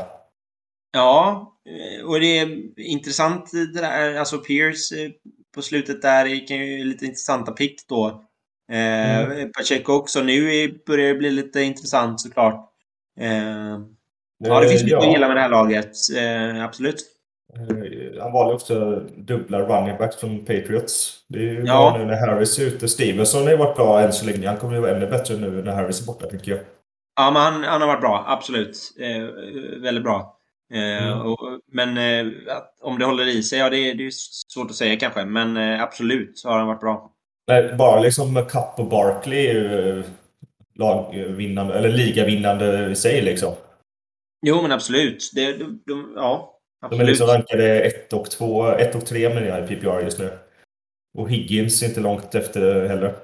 Ja, 0.92 1.52
eh, 1.68 2.07
och 2.07 2.20
det 2.20 2.38
är 2.38 2.81
intressant 2.81 3.50
det 3.52 3.81
där, 3.81 4.14
alltså 4.14 4.38
Pierce 4.38 4.92
eh, 4.92 5.11
på 5.54 5.62
slutet 5.62 6.02
där 6.02 6.46
kan 6.46 6.57
ju 6.57 6.85
lite 6.85 7.04
intressanta 7.04 7.52
pick 7.52 7.88
då. 7.88 8.24
Eh, 8.72 9.46
Pacheco 9.57 9.92
också 9.92 10.22
nu 10.22 10.68
börjar 10.87 11.09
det 11.09 11.18
bli 11.18 11.31
lite 11.31 11.62
intressant 11.62 12.20
såklart. 12.20 12.70
Eh, 13.20 13.80
ja, 14.38 14.61
det 14.61 14.68
finns 14.68 14.82
mycket 14.82 15.03
Eh, 15.03 15.09
att 15.09 15.12
gilla 15.12 15.28
med 15.28 15.36
det 15.36 15.40
här 15.40 15.49
laget. 15.49 15.92
Eh, 16.16 16.64
absolut. 16.64 17.05
Han 18.20 18.32
valde 18.32 18.54
också 18.54 19.02
dubbla 19.16 19.58
running 19.60 19.98
backs 19.98 20.16
från 20.16 20.38
Patriots. 20.38 21.24
Det 21.28 21.38
är 21.38 21.42
ju 21.42 21.62
Ja. 21.66 21.90
bra 21.90 21.98
nu 21.98 22.04
när 22.04 22.26
Harris 22.26 22.58
är 22.58 22.62
ute. 22.66 22.88
Stevenson 22.88 23.42
har 23.42 23.50
ju 23.50 23.56
varit 23.56 23.76
bra 23.76 24.00
än 24.00 24.12
så 24.12 24.26
länge. 24.26 24.48
Han 24.48 24.56
kommer 24.56 24.74
ju 24.74 24.80
vara 24.80 24.96
ännu 24.96 25.06
bättre 25.06 25.36
nu 25.36 25.62
när 25.62 25.72
Harris 25.74 26.00
är 26.02 26.06
borta, 26.06 26.26
tycker 26.26 26.50
jag. 26.50 26.60
Ja, 27.16 27.30
men 27.30 27.42
han, 27.42 27.64
han 27.64 27.80
har 27.80 27.88
varit 27.88 28.00
bra. 28.00 28.24
Absolut. 28.26 28.78
Eh, 29.00 29.24
väldigt 29.82 30.04
bra. 30.04 30.34
Eh, 30.74 31.06
Mm. 31.08 31.20
och, 31.20 31.38
men 31.72 31.96
eh, 31.98 32.32
om 32.82 32.98
det 32.98 33.04
håller 33.04 33.26
i 33.26 33.42
sig, 33.42 33.58
ja 33.58 33.70
det, 33.70 33.76
är- 33.90 33.94
det 33.94 34.06
är 34.06 34.10
svårt 34.54 34.70
att 34.70 34.76
säga 34.76 34.96
kanske. 34.96 35.24
Men 35.24 35.56
eh, 35.56 35.82
absolut 35.82 36.38
så 36.38 36.48
har 36.48 36.58
han 36.58 36.66
varit 36.68 36.80
bra. 36.80 37.10
Nej, 37.48 37.74
bara 37.78 38.00
liksom 38.00 38.34
Cup 38.34 38.78
och 38.78 38.86
Barkley 38.86 39.46
är 39.46 39.54
ju 39.54 40.02
lagvinnande, 40.74 41.74
eller 41.74 41.88
ligavinnande 41.88 42.90
i 42.90 42.96
sig 42.96 43.22
liksom. 43.22 43.54
Jo, 44.46 44.62
men 44.62 44.72
absolut. 44.72 45.30
Det, 45.34 45.52
de, 45.52 45.82
de, 45.86 46.12
ja, 46.16 46.57
De 46.81 46.87
är 46.87 46.89
absolut. 46.89 47.07
liksom 47.09 47.26
rankade 47.26 47.81
1 47.81 48.12
och 48.12 48.31
2, 48.31 48.66
1 48.68 48.95
och 48.95 49.07
3 49.07 49.29
menar 49.29 49.47
jag 49.47 49.64
i 49.64 49.76
PPR 49.76 50.01
just 50.05 50.18
nu. 50.18 50.39
Och 51.18 51.31
Higgins 51.31 51.83
är 51.83 51.87
inte 51.87 52.01
långt 52.01 52.35
efter 52.35 52.89
heller. 52.89 53.14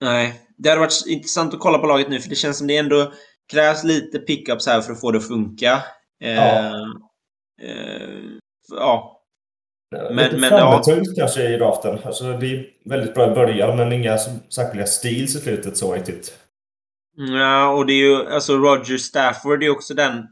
Nej. 0.00 0.40
Det 0.58 0.68
hade 0.68 0.80
varit 0.80 1.06
intressant 1.06 1.54
att 1.54 1.60
kolla 1.60 1.78
på 1.78 1.86
laget 1.86 2.08
nu, 2.08 2.20
för 2.20 2.28
det 2.28 2.34
känns 2.34 2.58
som 2.58 2.66
det 2.66 2.76
ändå 2.76 3.12
krävs 3.52 3.84
lite 3.84 4.18
pickups 4.18 4.66
här 4.66 4.80
för 4.80 4.92
att 4.92 5.00
få 5.00 5.10
det 5.10 5.18
att 5.18 5.28
funka. 5.28 5.82
Eh, 6.22 6.34
Ja. 6.34 6.74
eh, 7.62 8.18
ja. 8.70 9.20
Men, 9.90 10.14
Men- 10.14 10.24
lite 10.24 10.36
men, 10.36 10.48
framåtungt 10.50 11.16
kanske 11.16 11.54
i 11.54 11.56
draften. 11.56 11.98
Alltså, 12.04 12.24
det 12.32 12.46
är 12.46 12.66
väldigt 12.84 13.14
bra 13.14 13.30
i 13.32 13.34
början, 13.34 13.76
men 13.76 13.92
inga 13.92 14.18
särskilda 14.54 14.86
steals 14.86 15.36
i 15.36 15.40
slutet 15.40 15.76
så 15.76 15.94
riktigt. 15.94 16.38
Ja, 17.16 17.68
och 17.68 17.86
det 17.86 17.92
är 17.92 18.06
ju 18.08 18.28
alltså 18.28 18.56
Roger 18.56 18.96
Stafford 18.98 19.62
är 19.62 19.70
också 19.70 19.94
den 19.94 20.26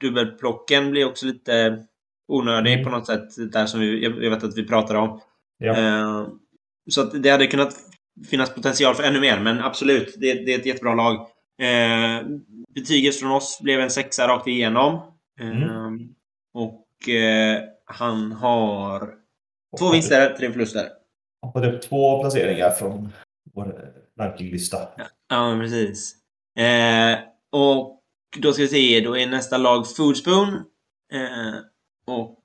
dubbelplocken 0.00 0.90
blir 0.90 1.04
också 1.08 1.26
lite 1.26 1.78
onödig 2.30 2.72
Mm. 2.72 2.84
på 2.84 2.90
något 2.90 3.06
sätt. 3.06 3.52
Där 3.52 3.66
som 3.66 3.80
vi, 3.80 4.04
jag 4.04 4.30
vet 4.30 4.44
att 4.44 4.58
vi 4.58 4.66
pratade 4.66 4.98
om. 4.98 5.20
Ja. 5.58 5.76
Eh, 5.76 6.26
så 6.90 7.00
att 7.00 7.22
det 7.22 7.30
hade 7.30 7.46
kunnat 7.46 7.74
finnas 8.30 8.54
potential 8.54 8.94
för 8.94 9.02
ännu 9.02 9.20
mer, 9.20 9.40
men 9.40 9.60
absolut, 9.60 10.14
det, 10.18 10.32
det 10.34 10.54
är 10.54 10.58
ett 10.58 10.66
jättebra 10.66 10.94
lag. 10.94 11.14
Eh, 11.60 12.26
betyget 12.74 13.16
från 13.20 13.30
oss 13.32 13.60
blev 13.62 13.80
en 13.80 13.90
sexa 13.90 14.28
rakt 14.28 14.46
igenom. 14.46 14.94
Eh, 15.40 15.48
Mm. 15.62 16.08
Och 16.54 17.08
eh, 17.08 17.62
han 17.84 18.32
har 18.32 19.14
två 19.78 19.92
vinster, 19.92 20.34
tre 20.38 20.52
förluster. 20.52 20.88
Hoppat 21.42 21.64
upp 21.64 21.82
två 21.82 22.20
placeringar 22.20 22.70
från 22.70 23.12
vår 23.54 23.90
rankinglista. 24.20 24.78
Ja, 25.28 25.48
men 25.54 25.60
precis. 25.60 26.14
Eh, 26.58 27.18
och 27.52 28.00
då 28.38 28.52
ska 28.52 28.62
vi 28.62 28.68
se, 28.68 29.00
då 29.00 29.16
är 29.16 29.26
nästa 29.26 29.56
lag 29.58 29.96
Foodspoon. 29.96 30.48
Eh, 31.12 31.54
och 32.10 32.38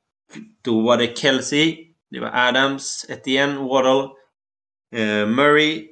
då 0.61 0.81
var 0.81 0.97
det 0.97 1.17
Kelsey, 1.17 1.77
det 2.11 2.19
var 2.19 2.31
Adams, 2.33 3.05
Etienne, 3.09 3.59
Waddle, 3.59 4.09
eh, 4.95 5.27
Murray, 5.27 5.87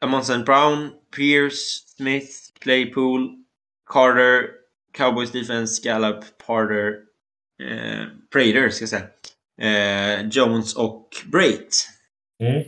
Amundsen 0.00 0.44
Brown, 0.44 0.90
Pierce, 1.16 1.84
Smith, 1.96 2.30
Claypool, 2.58 3.44
Carter, 3.86 4.50
Cowboys 4.92 5.30
Defense, 5.30 5.82
Gallup, 5.84 6.24
Parter, 6.46 6.94
eh, 7.62 8.06
Prater 8.32 8.68
ska 8.68 8.82
jag 8.82 8.88
säga. 8.88 9.08
Eh, 9.60 10.28
Jones 10.28 10.76
och 10.76 11.08
Brait. 11.32 11.88
Mm. 12.42 12.64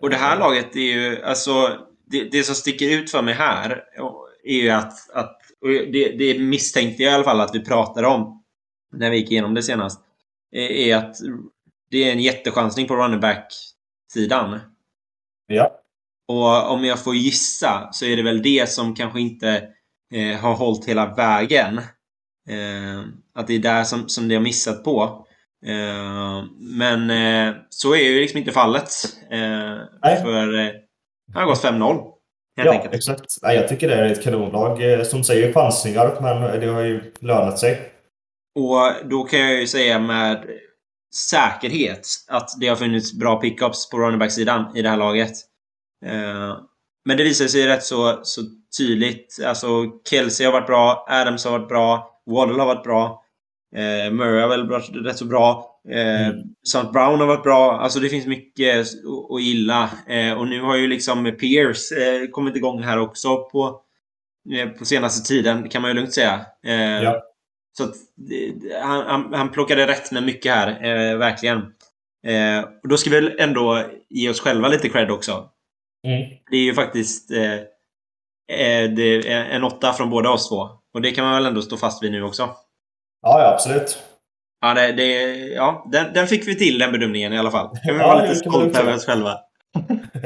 Och 0.00 0.10
det 0.10 0.16
här 0.16 0.38
laget 0.38 0.76
är 0.76 0.80
ju, 0.80 1.22
alltså, 1.22 1.78
det, 2.06 2.24
det 2.24 2.42
som 2.42 2.54
sticker 2.54 2.98
ut 2.98 3.10
för 3.10 3.22
mig 3.22 3.34
här 3.34 3.84
är 4.44 4.56
ju 4.56 4.70
att, 4.70 5.10
att 5.10 5.38
det, 5.92 6.08
det 6.18 6.38
misstänkte 6.38 7.02
jag 7.02 7.12
i 7.12 7.14
alla 7.14 7.24
fall 7.24 7.40
att 7.40 7.54
vi 7.54 7.64
pratade 7.64 8.06
om 8.06 8.41
när 8.92 9.10
vi 9.10 9.16
gick 9.16 9.30
igenom 9.30 9.54
det 9.54 9.62
senast, 9.62 10.00
är 10.52 10.96
att 10.96 11.16
det 11.90 12.08
är 12.08 12.12
en 12.12 12.20
jättechansning 12.20 12.88
på 12.88 12.96
running 12.96 13.20
back-sidan. 13.20 14.60
Ja. 15.46 15.78
Och 16.28 16.70
om 16.70 16.84
jag 16.84 17.04
får 17.04 17.14
gissa 17.14 17.88
så 17.92 18.04
är 18.04 18.16
det 18.16 18.22
väl 18.22 18.42
det 18.42 18.68
som 18.70 18.94
kanske 18.94 19.20
inte 19.20 19.68
eh, 20.14 20.40
har 20.40 20.54
hållit 20.54 20.84
hela 20.84 21.14
vägen. 21.14 21.78
Eh, 22.48 23.02
att 23.34 23.46
det 23.46 23.54
är 23.54 23.58
där 23.58 23.84
som, 23.84 24.08
som 24.08 24.28
det 24.28 24.34
har 24.34 24.42
missat 24.42 24.84
på. 24.84 25.26
Eh, 25.66 26.44
men 26.58 27.10
eh, 27.10 27.54
så 27.68 27.94
är 27.94 27.98
ju 28.10 28.20
liksom 28.20 28.38
inte 28.38 28.52
fallet. 28.52 28.88
Eh, 29.30 29.76
Nej. 30.02 30.22
för 30.22 30.58
eh, 30.58 30.70
han 31.34 31.42
har 31.42 31.46
gått 31.46 31.64
5-0. 31.64 32.12
Helt 32.56 32.66
ja, 32.66 32.72
enkelt. 32.72 32.94
exakt. 32.94 33.26
Nej, 33.42 33.56
jag 33.56 33.68
tycker 33.68 33.88
det 33.88 33.94
är 33.94 34.04
ett 34.12 34.22
kanonlag. 34.22 34.92
Eh, 34.92 35.02
Som 35.04 35.24
säger 35.24 35.52
chansningar, 35.52 36.18
men 36.20 36.60
det 36.60 36.66
har 36.66 36.80
ju 36.80 37.12
lönat 37.20 37.58
sig. 37.58 37.91
Och 38.54 39.08
då 39.10 39.24
kan 39.24 39.40
jag 39.40 39.60
ju 39.60 39.66
säga 39.66 39.98
med 39.98 40.44
säkerhet 41.30 42.06
att 42.28 42.50
det 42.60 42.68
har 42.68 42.76
funnits 42.76 43.12
bra 43.12 43.40
pickups 43.40 43.90
på 43.90 43.98
running 43.98 44.18
back-sidan 44.18 44.76
i 44.76 44.82
det 44.82 44.88
här 44.88 44.96
laget. 44.96 45.32
Eh, 46.06 46.56
men 47.04 47.16
det 47.16 47.24
visar 47.24 47.46
sig 47.46 47.66
rätt 47.66 47.82
så, 47.84 48.20
så 48.22 48.40
tydligt. 48.78 49.38
Alltså 49.46 49.66
Kelsey 50.10 50.46
har 50.46 50.52
varit 50.52 50.66
bra, 50.66 51.06
Adams 51.08 51.44
har 51.44 51.58
varit 51.58 51.68
bra, 51.68 52.20
Waddle 52.26 52.58
har 52.58 52.66
varit 52.66 52.84
bra. 52.84 53.24
Eh, 53.76 54.12
Murray 54.12 54.40
har 54.40 54.48
väl 54.48 54.68
varit 54.68 54.90
rätt 55.06 55.16
så 55.16 55.24
bra. 55.24 55.68
Eh, 55.90 56.26
Mm. 56.28 56.36
Sant 56.68 56.92
Brown 56.92 57.20
har 57.20 57.26
varit 57.26 57.42
bra. 57.42 57.80
Alltså 57.80 58.00
det 58.00 58.08
finns 58.08 58.26
mycket 58.26 58.80
att- 58.80 59.42
gilla. 59.42 59.90
Och 60.38 60.48
nu 60.48 60.60
har 60.62 60.76
ju 60.76 60.86
liksom 60.86 61.24
Pierce 61.40 62.26
kommit 62.32 62.56
igång 62.56 62.82
här 62.82 62.98
också 62.98 63.36
på, 63.36 63.80
på 64.78 64.84
senaste 64.84 65.28
tiden, 65.28 65.68
kan 65.68 65.82
man 65.82 65.90
ju 65.90 65.94
lugnt 65.94 66.12
säga. 66.14 66.40
Ja. 67.02 67.22
Så 67.78 67.84
att, 67.84 67.94
han, 68.82 69.06
han, 69.06 69.34
han 69.34 69.48
plockade 69.52 69.86
rätt 69.86 70.12
med 70.12 70.22
mycket 70.22 70.54
här, 70.54 70.68
eh, 70.84 71.16
verkligen. 71.18 71.58
Eh, 72.26 72.60
och 72.82 72.88
då 72.88 72.96
ska 72.96 73.10
vi 73.10 73.20
väl 73.20 73.36
ändå 73.38 73.84
ge 74.08 74.30
oss 74.30 74.40
själva 74.40 74.68
lite 74.68 74.88
cred 74.88 75.10
också. 75.10 75.48
Mm. 76.06 76.30
Det 76.50 76.56
är 76.56 76.60
ju 76.62 76.74
faktiskt 76.74 77.30
eh, 77.30 77.52
eh, 78.58 78.90
det 78.96 79.28
är 79.32 79.44
en 79.44 79.64
åtta 79.64 79.92
från 79.92 80.10
båda 80.10 80.30
oss 80.30 80.48
två. 80.48 80.68
Och 80.94 81.00
det 81.02 81.10
kan 81.10 81.24
man 81.24 81.34
väl 81.34 81.46
ändå 81.46 81.62
stå 81.62 81.76
fast 81.76 82.02
vid 82.02 82.12
nu 82.12 82.22
också. 82.22 82.42
Ja, 83.22 83.40
ja, 83.40 83.52
absolut. 83.54 84.02
Ja, 84.60 84.74
det, 84.74 84.92
det, 84.92 85.22
ja 85.36 85.88
den, 85.92 86.12
den 86.12 86.26
fick 86.26 86.48
vi 86.48 86.58
till, 86.58 86.78
den 86.78 86.92
bedömningen 86.92 87.32
i 87.32 87.38
alla 87.38 87.50
fall. 87.50 87.66
Kan 87.84 87.94
vi 87.94 88.00
Ja, 88.00 88.06
vara 88.06 88.22
lite 88.22 88.34
stolta 88.34 88.80
över 88.80 88.94
oss 88.94 89.06
själva. 89.06 89.38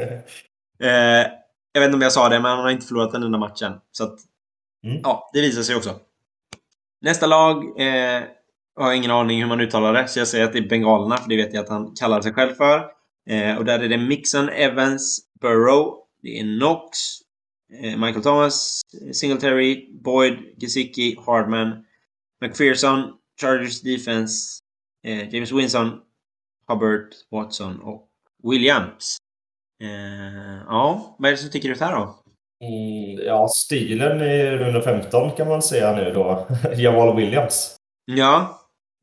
Eh, 0.79 1.27
jag 1.71 1.81
vet 1.81 1.85
inte 1.85 1.95
om 1.95 2.01
jag 2.01 2.11
sa 2.11 2.29
det, 2.29 2.39
men 2.39 2.51
han 2.51 2.59
har 2.59 2.69
inte 2.69 2.85
förlorat 2.85 3.13
en 3.13 3.23
enda 3.23 3.37
matchen. 3.37 3.73
Så 3.91 4.03
att, 4.03 4.19
Mm. 4.85 5.01
ja, 5.03 5.29
det 5.33 5.41
visar 5.41 5.61
sig 5.61 5.75
också. 5.75 5.95
Nästa 7.01 7.27
lag 7.27 7.63
eh, 7.81 8.23
har 8.75 8.87
jag 8.87 8.95
ingen 8.95 9.11
aning 9.11 9.41
hur 9.41 9.47
man 9.47 9.61
uttalar 9.61 9.93
det, 9.93 10.07
så 10.07 10.19
jag 10.19 10.27
säger 10.27 10.45
att 10.45 10.53
det 10.53 10.59
är 10.59 10.69
Bengalerna, 10.69 11.17
för 11.17 11.29
det 11.29 11.35
vet 11.35 11.53
jag 11.53 11.63
att 11.63 11.69
han 11.69 11.95
kallar 11.95 12.21
sig 12.21 12.33
själv 12.33 12.53
för. 12.53 12.79
Eh, 13.29 13.57
och 13.57 13.65
där 13.65 13.79
är 13.79 13.89
det 13.89 13.97
Mixon, 13.97 14.49
Evans, 14.49 15.19
Burrow, 15.41 15.95
det 16.21 16.39
är 16.39 16.59
Knox, 16.59 16.97
eh, 17.83 17.97
Michael 17.97 18.23
Thomas, 18.23 18.81
Singletary, 19.13 19.89
Boyd, 20.03 20.37
Gesicki, 20.61 21.17
Hardman, 21.25 21.85
McPherson, 22.41 23.13
Chargers 23.41 23.81
Defense, 23.81 24.59
eh, 25.03 25.33
James 25.33 25.51
Winson, 25.51 25.91
Hubbard, 26.67 27.13
Watson 27.31 27.81
och 27.81 28.07
Williams. 28.43 29.17
Eh, 29.81 30.63
ja, 30.67 31.15
vad 31.19 31.27
är 31.27 31.31
det 31.31 31.37
som 31.37 31.49
sticker 31.49 31.69
ut 31.69 31.79
här 31.79 31.95
då? 31.95 32.26
Mm, 32.63 33.25
ja, 33.25 33.47
stilen 33.47 34.21
i 34.21 34.51
runda 34.57 34.81
15 34.81 35.31
kan 35.31 35.47
man 35.47 35.61
säga 35.61 35.95
nu 35.95 36.11
då. 36.13 36.47
Jamal 36.75 37.15
Williams. 37.15 37.75
Ja, 38.05 38.59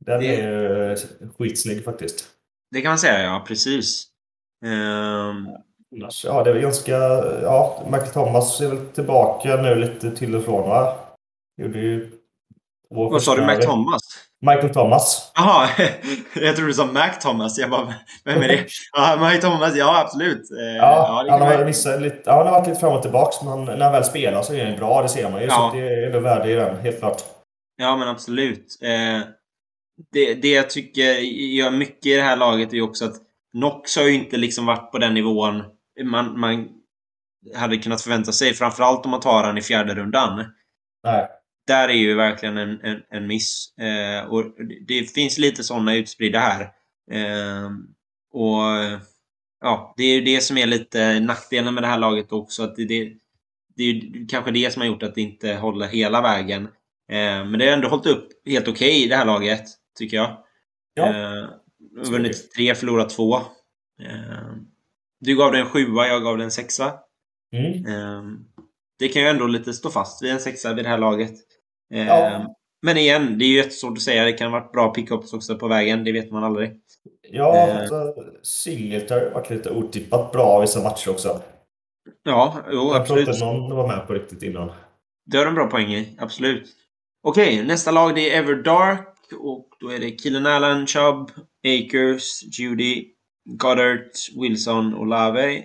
Den 0.06 0.20
Det- 0.20 0.40
är 0.40 0.88
ju 0.90 0.96
skitsnygg 1.38 1.84
faktiskt. 1.84 2.24
det 2.70 2.80
kan 2.80 2.90
man 2.90 2.98
säga, 2.98 3.22
ja. 3.22 3.44
Precis. 3.48 4.06
Annars, 5.96 6.24
ja, 6.24 6.42
det 6.44 6.50
är 6.50 6.54
väl 6.54 6.62
ganska... 6.62 6.92
Ja, 7.42 7.82
Michael 7.84 8.10
Thomas 8.12 8.60
är 8.60 8.68
väl 8.68 8.86
tillbaka 8.86 9.56
nu 9.62 9.74
lite 9.74 10.10
till 10.10 10.36
och 10.36 10.44
från, 10.44 10.68
va? 10.68 10.96
Gjorde 11.62 11.78
ju... 11.78 12.10
vad 12.94 13.22
sa 13.22 13.34
du, 13.34 13.42
Mac 13.42 13.56
Thomas? 13.56 14.00
Michael 14.40 14.74
Thomas. 14.74 15.32
Jaha, 15.34 15.68
jag 16.34 16.56
trodde 16.56 16.70
du 16.70 16.74
sa 16.74 16.86
Mac 16.86 17.10
Thomas. 17.20 17.58
Jag 17.58 17.70
bara, 17.70 17.94
vem 18.24 18.42
är 18.42 18.48
det? 18.48 18.66
Ja, 18.92 19.16
Mac 19.20 19.38
Thomas, 19.40 19.76
ja 19.76 20.00
absolut. 20.00 20.50
Eh, 20.50 20.76
Ja, 20.76 21.22
det 21.22 21.30
han 21.30 21.40
har 21.40 21.64
missat 21.64 22.02
lite... 22.02 22.22
Ja, 22.24 22.36
han 22.36 22.46
har 22.46 22.52
varit 22.52 22.68
lite 22.68 22.80
fram 22.80 22.92
och 22.92 23.02
tillbaks, 23.02 23.42
men 23.42 23.64
när 23.64 23.84
han 23.84 23.92
väl 23.92 24.04
spelar 24.04 24.42
så 24.42 24.54
är 24.54 24.66
han 24.66 24.76
bra, 24.76 25.02
det 25.02 25.08
ser 25.08 25.30
man 25.30 25.40
ju. 25.40 25.46
Ja. 25.46 25.70
Så 25.72 25.76
det 25.76 25.88
är 25.88 26.06
ändå 26.06 26.20
värde 26.20 26.50
i 26.50 26.54
den, 26.54 26.76
helt 26.76 26.98
klart. 26.98 27.22
Ja, 27.76 27.96
men 27.96 28.08
absolut. 28.08 28.78
Eh, 28.82 29.28
det, 30.12 30.34
det 30.34 30.48
jag 30.50 30.70
tycker 30.70 31.14
gör 31.54 31.70
mycket 31.70 32.06
i 32.06 32.14
det 32.14 32.22
här 32.22 32.36
laget 32.36 32.72
är 32.72 32.76
ju 32.76 32.82
också 32.82 33.04
att 33.04 33.14
Knox 33.52 33.96
har 33.96 34.04
ju 34.04 34.14
inte 34.14 34.36
liksom 34.36 34.66
varit 34.66 34.92
på 34.92 34.98
den 34.98 35.14
nivån 35.14 35.62
man, 36.02 36.40
man 36.40 36.68
hade 37.56 37.76
kunnat 37.76 38.02
förvänta 38.02 38.32
sig. 38.32 38.54
Framförallt 38.54 39.04
om 39.04 39.10
man 39.10 39.20
tar 39.20 39.44
han 39.44 39.58
i 39.58 39.62
fjärde 39.62 39.94
rundan. 39.94 40.44
Nej. 41.04 41.28
Där 41.66 41.88
är 41.88 41.92
ju 41.92 42.14
verkligen 42.14 42.58
en, 42.58 42.80
en, 42.80 43.02
en 43.10 43.26
miss. 43.26 43.78
Eh, 43.78 44.26
och 44.28 44.44
det, 44.86 45.14
finns 45.14 45.38
lite 45.38 45.64
sådana 45.64 45.94
utspridda 45.94 46.38
här. 46.38 46.62
Eh, 47.10 47.70
och 48.32 48.62
ja, 49.60 49.94
det 49.96 50.04
är 50.04 50.14
ju 50.14 50.20
det 50.20 50.40
som 50.40 50.58
är 50.58 50.66
lite 50.66 51.20
nackdelen 51.20 51.74
med 51.74 51.82
det 51.82 51.86
här 51.86 51.98
laget 51.98 52.32
också. 52.32 52.62
Att 52.62 52.76
det, 52.76 52.84
det, 52.84 53.12
det 53.76 53.82
är 53.82 53.92
ju 53.92 54.26
kanske 54.26 54.50
det 54.50 54.72
som 54.72 54.80
har 54.80 54.86
gjort 54.86 55.02
att 55.02 55.14
det 55.14 55.20
inte 55.20 55.54
håller 55.54 55.86
hela 55.86 56.20
vägen. 56.22 56.68
Eh, 57.08 57.44
men 57.44 57.58
det 57.58 57.66
har 57.66 57.72
ändå 57.72 57.88
hållit 57.88 58.06
upp 58.06 58.28
helt 58.46 58.68
okej 58.68 59.04
i 59.04 59.08
det 59.08 59.16
här 59.16 59.24
laget, 59.24 59.64
tycker 59.98 60.16
jag. 60.16 60.44
Ja. 60.94 61.08
Eh, 61.08 61.48
vunnit 62.10 62.52
tre, 62.52 62.74
förlorat 62.74 63.10
två. 63.10 63.36
Eh, 64.00 64.54
du 65.20 65.36
gav 65.36 65.52
det 65.52 65.58
en 65.58 65.66
sjua, 65.66 66.06
jag 66.06 66.22
gav 66.22 66.38
det 66.38 66.44
en 66.44 66.50
sexa. 66.50 66.94
Mm. 67.52 67.86
Eh, 67.86 68.22
det 68.98 69.08
kan 69.08 69.22
ju 69.22 69.28
ändå 69.28 69.46
lite 69.46 69.72
stå 69.72 69.90
fast 69.90 70.22
vid 70.22 70.30
en 70.30 70.40
sexa 70.40 70.74
vid 70.74 70.84
det 70.84 70.88
här 70.88 70.98
laget. 70.98 71.34
Eh, 71.94 72.06
Ja. 72.06 72.54
Men 72.82 72.96
igen, 72.96 73.38
det 73.38 73.44
är 73.44 73.46
ju 73.46 73.56
jättesvårt 73.56 73.92
att 73.98 74.02
säga. 74.02 74.24
Det 74.24 74.32
kan 74.32 74.52
ha 74.52 74.60
varit 74.60 74.72
bra 74.72 74.94
pickups 74.94 75.32
också 75.32 75.58
på 75.58 75.68
vägen. 75.68 76.04
Det 76.04 76.12
vet 76.12 76.30
man 76.30 76.44
aldrig. 76.44 76.70
Ja, 77.30 77.56
Eh. 77.56 77.78
alltså, 77.80 78.14
Singletary 78.42 79.24
har 79.24 79.30
varit 79.30 79.50
lite 79.50 79.70
otippat 79.70 80.32
bra 80.32 80.58
i 80.58 80.60
vissa 80.60 80.82
matcher 80.82 81.10
också. 81.10 81.40
Ja, 82.22 82.56
jo, 82.70 82.76
Jag 82.76 82.86
tror 82.90 83.00
absolut. 83.00 83.28
inte 83.28 83.44
någon 83.44 83.76
var 83.76 83.88
med 83.88 84.06
på 84.06 84.12
riktigt 84.12 84.42
innan. 84.42 84.70
Det 85.26 85.36
har 85.38 85.46
en 85.46 85.54
bra 85.54 85.66
poäng 85.66 85.94
i. 85.94 86.16
Absolut. 86.18 86.68
Okej, 87.22 87.64
nästa 87.64 87.90
lag 87.90 88.14
det 88.14 88.30
är 88.30 88.38
Everdark. 88.42 89.08
Och 89.40 89.68
då 89.80 89.88
är 89.88 89.98
det 89.98 90.10
Killen 90.10 90.46
Allen, 90.46 90.86
Chubb, 90.86 91.30
Akers, 91.66 92.42
Judy, 92.60 93.04
Goddard, 93.44 94.00
Wilson 94.40 94.94
och 94.94 95.06
Lave. 95.06 95.56
Eh, 95.56 95.62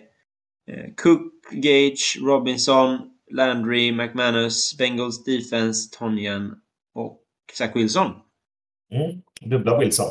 Cook, 1.03 1.21
Gage, 1.51 2.17
Robinson, 2.21 2.99
Landry, 3.31 3.91
McManus, 3.91 4.77
Bengals 4.77 5.23
Defense, 5.23 5.97
Tonyan 5.97 6.55
och 6.95 7.19
Zach 7.53 7.75
Wilson. 7.75 8.11
Mm. 8.93 9.21
Dubbla 9.41 9.79
Wilson. 9.79 10.07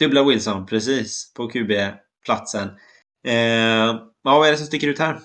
Dubbla 0.00 0.24
Wilson, 0.24 0.66
precis. 0.66 1.32
På 1.36 1.48
QB-platsen. 1.48 2.68
Eh, 3.26 4.00
vad 4.22 4.46
är 4.46 4.50
det 4.50 4.56
som 4.56 4.66
sticker 4.66 4.88
ut 4.88 4.98
här? 4.98 5.18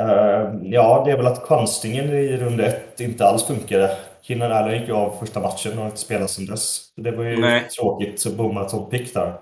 Uh, 0.00 0.60
ja, 0.62 1.02
det 1.06 1.12
är 1.12 1.16
väl 1.16 1.26
att 1.26 1.46
konstingen 1.46 2.10
i 2.10 2.36
runda 2.36 2.66
ett 2.66 3.00
inte 3.00 3.26
alls 3.26 3.44
funkade. 3.44 3.96
Keenan 4.22 4.52
Allen 4.52 4.80
gick 4.80 4.90
av 4.90 5.18
första 5.20 5.40
matchen 5.40 5.72
och 5.72 5.78
har 5.78 5.86
inte 5.86 6.00
spelat 6.00 6.30
sedan 6.30 6.46
dess. 6.46 6.92
Det 6.96 7.10
var 7.10 7.24
ju 7.24 7.36
Nej. 7.36 7.68
tråkigt 7.68 8.26
att 8.26 8.36
bomma 8.36 8.68
som 8.68 8.90
pick 8.90 9.14
där. 9.14 9.32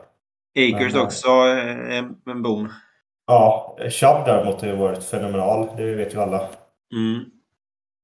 Akers 0.58 0.92
Men, 0.92 1.02
också 1.02 1.28
eh, 1.28 1.98
en 2.26 2.42
boom. 2.42 2.72
Ja, 3.26 3.76
Chubb 3.90 4.26
däremot 4.26 4.60
har 4.60 4.68
ju 4.68 4.76
varit 4.76 5.04
fenomenal. 5.04 5.68
Det 5.76 5.94
vet 5.94 6.14
ju 6.14 6.20
alla. 6.20 6.48
Mm. 6.94 7.24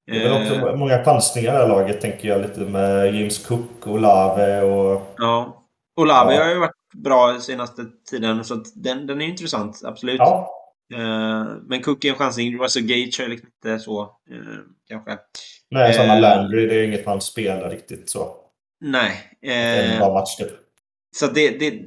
Det 0.07 0.17
är 0.17 0.29
väl 0.29 0.43
också 0.43 0.69
eh. 0.69 0.77
många 0.77 1.05
chansningar 1.05 1.51
i 1.51 1.53
det 1.53 1.59
här 1.59 1.69
laget, 1.69 2.01
tänker 2.01 2.29
jag. 2.29 2.43
Lite 2.43 2.61
med 2.61 3.15
James 3.15 3.47
Cook, 3.47 3.87
och 3.87 3.93
Olave 3.93 4.63
och... 4.63 5.15
Ja. 5.19 5.67
Olave 5.97 6.35
ja. 6.35 6.43
har 6.43 6.51
ju 6.51 6.59
varit 6.59 6.95
bra 6.95 7.39
senaste 7.41 7.87
tiden, 8.11 8.45
så 8.45 8.65
den, 8.75 9.07
den 9.07 9.21
är 9.21 9.27
intressant. 9.27 9.81
Absolut. 9.85 10.19
Ja. 10.19 10.51
Uh, 10.95 11.47
men 11.67 11.83
Cook 11.83 12.05
är 12.05 12.09
en 12.09 12.15
chansning. 12.15 12.59
Russell 12.59 12.83
Gage 12.83 13.21
är 13.21 13.29
liksom 13.29 13.49
inte 13.49 13.79
så, 13.79 14.03
uh, 14.03 14.59
kanske. 14.89 15.19
Nej, 15.71 15.95
samma 15.95 16.15
uh, 16.15 16.21
Landry. 16.21 16.67
Det 16.67 16.75
är 16.75 16.85
inget 16.85 17.07
man 17.07 17.21
spelar 17.21 17.71
riktigt 17.71 18.11
så. 18.11 18.37
Nej. 18.81 19.11
Uh, 19.47 19.93
en 19.93 19.99
bra 19.99 20.15
match, 20.15 20.37
typ. 20.37 20.53
Så 21.17 21.27
det, 21.27 21.59
det, 21.59 21.83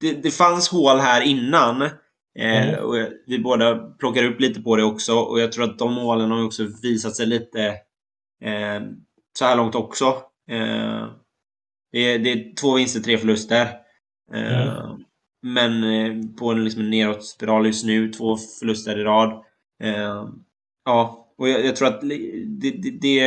det, 0.00 0.12
det 0.22 0.30
fanns 0.30 0.68
hål 0.68 0.98
här 0.98 1.20
innan. 1.20 1.88
Mm. 2.38 2.84
och 2.84 2.94
vi 3.26 3.38
båda 3.38 3.76
plockar 3.76 4.24
upp 4.24 4.40
lite 4.40 4.62
på 4.62 4.76
det 4.76 4.84
också 4.84 5.14
och 5.14 5.40
jag 5.40 5.52
tror 5.52 5.64
att 5.64 5.78
de 5.78 5.92
målen 5.92 6.30
har 6.30 6.44
också 6.44 6.68
visat 6.82 7.16
sig 7.16 7.26
lite 7.26 7.66
eh, 8.42 8.80
så 9.38 9.44
här 9.44 9.56
långt 9.56 9.74
också. 9.74 10.04
Eh, 10.50 11.06
det, 11.92 11.98
är, 11.98 12.18
det, 12.18 12.32
är, 12.32 12.54
två 12.54 12.74
vinster, 12.74 13.00
tre 13.00 13.18
förluster. 13.18 13.68
Eh, 14.32 14.62
mm. 14.62 15.04
Men 15.42 15.84
eh, 15.84 16.36
på 16.38 16.50
en 16.50 16.64
liksom 16.64 16.90
neråt 16.90 17.24
spiral 17.24 17.66
just 17.66 17.84
nu, 17.84 18.12
två 18.12 18.36
förluster 18.36 18.98
i 19.00 19.04
rad. 19.04 19.44
Eh, 19.82 20.28
ja, 20.84 21.32
och 21.38 21.48
jag, 21.48 21.64
jag, 21.64 21.76
tror 21.76 21.88
att 21.88 22.00
det, 22.00 22.70
det, 22.70 22.90
det, 23.00 23.20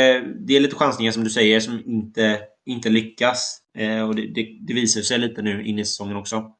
är, 0.55 0.60
lite 0.60 0.76
chansningar 0.76 1.12
som 1.12 1.24
du 1.24 1.30
säger 1.30 1.60
som 1.60 1.82
inte, 1.86 2.39
inte 2.66 2.89
lyckas. 2.89 3.62
och 4.07 4.16
det, 4.16 4.28
det, 4.68 4.74
visar 4.74 5.01
sig 5.01 5.20
lite 5.20 5.41
nu 5.41 5.66
in 5.66 5.80
i 5.80 5.86
säsongen 5.86 6.18
också. 6.18 6.51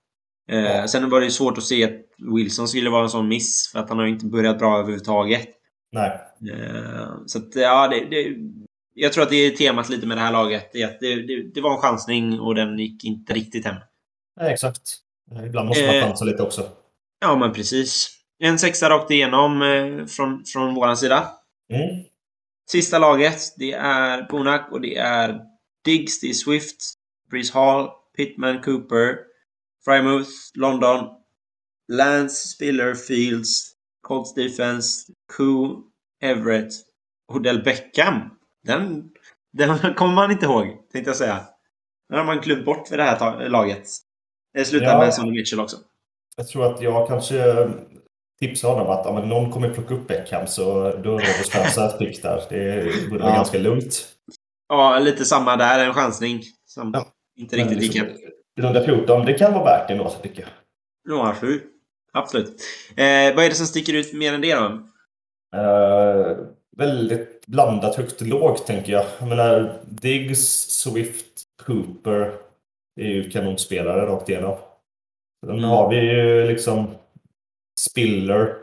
Eh, 0.50 0.86
sen 0.86 1.10
var 1.10 1.22
det 1.22 1.32
svårt 1.32 1.58
att 1.58 1.64
se 1.64 1.84
att 1.84 2.06
Wilson 2.36 2.68
skulle 2.68 2.90
vara 2.90 3.04
en 3.04 3.10
sån 3.10 3.28
miss 3.28 3.72
för 3.72 3.80
att 3.80 3.90
han 3.90 4.00
har 4.00 4.06
inte 4.06 4.26
börjat 4.26 4.60
bra 4.60 4.80
överhuvudtaget. 4.80 5.48
Nej. 5.92 6.20
Eh, 6.52 7.10
så 7.26 7.38
att, 7.38 7.56
ja, 7.56 7.88
det, 7.88 8.06
det, 8.06 8.36
jag 8.94 9.14
tror 9.14 9.24
att 9.24 9.30
det 9.30 9.36
är 9.36 9.52
temat 9.52 9.90
lite 9.90 10.08
med 10.08 10.18
det 10.18 10.22
här 10.22 10.32
laget. 10.32 10.70
Det, 10.74 11.00
det, 11.00 11.44
det, 11.54 11.62
var 11.62 11.76
en 11.76 11.82
chansning 11.82 12.40
och 12.40 12.56
den 12.56 12.80
gick 12.80 13.04
inte 13.04 13.34
riktigt 13.34 13.66
hem. 13.66 13.76
Nej, 14.42 14.54
exakt. 14.54 14.82
Ibland 15.46 15.68
måste 15.68 15.86
man 15.86 15.96
eh, 15.96 16.04
chansa 16.04 16.26
lite 16.26 16.44
också. 16.44 16.70
Ja, 17.20 17.36
men 17.36 17.54
precis. 17.54 18.10
En 18.40 18.60
sexa 18.60 18.90
rakt 18.90 19.12
igenom 19.12 19.62
eh, 19.62 20.06
från, 20.06 20.44
från 20.46 20.76
vår 20.76 20.96
sida. 20.96 21.32
Mm. 21.74 22.06
Sista 22.72 23.00
laget, 23.00 23.40
det 23.58 23.72
är 23.74 24.28
Bonak 24.30 24.72
och 24.72 24.82
det 24.82 24.98
är 24.98 25.40
Diggs, 25.86 26.20
det 26.22 26.30
är 26.30 26.34
Swift, 26.34 26.78
Breeze 27.32 27.54
Hall, 27.54 27.90
Pittman, 28.18 28.62
Cooper, 28.62 29.16
Frymouth, 29.90 30.30
London, 30.56 31.10
Lance 31.88 32.48
Spiller 32.48 32.96
Fields, 32.96 33.72
Colts 34.02 34.34
Defense, 34.34 35.12
Koo, 35.38 35.84
Everett, 36.22 36.74
Odell 37.34 37.64
Beckham. 37.64 38.38
Den, 38.64 39.10
den 39.54 39.94
kommer 39.96 40.14
man 40.14 40.32
inte 40.32 40.46
ihåg, 40.46 40.66
tänkte 40.92 41.10
jag 41.10 41.16
säga. 41.16 41.40
Den 42.10 42.18
har 42.18 42.26
man 42.26 42.42
glömt 42.42 42.66
bort 42.66 42.88
för 42.88 42.98
det 42.98 43.04
här 43.04 43.50
laget. 43.50 43.88
Det 44.54 44.66
slutar 44.66 44.88
ja, 44.88 44.98
med 45.00 45.14
Sonny 45.14 45.32
Mitchell 45.32 45.60
också. 45.60 45.78
Jag 46.38 46.48
tror 46.48 46.74
att 46.74 46.82
jag 46.82 47.08
kanske 47.08 47.70
tipsar 48.40 48.70
honom 48.70 48.90
att 48.90 49.06
om 49.06 49.30
någon 49.30 49.52
kommer 49.52 49.70
plocka 49.70 49.94
upp 49.94 50.08
Beckham 50.08 50.48
så 50.48 50.98
då 51.04 51.16
är 51.16 51.20
det 51.20 51.84
ett 51.92 52.00
pick 52.00 52.24
där. 52.24 52.44
Det 52.50 53.10
borde 53.10 53.24
vara 53.24 53.32
ja. 53.32 53.36
ganska 53.36 53.58
lugnt. 53.58 54.08
Ja, 54.68 55.00
lite 55.00 55.26
samma 55.26 55.56
där. 55.56 55.86
En 55.86 55.94
chansning. 55.94 56.42
Som 56.66 56.92
ja. 56.94 57.08
inte 57.38 57.56
riktigt 57.56 57.82
gick 57.82 57.94
liksom, 57.94 58.30
114, 58.60 59.26
det 59.26 59.34
kan 59.34 59.54
vara 59.54 59.64
värt 59.64 59.88
det 59.88 59.94
ändå, 59.94 60.10
tycker 60.10 60.42
jag. 60.42 60.50
Ja, 61.10 61.30
absolut. 61.30 61.64
Absolut. 62.14 62.62
Eh, 62.90 63.36
vad 63.36 63.46
är 63.46 63.50
det 63.50 63.56
som 63.56 63.66
sticker 63.66 63.94
ut 63.94 64.14
mer 64.14 64.34
än 64.34 64.42
det 64.42 64.56
då? 64.56 64.82
Uh, 65.58 66.38
väldigt 66.78 67.46
blandat 67.48 67.96
högt 67.96 68.22
lågt, 68.22 68.68
tänker 68.68 68.94
jag. 68.94 69.06
Jag 69.20 69.30
menar, 69.30 69.80
Diggs, 69.86 70.70
Swift, 70.70 71.26
Cooper 71.66 72.32
är 73.02 73.08
ju 73.08 73.30
kanonspelare 73.30 74.06
rakt 74.06 74.30
igenom. 74.30 74.58
Sen 75.46 75.58
mm. 75.58 75.70
har 75.70 75.90
vi 75.90 75.96
ju 75.96 76.48
liksom 76.48 76.88
Spiller. 77.80 78.56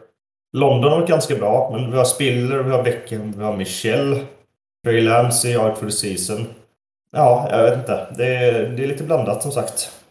London 0.52 0.90
har 0.90 0.98
varit 0.98 1.08
ganska 1.08 1.36
bra, 1.36 1.70
men 1.72 1.90
vi 1.90 1.96
har 1.96 2.04
Spiller, 2.04 2.62
vi 2.62 2.70
har 2.70 2.82
Beckham, 2.82 3.32
vi 3.32 3.44
har 3.44 3.56
Michel. 3.56 4.18
Trey 4.84 5.00
Lance 5.00 5.52
är 5.52 5.68
out 5.68 5.78
for 5.78 5.86
the 5.86 5.92
season. 5.92 6.46
Ja, 7.16 7.48
jag 7.50 7.62
vet 7.62 7.78
inte. 7.78 8.14
Det 8.16 8.36
är, 8.36 8.68
det 8.68 8.82
är 8.82 8.86
lite 8.86 9.04
blandat 9.04 9.42
som 9.42 9.52
sagt. 9.52 10.02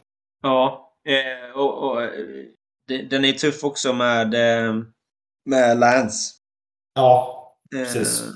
Ja, 0.43 0.91
eh, 1.08 1.58
och, 1.58 1.91
och 1.91 2.01
det, 2.88 3.01
den 3.01 3.26
är 3.26 3.32
tuff 3.32 3.64
också 3.64 3.93
med, 3.93 4.34
eh, 4.34 4.74
med 5.45 5.78
Lance. 5.80 6.34
Ja, 6.95 7.41
precis. 7.72 8.22
Eh, 8.22 8.30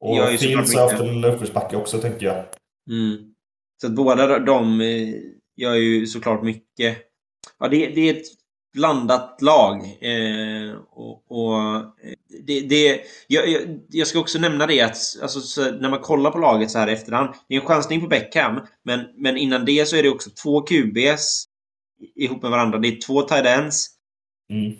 och 0.00 0.28
Fields 0.28 0.74
har 0.74 0.82
haft 0.82 1.00
en 1.00 1.24
uppförsbacke 1.24 1.76
också, 1.76 1.98
tänker 1.98 2.26
jag. 2.26 2.44
Mm. 2.90 3.34
Så 3.80 3.86
att 3.86 3.92
båda 3.92 4.38
de 4.38 4.80
eh, 4.80 5.14
gör 5.56 5.74
ju 5.74 6.06
såklart 6.06 6.42
mycket. 6.42 6.98
Ja, 7.58 7.68
det, 7.68 7.86
det 7.86 8.00
är 8.00 8.14
ett 8.14 8.26
blandat 8.72 9.42
lag. 9.42 9.76
Eh, 10.00 10.76
och, 10.90 11.30
och 11.30 11.82
det, 12.28 12.60
det, 12.60 13.00
jag, 13.26 13.44
jag, 13.88 14.06
ska 14.06 14.18
också 14.18 14.38
nämna 14.38 14.66
det 14.66 14.80
att 14.80 14.96
alltså, 15.22 15.60
när 15.70 15.90
man 15.90 16.00
kollar 16.00 16.30
på 16.30 16.38
laget 16.38 16.70
så 16.70 16.78
här 16.78 16.88
efterhand. 16.88 17.34
Det 17.48 17.56
är 17.56 17.60
en 17.60 17.66
chansning 17.66 18.00
på 18.00 18.06
Beckham, 18.06 18.60
men, 18.82 19.00
men 19.16 19.36
innan 19.36 19.64
det 19.64 19.88
så 19.88 19.96
är 19.96 20.02
det 20.02 20.08
också 20.08 20.30
två 20.30 20.60
QBs 20.60 21.44
ihop 22.14 22.42
med 22.42 22.50
varandra. 22.50 22.78
Det 22.78 22.88
är 22.88 23.00
två 23.06 23.22
tight 23.22 23.46
ends. 23.46 23.88
Mm. 24.50 24.72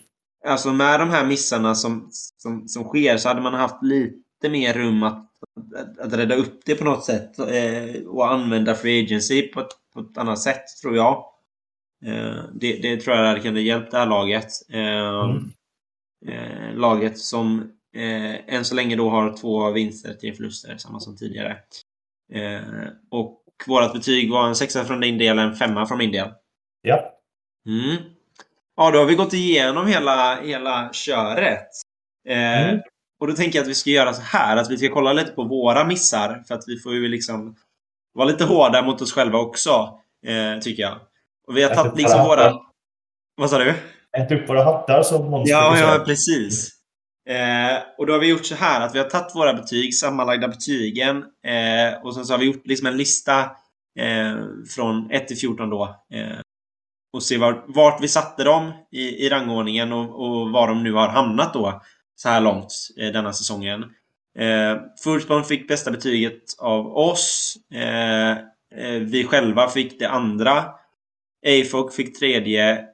Alltså 0.46 0.72
med 0.72 1.00
de 1.00 1.10
här 1.10 1.26
missarna 1.26 1.74
som, 1.74 2.08
som, 2.12 2.68
som 2.68 2.84
sker 2.84 3.16
så 3.16 3.28
hade 3.28 3.40
man 3.40 3.54
haft 3.54 3.82
lite 3.82 4.48
mer 4.50 4.74
rum 4.74 5.02
att, 5.02 5.30
att, 5.76 5.98
att 5.98 6.12
rädda 6.12 6.34
upp 6.34 6.60
det 6.64 6.74
på 6.74 6.84
något 6.84 7.04
sätt. 7.04 7.38
Eh, 7.38 8.06
och 8.06 8.32
använda 8.32 8.74
free 8.74 9.04
agency 9.04 9.42
på 9.42 9.60
ett, 9.60 9.72
på 9.94 10.00
ett 10.00 10.18
annat 10.18 10.38
sätt, 10.38 10.64
tror 10.82 10.96
jag. 10.96 11.24
Eh, 12.04 12.44
det, 12.54 12.72
det, 12.82 12.96
tror 12.96 13.16
jag 13.16 13.26
hade 13.26 13.40
kunnat 13.40 13.62
hjälpt 13.62 13.90
det 13.90 13.98
här 13.98 14.06
laget. 14.06 14.48
Eh, 14.68 15.24
mm. 15.24 15.52
Eh, 16.28 16.74
laget 16.74 17.18
som 17.18 17.72
än 18.46 18.64
så 18.64 18.74
länge 18.74 18.96
då 18.96 19.10
har 19.10 19.36
två 19.36 19.70
vinster, 19.70 20.14
tre 20.14 20.32
förluster, 20.34 20.76
samma 20.76 21.00
som 21.00 21.16
tidigare. 21.16 21.56
och 23.10 23.42
vårt 23.66 23.92
betyg 23.92 24.30
var 24.30 24.48
en 24.48 24.56
sexa 24.56 24.84
från 24.84 25.00
din 25.00 25.18
del, 25.18 25.38
en 25.38 25.54
femma 25.54 25.86
från 25.86 25.98
min 25.98 26.12
del. 26.12 26.28
Ja. 26.82 27.12
Mm. 27.66 27.96
Ja, 28.76 28.90
då 28.90 28.98
har 28.98 29.06
vi 29.06 29.14
gått 29.14 29.32
igenom 29.32 29.86
hela, 29.86 30.40
hela 30.42 30.92
köret. 30.92 31.68
Mm. 32.28 32.80
Och 33.20 33.26
då 33.26 33.32
tänker 33.32 33.58
jag 33.58 33.62
att 33.62 33.70
vi 33.70 33.74
ska 33.74 33.90
göra 33.90 34.14
så 34.14 34.22
här, 34.22 34.56
att 34.56 34.70
vi 34.70 34.78
ska 34.78 34.88
kolla 34.88 35.12
lite 35.12 35.30
på 35.30 35.44
våra 35.44 35.84
missar. 35.84 36.44
För 36.48 36.54
att 36.54 36.64
vi 36.66 36.78
får 36.78 36.94
ju 36.94 37.08
liksom 37.08 37.56
vara 38.14 38.28
lite 38.28 38.44
hårda 38.44 38.82
mot 38.82 39.02
oss 39.02 39.12
själva 39.12 39.38
också, 39.38 40.00
eh, 40.26 40.60
tycker 40.60 40.82
jag. 40.82 41.00
Och 41.46 41.56
vi 41.56 41.62
har 41.62 41.74
tagit 41.74 41.96
liksom 41.96 42.24
våra... 42.24 42.60
Vad 43.36 43.50
sa 43.50 43.58
du? 43.58 43.74
Ät 44.16 44.32
upp 44.32 44.48
våra 44.48 44.64
hattar 44.64 45.02
som 45.02 45.30
monster. 45.30 45.56
Ja, 45.56 45.78
ja 45.78 46.04
precis. 46.06 46.72
Eh, 47.28 47.78
och 47.98 48.06
då 48.06 48.12
har 48.12 48.20
vi 48.20 48.28
gjort 48.28 48.46
så 48.46 48.54
här 48.54 48.80
att 48.80 48.94
vi 48.94 48.98
har 48.98 49.06
tagit 49.06 49.34
våra 49.34 49.54
betyg, 49.54 49.94
sammanlagda 49.94 50.48
betygen. 50.48 51.16
Eh, 51.46 52.04
och 52.04 52.14
sen 52.14 52.24
så 52.24 52.32
har 52.32 52.38
vi 52.38 52.46
gjort 52.46 52.66
liksom 52.66 52.86
en 52.86 52.96
lista 52.96 53.40
eh, 53.98 54.36
från 54.74 55.10
1 55.10 55.28
till 55.28 55.36
14 55.36 55.70
då. 55.70 55.84
Eh, 56.12 56.38
och 57.12 57.22
se 57.22 57.38
var, 57.38 57.64
vart 57.66 58.02
vi 58.02 58.08
satte 58.08 58.44
dem 58.44 58.72
i, 58.92 59.26
i 59.26 59.28
rangordningen 59.28 59.92
och, 59.92 60.26
och 60.26 60.50
var 60.50 60.68
de 60.68 60.82
nu 60.82 60.92
har 60.92 61.08
hamnat 61.08 61.54
då 61.54 61.82
så 62.16 62.28
här 62.28 62.40
långt 62.40 62.72
eh, 63.00 63.12
denna 63.12 63.32
säsongen. 63.32 63.84
Eh, 64.38 64.76
Fullspawn 65.04 65.44
fick 65.44 65.68
bästa 65.68 65.90
betyget 65.90 66.42
av 66.58 66.96
oss. 66.96 67.56
Eh, 67.74 68.36
vi 69.00 69.24
själva 69.24 69.68
fick 69.68 69.98
det 69.98 70.08
andra. 70.08 70.64
AFOG 71.46 71.94
fick 71.94 72.18
tredje. 72.18 72.84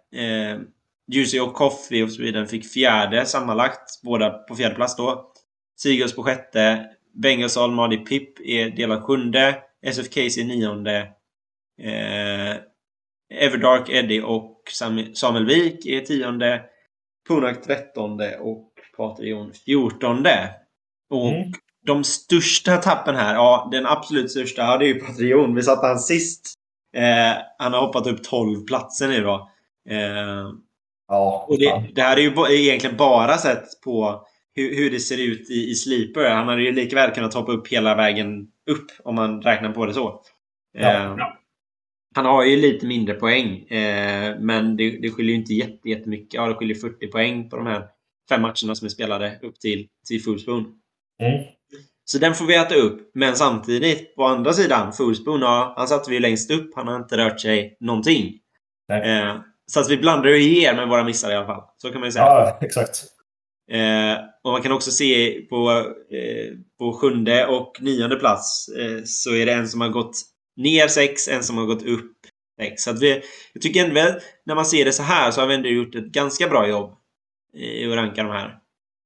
Juicy 1.13 1.41
och 1.41 1.55
Coffee 1.55 2.03
of 2.05 2.11
Sweden 2.13 2.47
fick 2.47 2.73
fjärde 2.73 3.27
sammanlagt. 3.27 4.03
Båda 4.03 4.31
på 4.31 4.57
fjärde 4.57 4.75
plats 4.75 4.97
då. 4.97 5.33
Seagulls 5.81 6.15
på 6.17 6.23
sjätte. 6.23 6.87
Bengals 7.15 7.57
Almadi 7.57 7.97
Pip 7.97 8.41
är 8.45 8.71
delad 8.71 9.03
sjunde. 9.03 9.59
SF 9.83 10.09
Casey 10.09 10.45
nionde. 10.45 10.99
Eh, 11.83 12.57
Everdark 13.35 13.89
Eddie 13.89 14.21
och 14.23 14.59
Samuel 15.15 15.47
Wik 15.47 15.87
är 15.87 16.01
tionde. 16.01 16.63
Punak 17.29 17.63
13 17.63 18.21
och 18.41 18.69
Patreon 18.97 19.53
14. 19.53 20.27
Och 21.11 21.29
Mm. 21.29 21.53
de 21.87 22.05
största 22.05 22.77
tappen 22.77 23.17
här, 23.17 23.35
ja 23.35 23.69
den 23.73 23.87
absolut 23.87 24.31
största, 24.31 24.63
ja 24.63 24.79
det 24.79 24.85
är 24.85 24.95
ju 24.95 25.01
Patreon. 25.01 25.55
Vi 25.55 25.63
satte 25.63 25.87
han 25.87 25.99
sist. 25.99 26.55
Eh, 26.97 27.43
han 27.59 27.73
har 27.73 27.81
hoppat 27.81 28.07
upp 28.07 28.25
12 28.25 28.65
platser 28.67 29.09
nu 29.09 29.23
då. 29.25 29.51
Eh, 29.91 30.49
Ja, 31.13 31.47
och 31.49 31.59
det, 31.59 31.83
det 31.95 32.03
här 32.03 32.17
är 32.17 32.21
ju 32.21 32.63
egentligen 32.63 32.97
bara 32.97 33.39
sett 33.39 33.81
på 33.85 34.27
hur, 34.55 34.77
hur 34.77 34.91
det 34.91 35.01
ser 35.01 35.21
ut 35.21 35.51
i, 35.51 35.71
i 35.71 35.75
Sleeper. 35.75 36.31
Han 36.31 36.49
hade 36.49 36.63
ju 36.63 36.73
lika 36.73 36.97
väl 36.97 37.11
kunnat 37.11 37.35
hoppa 37.35 37.53
upp 37.53 37.69
hela 37.69 37.95
vägen 37.95 38.49
upp 38.71 38.87
om 39.05 39.15
man 39.15 39.43
räknar 39.43 39.73
på 39.73 39.87
det 39.87 39.95
så. 39.95 40.23
Ja. 40.73 41.05
Eh, 41.05 41.17
han 42.15 42.25
har 42.25 42.45
ju 42.45 42.57
lite 42.57 42.87
mindre 42.87 43.15
poäng, 43.15 43.69
eh, 43.69 44.39
men 44.41 44.77
det, 44.77 44.91
det 44.91 45.11
skiljer 45.11 45.35
ju 45.35 45.41
inte 45.41 45.55
jätte, 45.55 45.89
jättemycket. 45.89 46.35
Ja, 46.35 46.47
det 46.49 46.55
skiljer 46.55 46.77
40 46.77 47.07
poäng 47.07 47.51
på 47.51 47.57
de 47.57 47.67
här 47.67 47.87
fem 48.29 48.43
matcherna 48.43 48.75
som 48.75 48.85
är 48.85 48.89
spelade 48.89 49.39
upp 49.43 49.61
till, 49.61 49.89
till 50.09 50.23
Fullspoon. 50.23 50.61
Mm. 51.23 51.45
Så 52.05 52.19
den 52.19 52.35
får 52.35 52.45
vi 52.45 52.55
äta 52.55 52.75
upp. 52.75 53.11
Men 53.15 53.37
samtidigt, 53.37 54.15
på 54.17 54.25
andra 54.25 54.53
sidan, 54.53 54.93
Fullspoon, 54.93 55.41
ja, 55.41 55.75
han 55.77 55.89
satte 55.89 56.11
vi 56.11 56.17
ju 56.17 56.23
längst 56.23 56.51
upp. 56.51 56.75
Han 56.75 56.89
har 56.89 56.97
inte 56.97 57.17
rört 57.17 57.41
sig 57.41 57.77
någonting. 57.81 58.39
Eh, 58.93 59.37
så 59.73 59.81
att 59.81 59.91
vi 59.91 59.97
blandar 59.97 60.31
och 60.31 60.39
ger 60.39 60.75
med 60.75 60.89
våra 60.89 61.05
missar 61.05 61.31
i 61.31 61.35
alla 61.35 61.47
fall. 61.47 61.63
Så 61.77 61.91
kan 61.91 62.01
man 62.01 62.09
ju 62.09 62.13
säga. 62.13 62.25
Ja, 62.25 62.59
exakt. 62.61 63.05
Eh, 63.71 64.25
och 64.45 64.53
man 64.53 64.63
kan 64.63 64.73
också 64.73 64.91
se 64.91 65.41
på, 65.51 65.71
eh, 66.11 66.57
på 66.79 66.93
sjunde 66.93 67.47
och 67.47 67.77
nionde 67.81 68.17
plats 68.17 68.69
eh, 68.69 69.05
så 69.05 69.35
är 69.35 69.47
det 69.47 69.53
en 69.53 69.69
som 69.69 69.81
har 69.81 69.89
gått 69.89 70.13
ner 70.57 70.89
sex, 70.89 71.29
en 71.29 71.43
som 71.43 71.59
har 71.59 71.65
gått 71.65 71.87
upp 71.87 72.13
sex. 72.61 72.83
Så 72.83 72.91
att 72.91 73.03
vi, 73.03 73.23
jag 73.53 73.63
tycker 73.63 73.85
ändå 73.85 73.95
väl, 73.95 74.21
när 74.47 74.55
man 74.55 74.67
ser 74.67 74.85
det 74.85 74.93
så 74.93 75.03
här 75.03 75.31
så 75.31 75.41
har 75.41 75.49
vi 75.49 75.55
ändå 75.55 75.69
gjort 75.69 75.95
ett 75.95 76.13
ganska 76.13 76.49
bra 76.49 76.69
jobb 76.69 76.95
i 77.57 77.87
att 77.87 77.97
ranka 77.97 78.23
de 78.23 78.33
här. 78.33 78.59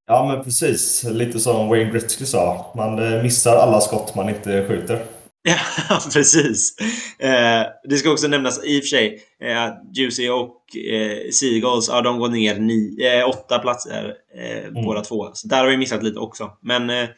Ja, 0.07 0.27
men 0.33 0.45
precis. 0.45 1.05
Lite 1.05 1.41
som 1.41 1.69
Wayne 1.69 1.91
Gretzky 1.91 2.27
sa. 2.27 2.73
Man 2.77 3.13
eh, 3.13 3.23
missar 3.23 3.57
alla 3.57 3.81
skott 3.81 4.15
man 4.15 4.29
inte 4.29 4.69
skjuter. 4.69 5.16
Ja, 5.47 5.57
precis. 6.13 6.77
Eh, 7.19 7.67
det 7.85 7.97
ska 7.97 8.11
också 8.11 8.29
nämnas 8.29 8.65
i 8.65 8.79
och 8.79 8.83
för 8.83 8.89
sig 8.89 9.23
eh, 9.41 9.63
att 9.63 9.83
Juicy 9.97 10.29
och 10.29 10.77
eh, 10.77 11.31
Seagulls, 11.31 11.89
ja, 11.89 12.01
de 12.01 12.19
går 12.19 12.29
ner 12.29 12.59
ni, 12.59 12.97
eh, 13.07 13.29
åtta 13.29 13.59
platser 13.59 14.15
eh, 14.35 14.73
båda 14.85 15.01
två. 15.01 15.31
Så 15.35 15.49
där 15.49 15.59
har 15.59 15.71
vi 15.71 15.77
missat 15.77 16.03
lite 16.03 16.19
också. 16.19 16.51
Men 16.61 16.91
eh, 16.91 17.09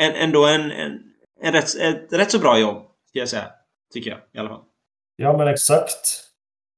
en, 0.00 0.12
ändå 0.14 0.46
en, 0.46 0.70
en, 0.70 0.98
en 1.42 1.52
rätt, 1.52 1.76
ett 1.80 2.12
rätt 2.12 2.30
så 2.30 2.38
bra 2.38 2.58
jobb, 2.58 2.82
ska 3.08 3.18
jag 3.18 3.28
säga. 3.28 3.46
Tycker 3.94 4.10
jag 4.10 4.18
i 4.34 4.38
alla 4.38 4.48
fall. 4.48 4.62
Ja, 5.16 5.36
men 5.36 5.48
exakt. 5.48 6.24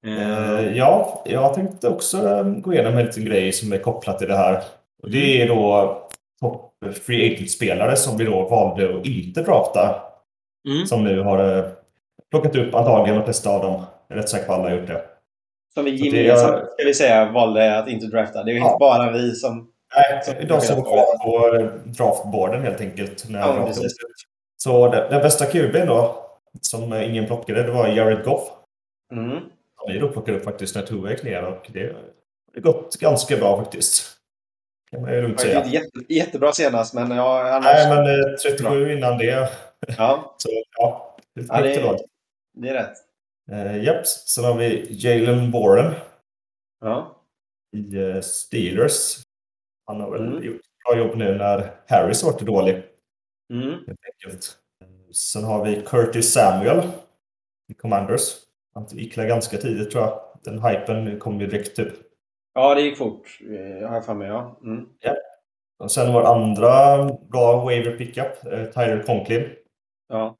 Eh, 0.06 0.42
Eh, 0.62 0.76
ja, 0.76 1.22
jag 1.26 1.54
tänkte 1.54 1.88
också 1.88 2.28
eh, 2.28 2.44
gå 2.44 2.72
igenom 2.72 2.98
en 2.98 3.06
liten 3.06 3.24
grej 3.24 3.52
som 3.52 3.72
är 3.72 3.78
kopplat 3.78 4.18
till 4.18 4.28
det 4.28 4.36
här. 4.36 4.62
Och 5.02 5.10
det 5.10 5.42
är 5.42 5.48
då 5.48 5.98
topp 6.40 6.72
free 7.06 7.32
agent-spelare 7.32 7.96
som 7.96 8.16
vi 8.16 8.24
då 8.24 8.48
valde 8.48 8.98
att 8.98 9.06
inte 9.06 9.42
drafta. 9.42 10.02
Mm. 10.68 10.86
Som 10.86 11.04
nu 11.04 11.20
har 11.20 11.58
eh, 11.58 11.64
plockat 12.30 12.56
upp 12.56 12.74
antagligen 12.74 13.18
de 13.18 13.24
flesta 13.24 13.50
av 13.50 13.62
dem. 13.62 13.82
Jag 14.08 14.18
är 14.18 14.22
rätt 14.22 14.28
säker 14.28 14.46
på 14.46 14.52
att 14.52 14.58
alla 14.58 14.70
har 14.70 14.76
gjort 14.76 14.86
det. 14.86 15.04
Som 15.74 15.84
vi 15.84 15.98
Så 15.98 16.04
det 16.04 16.22
gemensamt, 16.22 16.52
är- 16.54 16.66
ska 16.66 16.84
vi 16.86 16.94
säga, 16.94 17.32
valde 17.32 17.78
att 17.78 17.88
inte 17.88 18.06
drafta. 18.06 18.42
Det 18.44 18.50
är 18.50 18.54
ju 18.54 18.58
Ja. 18.58 18.66
inte 18.66 18.76
bara 18.80 19.10
vi 19.10 19.34
som... 19.34 19.68
Nej, 19.96 20.46
de 20.48 20.60
som 20.60 20.76
var 20.76 20.82
kvar 20.82 21.24
på 21.24 21.56
eh, 21.56 21.64
draftboarden 21.84 22.62
helt 22.62 22.80
enkelt. 22.80 23.28
När 23.28 23.40
Ja, 23.40 23.66
precis. 23.66 23.92
Så 24.62 24.88
den, 24.88 25.10
den 25.10 25.22
bästa 25.22 25.44
QB'n 25.44 25.86
då, 25.86 26.24
som 26.60 26.92
eh, 26.92 27.10
ingen 27.10 27.26
plockade, 27.26 27.62
det 27.62 27.70
var 27.72 27.88
Jared 27.88 28.24
Goff. 28.24 28.42
Mm. 29.12 29.30
Som 29.30 29.92
vi 29.92 29.98
då 29.98 30.08
plockade 30.08 30.38
upp 30.38 30.44
faktiskt 30.44 30.74
när 30.76 30.82
Tua 30.82 31.10
gick 31.10 31.22
ner 31.22 31.44
och 31.44 31.66
det 31.72 31.92
har 32.54 32.60
gått 32.60 32.96
ganska 33.00 33.36
bra 33.36 33.56
faktiskt. 33.64 34.04
Kan 34.90 35.02
man 35.02 35.12
ju 35.14 35.22
lugnt 35.22 35.38
Det 35.38 35.42
säga. 35.44 35.64
jätte, 35.66 36.14
jättebra 36.14 36.52
senast, 36.52 36.94
men 36.94 37.10
ja, 37.10 37.48
annars... 37.50 37.64
Nej, 37.64 37.88
men 37.88 38.06
eh, 38.20 38.36
37 38.58 38.92
innan 38.92 39.18
det. 39.18 39.48
Ja, 39.98 40.34
Så 40.38 40.48
ja, 40.78 41.16
Ja, 41.34 41.60
det- 41.62 41.82
lag. 41.82 41.98
det 42.54 42.68
är 42.68 42.74
rätt. 42.74 42.96
Eh, 43.52 43.84
japp, 43.84 44.06
sen 44.06 44.44
har 44.44 44.54
vi 44.58 44.86
Jalen 44.90 45.50
Warren 45.50 45.92
Ja. 46.80 47.16
i 47.76 47.96
eh, 47.96 48.20
Steelers. 48.20 49.22
Han 49.86 50.00
har 50.00 50.10
väl 50.10 50.26
Mm. 50.26 50.42
gjort 50.44 50.60
bra 50.84 50.98
jobb 50.98 51.16
nu 51.18 51.34
när 51.38 51.70
Harris 51.88 52.22
varit 52.24 52.40
dålig. 52.40 52.82
Mm. 53.52 53.74
Sen 55.12 55.44
har 55.44 55.64
vi 55.64 55.82
Curtis 55.86 56.32
Samuel 56.32 56.82
i 57.68 57.74
Commanders. 57.74 58.22
Han 58.74 58.86
gick 58.90 59.16
där 59.16 59.26
ganska 59.28 59.56
tidigt 59.56 59.90
tror 59.90 60.04
jag. 60.04 60.20
Den 60.44 60.62
hypen 60.64 61.18
kom 61.20 61.40
ju 61.40 61.46
direkt 61.46 61.76
typ. 61.76 61.92
Ja, 62.54 62.74
det 62.74 62.80
gick 62.80 62.98
fort. 62.98 63.38
eh, 63.40 63.88
har 63.88 63.94
jag 63.94 64.06
för 64.06 64.14
mig, 64.14 64.28
ja. 64.28 64.58
Mm. 64.64 64.88
Och 65.78 65.92
sen 65.92 66.12
vår 66.12 66.22
andra 66.22 67.04
bra 67.30 67.64
waiver 67.64 67.96
pickup, 67.98 68.40
Tyler 68.74 69.02
Conklin. 69.06 69.50
Ja. 70.12 70.36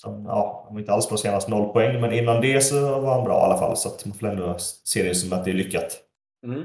Som, 0.00 0.24
ja, 0.26 0.68
var 0.70 0.80
inte 0.80 0.92
alls 0.92 1.08
bra 1.08 1.18
senast, 1.18 1.48
noll 1.48 1.72
poäng. 1.72 2.00
Men 2.00 2.12
innan 2.12 2.40
det 2.40 2.60
så 2.60 3.00
var 3.00 3.14
han 3.14 3.24
bra 3.24 3.40
i 3.40 3.44
alla 3.44 3.58
fall. 3.58 3.76
Så 3.76 3.88
att 3.88 4.04
man 4.04 4.18
får 4.18 4.26
ändå 4.26 4.56
se 4.58 5.02
det 5.02 5.14
som 5.14 5.32
att 5.32 5.44
det 5.44 5.50
är 5.50 5.54
lyckat. 5.54 6.00
Mm. 6.46 6.64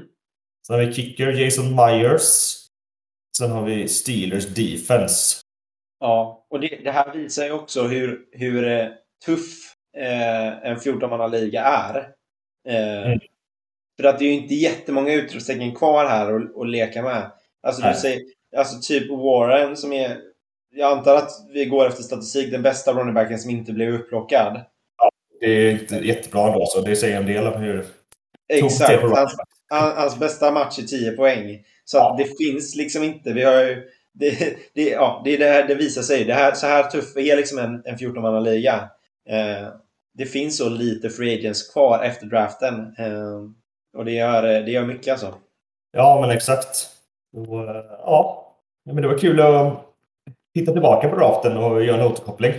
Sen 0.66 0.78
har 0.78 0.86
vi 0.86 0.92
kicker 0.92 1.32
Jason 1.32 1.76
Myers. 1.76 2.56
Sen 3.38 3.50
har 3.50 3.64
vi 3.64 3.88
Steelers 3.88 4.46
defense. 4.46 5.40
Ja, 6.00 6.46
och 6.50 6.60
det, 6.60 6.80
det 6.84 6.90
här 6.90 7.12
visar 7.14 7.44
ju 7.44 7.52
också 7.52 7.82
hur, 7.82 8.28
hur 8.32 8.68
eh, 8.68 8.88
tuff 9.26 9.74
eh, 9.96 10.66
en 10.66 10.76
14-mannaliga 10.76 11.62
är. 11.62 12.14
Eh, 12.68 13.06
Mm. 13.06 13.18
För 14.00 14.08
att 14.08 14.18
det 14.18 14.24
är 14.24 14.26
ju 14.26 14.42
inte 14.42 14.54
jättemånga 14.54 15.12
utropstecken 15.12 15.74
kvar 15.74 16.04
här 16.06 16.60
att, 16.60 16.68
leka 16.68 17.02
med. 17.02 17.30
Alltså, 17.62 17.82
du 17.82 17.94
säger, 17.94 18.22
alltså 18.56 18.80
typ 18.82 19.10
Warren 19.10 19.76
som 19.76 19.92
är... 19.92 20.29
Jag 20.72 20.98
antar 20.98 21.16
att 21.16 21.30
vi 21.52 21.64
går 21.64 21.86
efter 21.86 22.02
statistik, 22.02 22.50
den 22.52 22.62
bästa 22.62 22.92
runningbacken 22.92 23.38
som 23.38 23.50
inte 23.50 23.72
blev 23.72 23.94
upplockad. 23.94 24.60
Det 25.40 25.46
är 25.46 25.70
inte 25.70 25.96
jättebra 25.96 26.46
ändå, 26.46 26.66
så 26.66 26.80
det 26.80 26.96
säger 26.96 27.16
en 27.16 27.26
del 27.26 27.46
om 27.46 27.60
hur 27.62 27.86
Exakt. 28.48 29.02
Hans, 29.02 29.36
han- 29.68 29.96
hans 29.96 30.18
bästa 30.18 30.50
match 30.50 30.78
är 30.78 30.82
10 30.82 31.12
poäng. 31.12 31.64
Så 31.84 31.96
Ja. 31.96 32.14
det 32.18 32.24
finns 32.44 32.76
liksom 32.76 33.02
inte. 33.02 33.32
Vi 33.32 33.42
har 33.42 33.54
ju, 33.64 33.88
det, 34.12 34.56
det, 34.74 34.82
ja, 34.90 35.22
det, 35.24 35.34
är 35.34 35.38
det, 35.38 35.46
här, 35.48 35.68
det 35.68 35.74
visar 35.74 36.02
sig. 36.02 36.24
Det 36.24 36.34
här, 36.34 36.52
så 36.54 36.66
här 36.66 36.82
tuff 36.82 37.16
är 37.16 37.36
liksom 37.36 37.58
en, 37.58 37.82
en 37.84 37.96
14-mannaliga. 37.96 38.74
Eh, 39.28 39.68
det 40.14 40.26
finns 40.26 40.56
så 40.58 40.68
lite 40.68 41.10
free 41.10 41.38
agents 41.38 41.72
kvar 41.72 42.02
efter 42.04 42.26
draften. 42.26 42.74
Eh, 42.98 43.40
och 43.98 44.04
det 44.04 44.12
gör, 44.12 44.42
det 44.42 44.70
gör 44.70 44.84
mycket 44.84 45.12
alltså. 45.12 45.34
Ja, 45.92 46.18
men 46.20 46.30
exakt. 46.30 46.86
Och, 47.36 47.60
eh, 47.60 47.84
ja. 48.04 48.46
Ja, 48.84 48.92
men 48.92 49.02
det 49.02 49.08
var 49.08 49.18
kul 49.18 49.40
att 49.40 49.86
titta 50.54 50.72
tillbaka 50.72 51.08
på 51.08 51.16
draften 51.16 51.56
och 51.56 51.84
göra 51.84 52.00
en 52.00 52.06
återkoppling. 52.06 52.52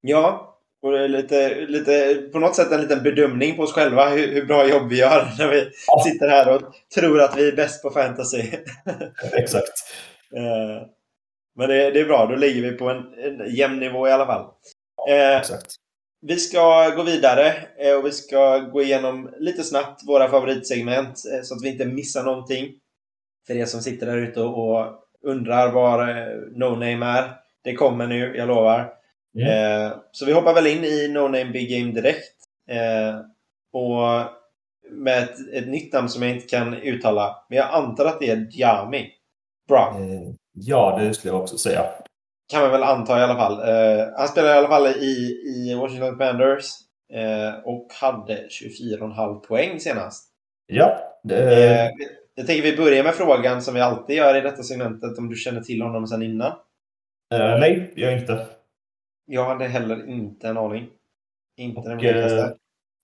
Ja, 0.00 0.52
och 0.82 1.08
lite, 1.10 1.54
lite, 1.54 2.14
på 2.32 2.38
något 2.38 2.56
sätt 2.56 2.72
en 2.72 2.80
liten 2.80 3.02
bedömning 3.02 3.56
på 3.56 3.62
oss 3.62 3.72
själva 3.72 4.08
hur, 4.08 4.32
hur 4.32 4.44
bra 4.46 4.68
jobb 4.68 4.88
vi 4.88 4.98
gör 4.98 5.28
när 5.38 5.48
vi 5.48 5.68
Ja. 5.86 6.04
sitter 6.04 6.28
här 6.28 6.54
och 6.54 6.62
tror 6.94 7.20
att 7.20 7.36
vi 7.36 7.48
är 7.48 7.56
bäst 7.56 7.82
på 7.82 7.90
fantasy. 7.90 8.42
Exakt. 9.32 9.72
Eh, 10.36 10.86
Men 11.56 11.68
det, 11.68 11.90
det 11.90 12.00
är 12.00 12.04
bra, 12.04 12.26
då 12.26 12.34
ligger 12.36 12.62
vi 12.62 12.72
på 12.72 12.88
en, 12.90 12.98
en 13.18 13.54
jämn 13.54 13.78
nivå 13.80 14.08
i 14.08 14.10
alla 14.10 14.26
fall. 14.26 14.46
Eh, 15.10 15.36
exakt. 15.36 15.74
vi 16.26 16.36
ska 16.36 16.88
gå 16.96 17.02
vidare 17.02 17.54
eh, 17.78 17.94
och 17.96 18.06
vi 18.06 18.10
ska 18.12 18.58
gå 18.58 18.82
igenom 18.82 19.30
lite 19.38 19.64
snabbt 19.64 20.02
våra 20.06 20.28
favoritsegment 20.28 21.18
så 21.18 21.54
att 21.54 21.62
vi 21.62 21.68
inte 21.68 21.84
missar 21.86 22.22
någonting. 22.22 22.68
För 23.46 23.54
er 23.56 23.64
som 23.66 23.80
sitter 23.80 24.06
där 24.06 24.16
ute 24.16 24.40
och 24.40 24.86
undrar 25.26 25.72
var 25.72 26.08
eh, 26.08 26.36
No 26.54 26.70
Name 26.70 27.06
är. 27.06 27.32
Det 27.64 27.74
kommer 27.74 28.06
nu, 28.06 28.36
jag 28.36 28.48
lovar. 28.48 28.92
Mm. 29.38 29.48
Eh, 29.48 29.92
så 30.12 30.26
vi 30.26 30.32
hoppar 30.32 30.54
väl 30.54 30.66
in 30.66 30.84
i 30.84 31.08
No 31.08 31.20
Name 31.20 31.44
Big 31.44 31.70
Game 31.70 31.92
direkt. 31.92 32.34
Eh, 32.70 33.20
och 33.72 34.30
med 34.90 35.22
ett, 35.22 35.36
ett 35.52 35.68
nytt 35.68 35.92
namn 35.92 36.08
som 36.08 36.22
jag 36.22 36.32
inte 36.32 36.46
kan 36.46 36.74
uttala. 36.74 37.36
Men 37.48 37.58
jag 37.58 37.70
antar 37.70 38.04
att 38.04 38.20
det 38.20 38.30
är 38.30 38.36
Diami. 38.36 39.10
Bra. 39.68 39.96
Eh, 39.98 40.34
Ja, 40.58 40.98
det 41.00 41.14
skulle 41.14 41.34
jag 41.34 41.42
också 41.42 41.58
säga. 41.58 41.84
Kan 42.52 42.62
man 42.62 42.70
väl 42.70 42.82
anta 42.82 43.18
i 43.18 43.22
alla 43.22 43.34
fall. 43.34 43.60
Han 44.16 44.28
spelade 44.28 44.54
i 44.54 44.58
alla 44.58 44.68
fall 44.68 44.86
i, 44.86 45.42
i 45.46 45.74
Washington 45.74 46.10
Commanders. 46.10 46.64
Och 47.64 47.86
hade 48.00 48.34
24,5 48.34 49.40
poäng 49.40 49.80
senast. 49.80 50.28
Ja, 50.66 50.98
det, 51.22 51.92
jag 52.36 52.46
tänker 52.46 52.62
vi 52.70 52.76
börjar 52.76 53.04
med 53.04 53.14
frågan 53.14 53.62
som 53.62 53.74
vi 53.74 53.80
alltid 53.80 54.16
gör 54.16 54.36
i 54.36 54.40
detta 54.40 54.62
segmentet. 54.62 55.18
Om 55.18 55.28
du 55.28 55.36
känner 55.36 55.60
till 55.60 55.82
honom 55.82 56.06
sedan 56.06 56.22
innan. 56.22 56.52
eh, 57.34 57.58
nej, 57.60 57.92
jag 57.96 58.12
inte. 58.18 58.46
Jag 59.26 59.44
hade 59.44 59.64
heller 59.68 60.08
inte 60.10 60.48
en 60.48 60.56
aning. 60.56 60.88
Inte 61.56 61.80
den 61.80 61.92
Och, 61.92 61.98
blekaste. 61.98 62.38
eh, 62.38 62.50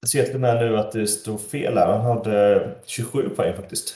Jag 0.00 0.08
ser 0.10 0.24
till 0.24 0.34
och 0.34 0.40
med 0.40 0.56
nu 0.56 0.78
att 0.78 0.92
det 0.92 1.06
står 1.06 1.38
fel 1.38 1.78
här. 1.78 1.86
Han 1.86 2.00
hade 2.16 2.70
27 2.86 3.28
poäng 3.28 3.54
faktiskt. 3.56 3.94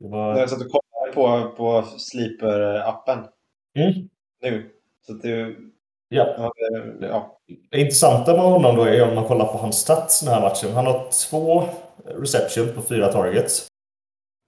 Det 0.00 0.08
var... 0.08 0.32
När 0.34 0.40
jag 0.40 0.50
satt 0.50 0.60
och 0.60 0.66
kollade 0.70 1.12
på, 1.14 1.56
på 1.56 1.82
Sleeper-appen 1.98 3.18
Mm. 3.78 4.08
nu. 4.42 4.70
Så 5.06 5.12
att 5.12 5.22
du... 5.22 5.56
Ja. 6.08 6.34
Ja, 6.38 6.52
det- 7.00 7.06
ja. 7.06 7.38
Det 7.70 7.80
intressanta 7.80 8.32
med 8.32 8.42
honom 8.42 8.76
då 8.76 8.82
är 8.84 9.08
om 9.08 9.14
man 9.14 9.24
kollar 9.24 9.44
på 9.46 9.58
hans 9.58 9.76
stats 9.80 10.20
den 10.20 10.34
här 10.34 10.40
matchen. 10.40 10.72
Han 10.72 10.86
har 10.86 11.08
två 11.30 11.64
reception 12.04 12.68
på 12.74 12.82
fyra 12.82 13.12
targets. 13.12 13.66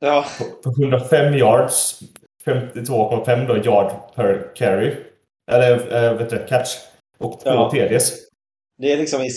Ja. 0.01 0.25
På, 0.39 0.45
på 0.71 0.83
105 0.83 1.35
yards, 1.35 2.01
52,5 2.47 3.47
då 3.47 3.57
yard 3.57 3.93
per 4.15 4.55
carry. 4.55 4.97
Eller 5.51 6.05
äh, 6.05 6.15
vet 6.19 6.31
du, 6.31 6.39
catch. 6.47 6.69
Och 7.19 7.41
två 7.41 7.51
Ja. 7.51 7.71
TDs. 7.71 8.13
Det 8.79 8.93
är 8.93 8.97
liksom 8.97 9.21
i, 9.21 9.29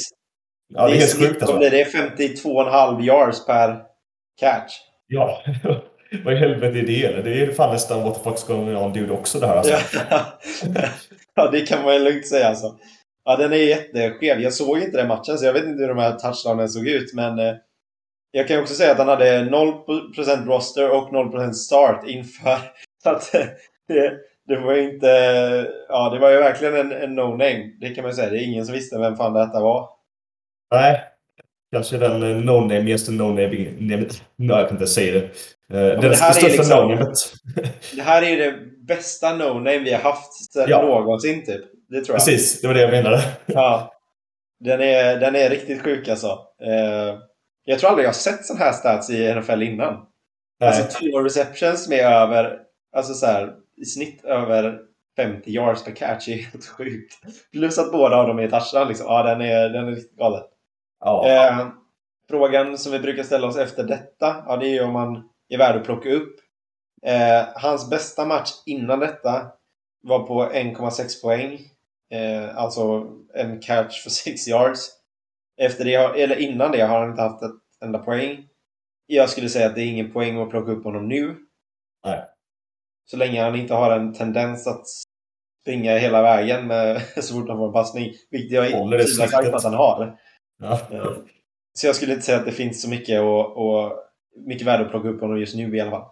Ja, 0.74 0.88
det 0.88 0.92
är 0.94 0.96
i 0.96 1.00
helt 1.00 1.12
snitt, 1.12 1.30
sjukt 1.30 1.42
alltså. 1.44 1.58
det? 1.58 1.84
52,5 1.84 3.02
yards 3.04 3.46
per 3.46 3.82
catch. 4.40 4.74
Ja. 5.08 5.42
Vad 6.26 6.34
i 6.34 6.38
helvete 6.38 6.80
är 6.80 6.84
det? 6.84 7.06
Eller? 7.06 7.24
Det 7.24 7.42
är 7.42 7.52
fan 7.52 7.74
nästan 7.74 8.04
what 8.04 8.24
the 8.24 8.30
fuck's 8.30 8.48
going 8.48 8.78
on 8.78 8.94
dude 8.94 9.14
också 9.14 9.40
det 9.40 9.48
här 9.48 9.56
alltså. 9.56 9.74
Ja. 10.10 10.26
ja, 11.36 11.50
det 11.52 11.62
kan 11.62 11.84
man 11.84 11.94
ju 11.94 12.00
lugnt 12.00 12.28
säga 12.28 12.48
alltså. 12.48 12.78
Ja, 13.26 13.36
den 13.36 13.54
är 13.54 13.58
jätteskev. 13.58 14.42
Jag 14.42 14.54
såg 14.54 14.80
inte 14.80 14.98
den 14.98 15.08
matchen, 15.08 15.38
så 15.38 15.46
jag 15.46 15.54
vet 15.54 15.64
inte 15.66 15.82
hur 15.82 15.90
de 15.90 15.98
här 15.98 16.12
touchdownen 16.12 16.70
såg 16.70 16.88
ut, 16.88 17.14
men 17.14 17.40
eh, 17.40 17.54
jag 18.36 18.48
kan 18.48 18.56
ju 18.56 18.62
också 18.62 18.74
säga 18.74 18.92
att 18.92 18.98
han 18.98 19.08
hade 19.08 19.40
0% 19.40 20.46
roster 20.46 20.90
och 20.92 21.10
0% 21.10 21.52
start 21.54 22.08
inför. 22.08 22.58
Så 23.04 23.10
att 23.10 23.36
eh, 23.36 23.46
det, 23.88 24.14
det 24.48 24.60
var 24.60 24.74
ju 24.74 24.94
inte... 24.94 25.08
Ja, 25.90 26.10
det 26.10 26.20
var 26.20 26.32
ju 26.32 26.38
verkligen 26.38 26.76
en, 26.76 26.92
en 26.92 27.20
no-name. 27.20 27.72
Det 27.82 27.90
kan 27.90 28.02
man 28.04 28.12
ju 28.12 28.16
säga. 28.16 28.30
Det 28.30 28.38
är 28.38 28.48
ingen 28.48 28.66
som 28.66 28.74
visste 28.74 29.00
vem 29.00 29.16
fan 29.16 29.34
detta 29.34 29.60
var. 29.60 29.90
Nej. 30.72 31.02
Kanske 31.72 31.98
den 31.98 32.24
eh, 32.24 32.38
no-name-gäste 32.38 33.12
no-name... 33.12 33.68
Nej, 33.78 34.08
jag 34.38 34.68
kan 34.68 34.78
inte 34.78 34.88
säga 34.88 35.14
det. 35.14 35.26
Eh, 35.78 36.02
den 36.02 36.02
det 36.02 36.16
här 36.18 36.30
är 36.30 36.34
största 36.34 36.48
liksom- 36.48 36.90
no-namet. 36.90 37.14
Det 37.96 38.02
här 38.02 38.22
är 38.22 38.28
ju 38.28 38.36
det 38.36 38.56
bästa 38.88 39.28
no-name 39.36 39.84
vi 39.84 39.94
har 39.94 40.02
haft 40.02 40.34
sedan 40.54 40.66
Ja. 40.70 40.82
någonsin, 40.82 41.46
typ. 41.46 41.62
Det 41.90 42.02
tror 42.02 42.16
jag. 42.18 42.26
Precis, 42.26 42.62
det 42.62 42.68
var 42.68 42.74
det 42.74 42.82
jag 42.82 42.92
menade. 42.92 43.24
Ja. 43.46 43.94
Den 44.60 44.82
är, 44.82 45.20
den 45.20 45.36
är 45.36 45.50
riktigt 45.50 45.82
sjuk 45.82 46.08
alltså. 46.08 46.28
Eh, 46.62 47.16
jag 47.66 47.80
tror 47.80 47.90
aldrig 47.90 48.04
jag 48.04 48.10
har 48.10 48.14
sett 48.14 48.46
sån 48.46 48.58
här 48.58 48.72
stats 48.72 49.10
i 49.10 49.36
NFL 49.36 49.62
innan. 49.62 50.06
Nej. 50.60 50.70
Alltså 50.70 51.00
två 51.00 51.20
receptions 51.20 51.90
med 51.90 52.06
över, 52.06 52.60
alltså 52.96 53.14
så 53.14 53.26
här, 53.26 53.54
i 53.78 53.86
snitt 53.86 54.24
över 54.26 54.80
50 55.18 55.52
yards 55.52 55.84
per 55.84 55.96
catch 55.96 56.28
är 56.28 56.36
helt 56.36 56.66
sjukt. 56.66 57.14
Plus 57.52 57.78
att 57.78 57.92
båda 57.92 58.16
av 58.16 58.28
dem 58.28 58.40
är 58.40 58.48
touchdown 58.50 58.88
liksom. 58.88 59.06
Ja, 59.08 59.24
den 59.24 59.42
är, 59.42 59.70
den 59.70 59.88
är 59.88 59.92
riktigt 59.92 60.18
galen. 60.18 60.44
ja. 61.00 61.30
Eh, 61.30 61.68
frågan 62.30 62.78
som 62.78 62.92
vi 62.92 63.00
brukar 63.00 63.24
ställa 63.24 63.48
oss 63.48 63.58
efter 63.58 63.84
detta, 63.84 64.44
ja 64.48 64.58
det 64.58 64.68
är 64.68 64.74
ju 64.74 64.84
om 64.84 64.94
man 64.94 65.30
är 65.50 65.58
värd 65.58 65.76
att 65.76 65.86
plocka 65.86 66.10
upp. 66.10 66.36
Eh, 67.06 67.48
hans 67.56 67.90
bästa 67.90 68.26
match 68.26 68.52
innan 68.66 69.00
detta 69.00 69.48
var 70.04 70.20
på 70.20 70.44
1,6 70.44 71.22
poäng. 71.22 71.60
Eh, 72.12 72.58
alltså 72.58 73.08
en 73.34 73.62
catch 73.62 74.04
för 74.04 74.10
6 74.10 74.48
yards. 74.48 74.92
Efter 75.62 75.86
det, 75.86 75.94
eller 75.96 76.36
innan 76.40 76.72
det 76.72 76.82
har 76.82 77.00
han 77.00 77.10
inte 77.10 77.22
haft 77.22 77.44
ett 77.44 77.86
enda 77.86 78.00
poäng. 78.00 78.48
Jag 79.06 79.30
skulle 79.30 79.50
säga 79.50 79.68
att 79.68 79.76
det 79.76 79.82
är 79.82 79.88
ingen 79.88 80.12
poäng 80.12 80.42
att 80.42 80.50
plocka 80.50 80.72
upp 80.72 80.84
honom 80.84 81.08
nu. 81.08 81.36
Nej. 82.06 82.22
Så 83.06 83.18
länge 83.18 83.44
han 83.44 83.56
inte 83.56 83.74
har 83.74 83.92
en 83.92 84.14
tendens 84.14 84.68
att 84.68 84.84
springa 85.62 85.98
hela 85.98 86.22
vägen 86.22 86.68
med, 86.68 87.02
så 87.24 87.34
fort 87.34 87.50
han 87.50 87.58
får 87.58 87.68
en 87.68 87.74
passning. 87.74 88.14
Vilket 88.32 88.52
jag 88.52 88.92
det 88.92 89.04
tvivlar 89.04 89.56
att 89.56 89.64
han 89.64 89.74
har. 89.74 90.18
Ja. 90.62 90.80
Eh, 90.92 91.12
Så 91.74 91.88
jag 91.88 91.96
skulle 91.96 92.14
inte 92.14 92.26
säga 92.26 92.38
att 92.38 92.46
det 92.46 92.52
finns 92.52 92.82
så 92.82 92.90
mycket, 92.90 93.22
och, 93.22 93.58
och 93.58 93.94
mycket 94.46 94.68
värde 94.68 94.84
att 94.84 94.92
plocka 94.92 95.08
upp 95.10 95.22
honom 95.22 95.40
just 95.40 95.56
nu 95.56 95.78
i 95.78 95.82
alla 95.82 95.92
fall. 95.92 96.06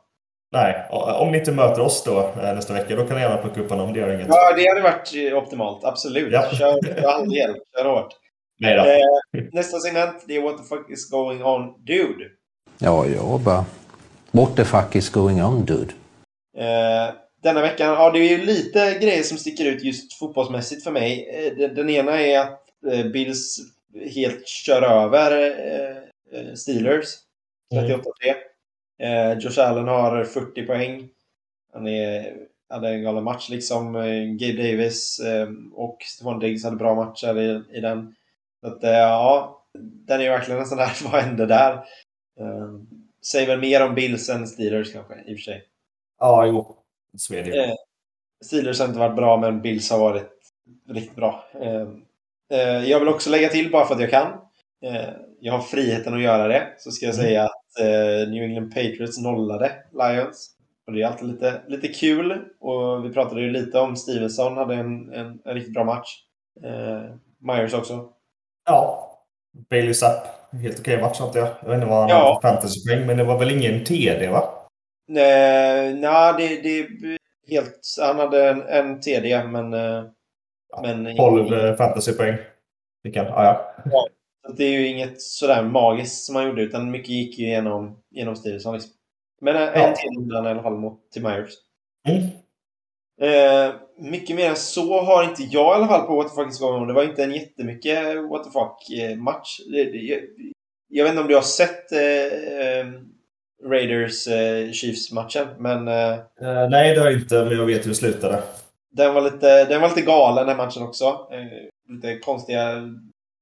Nej, 0.52 0.88
om 0.92 1.32
ni 1.32 1.38
inte 1.38 1.52
möter 1.52 1.82
oss 1.82 2.04
då 2.04 2.20
eh, 2.20 2.56
nästa 2.56 2.74
vecka, 2.74 2.96
då 2.96 3.08
kan 3.08 3.16
ni 3.16 3.22
gärna 3.22 3.38
plocka 3.38 3.62
upp 3.62 3.70
honom. 3.70 3.94
Det 3.94 4.00
gör 4.00 4.14
inget. 4.14 4.28
Ja, 4.28 4.54
det 4.56 4.68
hade 4.68 4.82
varit 4.82 5.34
optimalt. 5.34 5.84
Absolut. 5.84 6.34
Ja. 6.34 6.50
Kör 6.52 7.04
all 7.06 7.30
del. 7.30 7.56
Kör 7.78 7.86
hårt. 7.86 8.14
Nej 8.62 8.76
då. 8.76 8.82
Eh, 8.82 9.44
nästa 9.52 9.80
segment, 9.80 10.24
det 10.28 10.36
är 10.36 10.42
What 10.42 10.58
the 10.58 10.64
fuck 10.64 10.90
is 10.90 11.10
going 11.10 11.44
on 11.44 11.86
dude. 11.86 12.30
Ja, 12.80 13.06
jag 13.08 13.40
bara... 13.40 13.66
What 14.32 14.56
the 14.56 14.66
fuck 14.66 14.96
is 14.96 15.10
going 15.10 15.44
on, 15.44 15.66
dude? 15.66 15.94
Eh, 16.58 17.14
denna 17.44 17.62
veckan, 17.62 17.88
ja 17.88 18.12
det 18.12 18.20
är 18.20 18.38
ju 18.38 18.46
lite 18.46 19.00
grejer 19.02 19.24
som 19.24 19.38
sticker 19.38 19.66
ut 19.66 19.84
just 19.84 20.14
fotbollsmässigt 20.14 20.84
för 20.84 20.92
mig. 20.92 21.30
Eh, 21.30 21.58
den, 21.58 21.76
den 21.76 21.90
ena 21.90 22.22
är 22.22 22.40
att 22.40 22.62
eh, 22.92 23.06
Bills 23.06 23.58
helt 24.16 24.48
kör 24.48 24.82
över 24.82 25.32
eh, 25.32 25.98
eh, 26.40 26.54
Steelers. 26.54 27.08
38-3. 27.74 28.04
Eh, 29.00 29.38
Josh 29.40 29.60
Allen 29.60 29.88
har 29.88 30.24
40 30.24 30.66
poäng. 30.66 31.10
Han 31.74 31.88
är, 31.88 32.34
hade 32.70 32.90
en 32.90 33.04
galen 33.04 33.24
match 33.24 33.50
liksom. 33.50 33.94
Gabe 34.40 34.72
Davis 34.72 35.20
eh, 35.20 35.50
och 35.74 35.98
Stephon 36.02 36.40
Diggs 36.40 36.64
hade 36.64 36.76
bra 36.76 36.96
matcher 36.96 37.40
i, 37.40 37.78
i 37.78 37.80
den. 37.80 38.16
Så 38.62 38.68
att, 38.68 38.84
eh, 38.84 38.90
ja, 38.92 39.64
den 39.80 40.20
är 40.20 40.24
ju 40.24 40.30
verkligen 40.30 40.60
en 40.62 40.68
sån 40.68 40.78
där, 40.78 40.92
vad 41.12 41.22
hände 41.22 41.46
där? 41.46 41.74
Eh, 42.40 42.70
säger 43.32 43.48
väl 43.48 43.60
mer 43.60 43.86
om 43.86 43.96
Bills 43.96 44.30
än 44.30 44.48
Steelers 44.48 44.94
kanske, 44.94 45.14
i 45.16 45.34
och 45.36 45.38
för 45.38 45.44
sig. 45.44 45.64
Ja, 46.20 46.46
jo. 46.46 46.78
Ju. 47.48 47.54
Eh, 47.62 47.74
Steelers 48.46 48.80
har 48.80 48.88
inte 48.88 49.00
varit 49.00 49.16
bra, 49.16 49.38
men 49.38 49.62
Bills 49.62 49.92
har 49.92 50.00
varit 50.00 50.32
riktigt 50.90 51.16
bra. 51.16 51.46
Eh, 51.62 51.88
eh, 52.60 52.90
jag 52.90 53.00
vill 53.00 53.10
också 53.10 53.30
lägga 53.30 53.50
till, 53.50 53.72
bara 53.72 53.86
för 53.86 53.96
att 53.96 54.02
jag 54.02 54.10
kan. 54.10 54.28
Eh, 54.86 55.10
jag 55.40 55.54
har 55.54 55.62
friheten 55.62 56.14
att 56.14 56.22
göra 56.22 56.48
det. 56.48 56.74
Så 56.78 56.92
ska 56.92 57.06
jag 57.06 57.16
Mm. 57.16 57.26
säga 57.26 57.44
att 57.46 58.30
New 58.30 58.44
England 58.44 58.70
Patriots 58.70 59.18
nollade 59.18 59.72
Lions. 59.92 60.56
Och 60.88 60.94
det 60.94 61.02
är 61.02 61.08
alltid 61.08 61.28
lite, 61.28 61.62
lite 61.68 61.88
kul. 61.88 62.46
Och 62.60 63.06
vi 63.06 63.10
pratade 63.14 63.42
ju 63.42 63.52
lite 63.52 63.80
om 63.80 63.96
Stevenson, 63.96 64.58
hade 64.58 64.76
en, 64.76 65.14
en, 65.14 65.40
en 65.46 65.54
riktigt 65.54 65.74
bra 65.74 65.84
match. 65.84 66.24
Eh, 66.64 67.16
Myers 67.40 67.74
också. 67.74 68.10
Ja. 68.66 69.08
Bailey 69.70 69.94
Zapp. 69.94 70.28
Helt 70.62 70.80
okej 70.80 71.02
match 71.02 71.22
antar 71.22 71.40
jag. 71.40 71.50
Jag 71.62 71.68
vet 71.68 71.76
inte 71.76 71.88
vad 71.88 72.00
han 72.00 72.10
Ja. 72.10 72.40
för 72.42 72.50
fantasypoäng, 72.50 73.08
men 73.08 73.18
det 73.18 73.24
var 73.24 73.40
väl 73.40 73.52
ingen 73.52 73.84
TD 73.84 74.28
va? 74.28 74.44
Eh, 75.10 75.96
Nej, 75.96 76.34
det, 76.38 76.62
det 76.62 76.88
helt... 77.56 77.80
Han 78.02 78.20
hade 78.20 78.50
en, 78.50 78.62
en 78.62 79.02
TD, 79.02 79.44
men... 79.44 79.74
Eh, 79.74 80.04
men 80.82 81.16
12 81.18 81.54
eh, 81.54 81.76
fantasypoäng. 81.76 82.38
Fick 83.04 83.18
han. 83.18 83.26
Ja, 83.26 83.74
ja. 83.92 84.08
Så 84.48 84.54
det 84.54 84.64
är 84.64 84.70
ju 84.72 84.88
inget 84.88 85.22
sådär 85.22 85.64
magiskt 85.64 86.24
som 86.26 86.36
han 86.36 86.48
gjorde, 86.48 86.62
utan 86.62 86.92
mycket 86.92 87.10
gick 87.10 87.40
ju 87.40 87.46
genom, 87.46 88.00
genom 88.10 88.36
Stevenson. 88.36 88.74
Liksom. 88.74 88.92
Men 89.42 89.56
en 89.56 89.72
Ja. 89.74 89.96
han 90.34 90.46
i 90.46 90.50
alla 90.50 90.64
fall 90.64 90.78
mot 90.78 91.12
till 91.12 91.24
Myers. 91.24 91.54
Mm. 92.10 92.22
Eh, 93.22 93.74
mycket 93.98 94.36
mer 94.36 94.50
än 94.50 94.56
så 94.56 95.02
har 95.02 95.24
inte 95.24 95.44
jag 95.44 95.74
i 95.74 95.76
alla 95.76 95.88
fall 95.88 96.08
på 96.08 96.16
What 96.16 96.30
the 96.30 96.36
fuck 96.36 96.52
is 96.52 96.60
going 96.60 96.82
on. 96.82 96.88
Det 96.88 96.94
var 96.94 97.04
inte 97.04 97.24
en 97.24 97.32
jättemycket 97.34 98.30
What 98.30 98.44
the 98.44 98.50
fuck-match. 98.50 99.60
Jag, 99.68 100.20
jag 100.90 101.04
vet 101.04 101.10
inte 101.12 101.22
om 101.22 101.28
du 101.28 101.36
har 101.36 101.42
sett 101.42 101.92
eh, 101.92 102.00
eh, 102.00 102.86
Raiders 103.66 104.28
eh, 104.28 104.72
Chiefs-matchen, 104.72 105.48
men 105.58 105.88
eh, 105.88 106.14
Eh, 106.42 106.70
nej, 106.70 106.94
det 106.96 107.00
har 107.02 107.08
jag 107.12 107.20
inte, 107.20 107.46
men 107.46 107.58
jag 107.58 107.66
vet 107.66 107.86
hur 107.86 107.90
det 107.90 107.96
slutade. 107.96 108.44
den, 108.92 109.14
var 109.14 109.22
lite, 109.22 109.66
den 109.66 109.82
var 109.82 109.90
lite 109.90 110.02
galen 110.02 110.48
den 110.48 110.58
matchen 110.58 110.84
också. 110.84 111.06
Eh, 111.32 111.94
lite 111.96 112.20
konstiga 112.20 112.90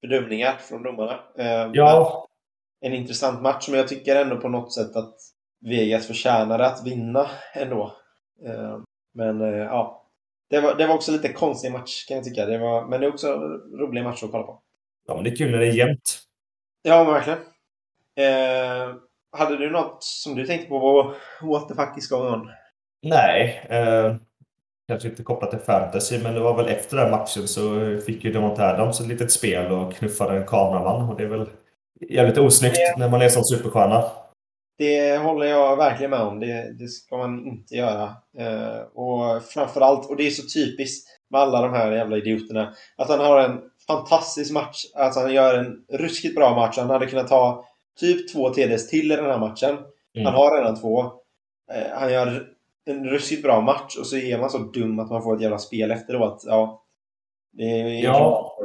bedömningar 0.02 0.56
från 0.60 0.84
domarna. 0.84 1.20
Eh, 1.38 1.70
Ja, 1.74 2.26
en 2.82 2.94
intressant 2.94 3.42
match, 3.42 3.68
men 3.70 3.78
jag 3.80 3.88
tycker 3.88 4.16
ändå 4.16 4.38
på 4.38 4.50
något 4.50 4.74
sätt 4.74 4.96
att 4.96 5.16
Vegas 5.66 6.08
förtjänade 6.08 6.66
att 6.66 6.86
vinna 6.88 7.28
ändå. 7.54 7.94
Men 9.14 9.42
eh, 9.42 9.58
ja, 9.58 10.06
det 10.50 10.62
var, 10.62 10.76
det 10.76 10.88
var 10.88 10.96
också 10.96 11.12
lite 11.12 11.34
konstig 11.34 11.72
match 11.72 12.06
kan 12.08 12.18
jag 12.18 12.24
tycka. 12.24 12.46
Det 12.46 12.58
var, 12.58 12.86
men 12.86 13.02
det 13.02 13.08
är 13.08 13.14
också 13.14 13.28
en 13.28 13.80
rolig 13.80 14.04
match 14.04 14.24
att 14.24 14.32
kolla 14.32 14.44
på. 14.44 14.62
ja 15.08 15.16
men 15.16 15.24
det 15.24 15.30
är 15.30 15.36
kul 15.36 15.52
när 15.52 15.60
det 15.60 15.68
är 15.68 15.74
jämnt. 15.74 16.20
Ja, 16.82 17.04
men 17.04 17.14
verkligen. 17.14 17.40
Eh, 18.16 18.96
hade 19.32 19.58
du 19.58 19.70
något 19.70 20.04
som 20.04 20.36
du 20.36 20.46
tänkte 20.46 20.70
på? 20.70 21.14
What 21.42 21.68
the 21.68 21.76
fuck 21.76 21.98
is 21.98 22.10
going 22.10 22.34
on? 22.34 22.50
Nej. 23.02 23.66
Eh, 23.70 24.16
kanske 24.88 25.08
inte 25.10 25.24
kopplat 25.24 25.52
till 25.52 25.60
fantasy, 25.60 26.24
men 26.24 26.34
det 26.34 26.40
var 26.40 26.56
väl 26.58 26.68
efter 26.68 26.98
den 26.98 27.12
matchen 27.12 27.48
så 27.48 27.62
fick 28.06 28.24
ju 28.24 28.32
Devonta 28.32 28.64
Adams 28.64 29.02
ett 29.02 29.08
litet 29.08 29.32
spel 29.32 29.72
och 29.72 29.94
knuffade 29.94 30.38
en 30.38 30.46
kameraman. 30.48 31.10
Och 31.10 31.18
det 31.18 31.24
är 31.24 31.28
väl 31.28 31.50
jävligt 32.10 32.38
osnyggt 32.38 32.78
när 32.98 33.10
man 33.10 33.22
är 33.22 33.30
som 33.30 33.44
superstjärna. 33.44 34.04
Det 34.80 35.18
håller 35.18 35.46
jag 35.46 35.78
verkligen 35.78 36.10
med 36.10 36.22
om. 36.22 36.40
Det, 36.40 36.74
det 36.80 36.88
ska 36.88 37.18
man 37.18 37.48
inte 37.48 37.76
göra. 37.76 38.04
Eh, 38.38 38.80
och 38.94 39.44
framförallt, 39.44 40.10
och 40.10 40.16
det 40.16 40.28
är 40.28 40.32
så 40.32 40.60
typiskt 40.60 41.08
med 41.30 41.42
alla 41.42 41.62
de 41.62 41.74
här 41.74 41.92
jävla 41.92 42.18
idioterna, 42.18 42.74
att 42.98 43.10
han 43.10 43.20
har 43.20 43.40
en 43.40 43.62
fantastisk 43.88 44.54
match. 44.54 44.86
Alltså 44.96 45.20
han 45.20 45.34
gör 45.34 45.58
en 45.58 46.00
ruskigt 46.00 46.36
bra 46.36 46.56
match. 46.56 46.78
Han 46.78 46.90
hade 46.90 47.06
kunnat 47.06 47.28
ta 47.28 47.66
typ 48.00 48.34
två 48.34 48.50
TDs 48.50 48.90
till 48.90 49.12
i 49.12 49.16
den 49.16 49.26
här 49.26 49.40
matchen. 49.40 49.78
Mm. 50.16 50.26
Han 50.26 50.34
har 50.34 50.58
redan 50.58 50.82
två. 50.82 51.00
Eh, 51.72 51.92
han 52.00 52.14
gör 52.14 52.48
en 52.86 53.10
ruskigt 53.10 53.44
bra 53.44 53.62
match 53.62 53.98
och 54.00 54.08
så 54.08 54.18
är 54.18 54.40
man 54.40 54.50
så 54.50 54.58
dum 54.58 55.00
att 55.00 55.10
man 55.10 55.24
får 55.24 55.36
ett 55.36 55.42
jävla 55.42 55.58
spel 55.58 55.92
efteråt. 55.92 56.44
Ja, 56.48 56.84
det 57.52 57.64
är 57.64 58.04
Ja. 58.04 58.58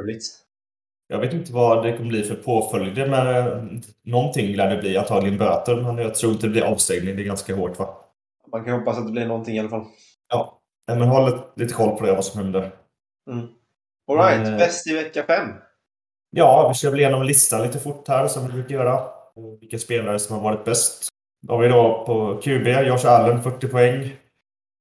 Jag 1.07 1.19
vet 1.19 1.33
inte 1.33 1.53
vad 1.53 1.83
det 1.83 1.97
kommer 1.97 2.09
bli 2.09 2.23
för 2.23 2.35
påföljder, 2.35 3.07
men 3.09 3.27
eh, 3.47 3.63
någonting 4.03 4.55
lär 4.55 4.69
det 4.75 4.81
bli. 4.81 4.97
Antagligen 4.97 5.37
böter, 5.37 5.75
men 5.75 5.97
jag 5.97 6.15
tror 6.15 6.31
inte 6.31 6.47
det 6.47 6.51
blir 6.51 6.63
avstängning. 6.63 7.15
Det 7.15 7.21
är 7.21 7.25
ganska 7.25 7.55
hårt 7.55 7.79
va? 7.79 7.97
Man 8.51 8.65
kan 8.65 8.79
hoppas 8.79 8.97
att 8.97 9.05
det 9.05 9.11
blir 9.11 9.25
någonting 9.25 9.55
i 9.55 9.59
alla 9.59 9.69
fall. 9.69 9.85
Ja. 10.29 10.61
Men 10.87 11.01
håll 11.01 11.25
lite, 11.25 11.43
lite 11.55 11.73
koll 11.73 11.97
på 11.97 12.05
det, 12.05 12.11
vad 12.13 12.25
som 12.25 12.41
händer. 12.43 12.71
Alright, 14.11 14.47
Eh. 14.47 14.57
bäst 14.57 14.87
i 14.87 14.93
vecka 14.95 15.23
fem. 15.23 15.47
Ja, 16.31 16.67
vi 16.69 16.75
kör 16.75 16.91
väl 16.91 16.99
igenom 16.99 17.23
listan 17.23 17.61
lite 17.63 17.79
fort 17.79 18.07
här 18.07 18.27
som 18.27 18.47
vi 18.47 18.53
brukar 18.53 18.75
göra. 18.75 18.99
Och 19.35 19.57
Vilka 19.61 19.77
spelare 19.79 20.19
som 20.19 20.35
har 20.35 20.43
varit 20.43 20.65
bäst. 20.65 21.07
Då 21.47 21.53
har 21.53 21.61
vi 21.61 21.67
då 21.67 22.03
på 22.05 22.41
QB 22.43 22.67
Josh 22.67 23.05
Allen 23.07 23.43
40 23.43 23.67
poäng. 23.67 24.09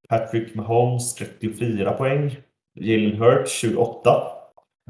Patrick 0.08 0.54
Mahomes 0.54 1.14
34 1.14 1.92
poäng. 1.92 2.36
Jalen 2.80 3.16
Hurts 3.22 3.52
28. 3.52 4.22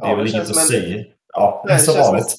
Det 0.01 0.07
är 0.07 0.11
Ja, 0.11 0.17
väl 0.17 0.29
inget 0.29 0.41
att 0.43 0.57
säga. 0.57 1.05
Ja, 1.35 1.65
det 1.69 1.79
som 1.79 2.01
vanligt. 2.01 2.37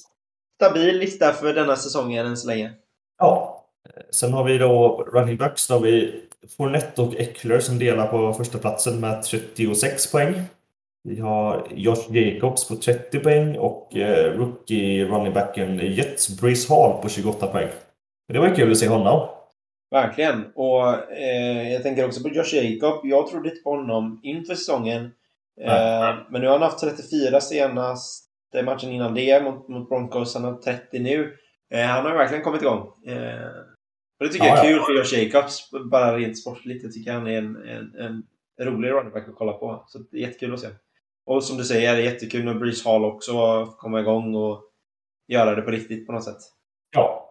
Stabil 0.55 0.97
lista 0.97 1.33
för 1.33 1.53
denna 1.53 1.75
säsongen 1.75 2.25
än 2.25 2.37
så 2.37 2.47
länge. 2.47 2.71
Ja. 3.17 3.65
Sen 4.11 4.33
har 4.33 4.43
vi 4.43 4.57
då 4.57 5.03
running 5.13 5.37
backs. 5.37 5.67
Då 5.67 5.73
har 5.73 5.81
vi 5.81 6.21
Fournette 6.57 7.01
och 7.01 7.15
Eckler 7.15 7.59
som 7.59 7.79
delar 7.79 8.07
på 8.07 8.33
första 8.33 8.57
platsen 8.57 8.99
med 8.99 9.23
36 9.23 10.11
poäng. 10.11 10.41
Vi 11.03 11.19
har 11.19 11.67
Josh 11.71 12.15
Jacobs 12.15 12.67
på 12.67 12.75
30 12.75 13.19
poäng 13.19 13.57
och 13.57 13.95
eh, 13.95 14.37
rookie 14.37 15.05
running 15.05 15.33
backen 15.33 15.77
Jets, 15.77 16.41
Breeze 16.41 16.73
Hall 16.73 17.01
på 17.01 17.09
28 17.09 17.47
poäng. 17.47 17.69
Det 18.33 18.39
var 18.39 18.55
kul 18.55 18.71
att 18.71 18.77
se 18.77 18.87
honom. 18.87 19.29
Verkligen. 19.91 20.45
Och 20.55 21.11
eh, 21.11 21.73
jag 21.73 21.83
tänker 21.83 22.05
också 22.05 22.21
på 22.21 22.29
Josh 22.29 22.55
Jacob. 22.55 22.99
Jag 23.03 23.27
trodde 23.27 23.49
inte 23.49 23.61
på 23.61 23.69
honom 23.69 24.19
inför 24.23 24.55
säsongen. 24.55 25.11
Eh, 25.61 26.15
men 26.29 26.41
nu 26.41 26.47
har 26.47 26.53
han 26.53 26.61
haft 26.61 26.79
34 26.79 27.41
senast 27.41 28.24
matchen 28.63 28.91
innan 28.91 29.13
det 29.13 29.43
mot, 29.43 29.67
mot 29.67 29.89
Broncos. 29.89 30.35
Han 30.35 30.43
har 30.43 30.53
30 30.53 30.99
nu. 30.99 31.37
Eh, 31.73 31.85
han 31.85 32.05
har 32.05 32.13
verkligen 32.13 32.43
kommit 32.43 32.61
igång. 32.61 32.79
Eh, 33.05 33.47
och 34.19 34.25
det 34.25 34.29
tycker 34.29 34.45
jag 34.45 34.57
Ja, 34.57 34.63
är 34.63 34.71
ja. 34.71 34.77
kul 34.77 34.81
för 34.81 34.93
Josh 34.93 35.23
Jacobs. 35.23 35.71
Bara 35.91 36.17
rent 36.17 36.37
sportligt. 36.37 36.83
Jag 36.83 36.93
tycker 36.93 37.11
han 37.11 37.27
är 37.27 37.37
en, 37.37 37.55
en, 37.55 37.93
en 37.99 38.23
rolig 38.65 38.89
running 38.91 39.13
back 39.13 39.27
att 39.27 39.35
kolla 39.35 39.53
på. 39.53 39.83
Så 39.87 39.99
det 40.11 40.17
är 40.17 40.21
jättekul 40.21 40.53
att 40.53 40.59
se. 40.59 40.67
Och 41.25 41.43
som 41.43 41.57
du 41.57 41.63
säger, 41.63 41.95
det 41.95 42.01
är 42.01 42.05
jättekul 42.05 42.45
med 42.45 42.59
Breeze 42.59 42.89
Hall 42.89 43.05
också 43.05 43.31
får 43.31 43.77
komma 43.77 43.99
igång 43.99 44.35
och 44.35 44.61
göra 45.27 45.55
det 45.55 45.61
på 45.61 45.71
riktigt 45.71 46.07
på 46.07 46.13
något 46.13 46.23
sätt. 46.23 46.37
Ja. 46.95 47.21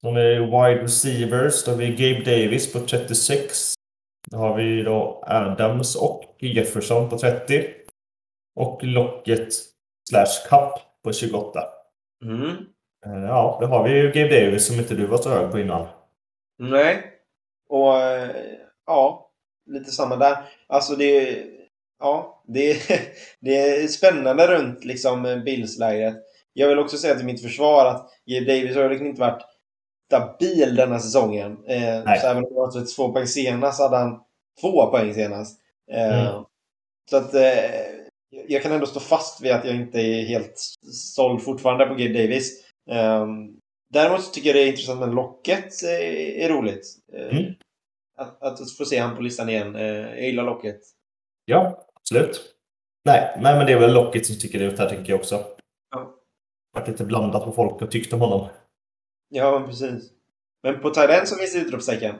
Som 0.00 0.16
är 0.16 0.40
wide 0.40 0.82
receivers. 0.82 1.64
Då 1.64 1.70
har 1.70 1.78
vi 1.78 1.88
Gabe 1.90 2.24
Davis 2.24 2.72
på 2.72 2.78
36. 2.78 3.74
Då 4.30 4.38
har 4.38 4.56
vi 4.56 4.82
då 4.82 5.24
Adams 5.26 5.96
och 5.96 6.36
Jefferson 6.38 7.10
på 7.10 7.18
30. 7.18 7.64
Och 8.56 8.84
Locket 8.84 9.48
slash 10.10 10.48
Cup 10.48 10.82
på 11.04 11.12
28. 11.12 11.60
Mm. 12.24 12.48
Eh, 13.06 13.24
Ja, 13.28 13.58
då 13.60 13.66
har 13.66 13.84
vi 13.88 13.90
ju 13.90 14.06
Gabe 14.12 14.40
Davis 14.44 14.66
som 14.66 14.76
inte 14.78 14.94
du 14.94 15.06
var 15.06 15.18
så 15.18 15.30
hög 15.30 15.50
på 15.50 15.58
innan. 15.60 15.86
Nej. 16.58 17.04
Och 17.68 17.96
eh, 17.96 18.30
ja, 18.86 19.30
lite 19.66 19.90
samma 19.90 20.16
där. 20.16 20.36
Alltså 20.66 20.96
det 20.96 21.44
Ja, 22.00 22.42
det, 22.46 22.76
det 23.40 23.56
är 23.82 23.88
spännande 23.88 24.46
runt 24.46 24.84
liksom 24.84 25.42
Bills-lägret. 25.44 26.16
Jag 26.52 26.68
vill 26.68 26.78
också 26.78 26.96
säga 26.96 27.14
till 27.14 27.26
mitt 27.26 27.42
försvar 27.42 27.86
att 27.86 28.10
Gabe 28.26 28.46
Davis 28.46 28.76
har 28.76 28.88
liksom 28.90 29.06
inte 29.06 29.20
varit 29.20 29.42
stabil 30.06 30.76
denna 30.76 30.98
säsongen. 30.98 31.58
Eh, 31.66 32.20
så 32.20 32.26
även 32.26 32.44
om 32.44 32.50
det 32.50 32.60
var 32.60 32.70
32 32.72 33.12
poäng 33.12 33.26
senast 33.26 33.80
hade 33.80 33.96
han 33.96 34.20
två 34.60 34.86
poäng 34.86 35.14
senast. 35.14 35.60
Eh, 35.92 36.30
Mm. 36.30 36.44
Så 37.10 37.16
att 37.16 37.34
eh, 37.34 37.40
jag 38.48 38.62
kan 38.62 38.72
ändå 38.72 38.86
stå 38.86 39.00
fast 39.00 39.40
vid 39.40 39.52
att 39.52 39.64
jag 39.64 39.76
inte 39.76 40.00
är 40.00 40.24
helt 40.24 40.58
såld 40.92 41.42
fortfarande 41.42 41.86
på 41.86 41.94
Gabe 41.94 42.12
Davis. 42.22 42.64
Eh, 42.90 43.26
däremot 43.92 44.22
så 44.24 44.32
tycker 44.32 44.48
jag 44.48 44.56
det 44.56 44.62
är 44.62 44.68
intressant 44.68 45.00
med 45.00 45.14
locket 45.14 45.82
eh, 45.82 46.44
är 46.44 46.48
roligt. 46.48 46.86
Eh, 47.12 47.38
Mm. 47.38 47.54
att, 48.18 48.42
att 48.42 48.76
få 48.78 48.84
se 48.84 48.98
han 48.98 49.16
på 49.16 49.22
listan 49.22 49.48
igen. 49.48 49.76
Eh, 49.76 49.82
jag 49.84 50.20
gillar 50.26 50.44
locket. 50.44 50.80
Ja, 51.44 51.86
absolut. 51.94 52.54
Nej, 53.04 53.38
nej 53.42 53.56
men 53.56 53.66
det 53.66 53.72
är 53.72 53.78
väl 53.80 53.92
Locket 53.94 54.26
som 54.26 54.36
tycker 54.36 54.58
det 54.58 54.64
ut 54.64 54.78
här 54.78 54.88
tycker 54.88 55.10
jag 55.10 55.20
också. 55.20 55.44
Ja. 55.90 56.14
Varit 56.72 56.88
lite 56.88 57.04
blandat 57.04 57.44
på 57.44 57.52
folk 57.52 57.82
och 57.82 57.90
tyckt 57.90 58.12
om 58.12 58.20
honom. 58.20 58.48
Ja, 59.28 59.58
men 59.58 59.68
precis. 59.68 60.10
Men 60.62 60.80
på 60.80 60.90
Thailand 60.90 61.28
så 61.28 61.36
finns 61.36 61.52
det 61.52 61.58
utropstecken. 61.58 62.14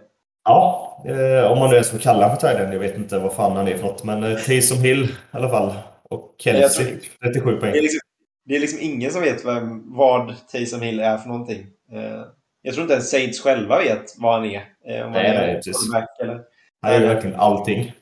Ja, 0.44 1.02
eh, 1.06 1.52
om 1.52 1.58
man 1.58 1.68
nu 1.68 1.74
ens 1.74 1.90
får 1.90 1.98
kalla 1.98 2.22
honom 2.22 2.36
för 2.36 2.48
Thailand. 2.48 2.74
Jag 2.74 2.78
vet 2.80 2.96
inte 2.96 3.18
vad 3.18 3.32
fan 3.34 3.56
han 3.56 3.68
är 3.68 3.76
för 3.76 3.82
något. 3.86 4.04
Men 4.04 4.22
eh, 4.24 4.38
Taysom 4.38 4.78
Hill 4.78 5.04
i 5.04 5.08
alla 5.30 5.48
fall. 5.48 5.72
Och 6.10 6.34
Kelsey, 6.38 6.84
tror- 6.86 7.32
37 7.32 7.56
poäng. 7.56 7.72
Det 7.72 7.78
är, 7.78 7.82
liksom, 7.82 8.00
det 8.44 8.56
är 8.56 8.60
liksom 8.60 8.78
ingen 8.82 9.10
som 9.10 9.22
vet 9.22 9.44
vem, 9.46 9.96
vad 9.96 10.34
Taysom 10.52 10.80
Hill 10.82 11.00
är 11.00 11.18
för 11.18 11.28
någonting. 11.28 11.66
Eh, 11.92 12.22
jag 12.62 12.74
tror 12.74 12.82
inte 12.82 12.94
ens 12.94 13.10
Saints 13.10 13.40
själva 13.40 13.78
vet 13.78 14.14
vad 14.18 14.32
han 14.34 14.44
är. 14.44 14.64
Eh, 14.86 14.96
om 14.96 15.02
han 15.02 15.12
Nej, 15.12 15.26
är 15.26 15.46
nej, 15.46 15.54
precis. 15.54 15.90
eller... 16.20 16.40
Han 16.82 16.92
är 16.92 17.00
ju 17.00 17.06
verkligen 17.06 17.36
allting. 17.40 17.92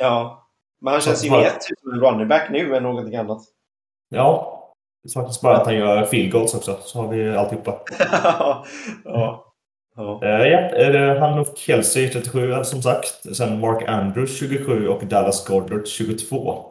Ja. 0.00 0.48
Men 0.80 0.92
han 0.92 1.00
känns 1.00 1.24
ju 1.24 1.28
Ja. 1.28 1.36
mer 1.38 1.50
typ 1.50 1.78
som 1.80 1.92
en 1.92 2.00
running 2.00 2.28
back 2.28 2.50
nu 2.50 2.76
än 2.76 2.82
någonting 2.82 3.16
annat. 3.16 3.42
Ja, 4.08 4.54
det 5.02 5.08
saknas 5.08 5.40
bara 5.40 5.56
att 5.56 5.66
han 5.66 5.76
gör 5.76 6.04
field 6.04 6.32
goals 6.32 6.54
också. 6.54 6.78
Så 6.82 7.02
har 7.02 7.08
vi 7.08 7.36
alltihopa. 7.36 7.78
ja. 8.24 8.64
ja. 9.04 9.44
Uh, 10.22 10.28
ja, 10.28 10.58
eh, 10.76 11.18
han 11.20 11.38
och 11.38 11.46
Kelsey 11.56 12.08
37 12.08 12.64
som 12.64 12.82
sagt. 12.82 13.36
Sen 13.36 13.60
Mark 13.60 13.88
Andrews 13.88 14.38
27 14.38 14.88
och 14.88 15.06
Dallas 15.06 15.46
Goddard 15.46 15.86
22. 15.88 16.67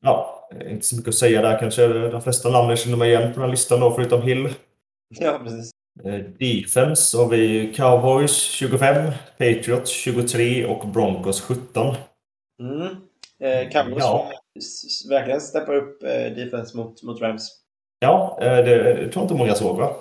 Ja. 0.00 0.48
Inte 0.68 0.86
så 0.86 0.96
mycket 0.96 1.08
att 1.08 1.14
säga 1.14 1.42
där 1.42 1.58
kanske. 1.58 1.88
De 1.88 2.22
flesta 2.22 2.50
namnen 2.50 2.76
känner 2.76 2.96
man 2.96 3.06
igen 3.06 3.22
på 3.22 3.32
den 3.34 3.42
här 3.42 3.50
listan 3.50 3.80
då, 3.80 3.90
förutom 3.90 4.22
Hill. 4.22 4.48
ja, 5.08 5.40
precis. 5.42 5.70
Eh, 6.04 6.14
Defense 6.14 7.18
har 7.18 7.28
vi 7.28 7.72
Cowboys 7.76 8.36
25, 8.36 9.12
Patriots 9.38 9.90
23 9.90 10.66
och 10.66 10.88
Broncos 10.88 11.40
17. 11.40 11.94
Mm. 12.62 12.82
Eh, 13.42 13.70
Cowboys 13.70 14.04
Ja. 14.04 14.30
verkligen 15.10 15.40
steppar 15.40 15.74
upp 15.74 16.02
eh, 16.02 16.34
defense 16.36 16.76
mot, 16.76 17.02
mot 17.02 17.20
Rams. 17.20 17.50
Ja, 17.98 18.38
eh, 18.42 18.56
det, 18.56 18.94
det 18.94 19.08
tror 19.12 19.22
inte 19.22 19.34
många 19.34 19.54
såg 19.54 19.76
va? 19.76 19.96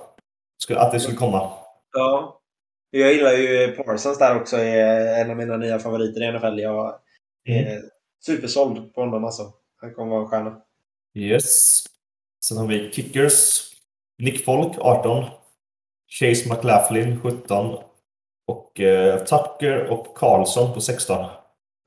Skulle, 0.64 0.80
att 0.80 0.92
det 0.92 1.00
skulle 1.00 1.18
komma. 1.18 1.50
Ja. 1.94 2.40
Jag 2.92 3.14
gillar 3.14 3.32
ju 3.32 3.68
Parsons 3.72 4.18
där 4.18 4.42
också. 4.42 4.58
Är 4.58 5.22
en 5.22 5.30
av 5.32 5.38
mina 5.38 5.58
nya 5.58 5.80
favoriter 5.80 6.22
i 6.24 6.32
NFL. 6.32 6.60
Jag 6.60 7.00
är 7.50 7.82
supersåld 8.26 8.94
på 8.94 9.02
honom 9.02 9.26
alltså. 9.26 9.44
Han 9.82 9.94
kommer 9.94 10.12
vara 10.12 10.22
en 10.22 10.28
stjärna. 10.28 10.62
Yes. 11.16 11.84
Sen 12.46 12.58
har 12.58 12.68
vi 12.68 12.92
Kickers. 12.92 13.64
Nick 14.18 14.46
Folk 14.46 14.78
18. 14.80 15.26
Chase 16.20 16.50
McLaughlin 16.50 17.20
17. 17.22 17.78
Och 18.48 18.80
eh, 18.80 19.24
Tucker 19.24 19.88
och 19.90 20.18
Karlsson 20.18 20.74
på 20.74 20.82
16. 20.82 21.26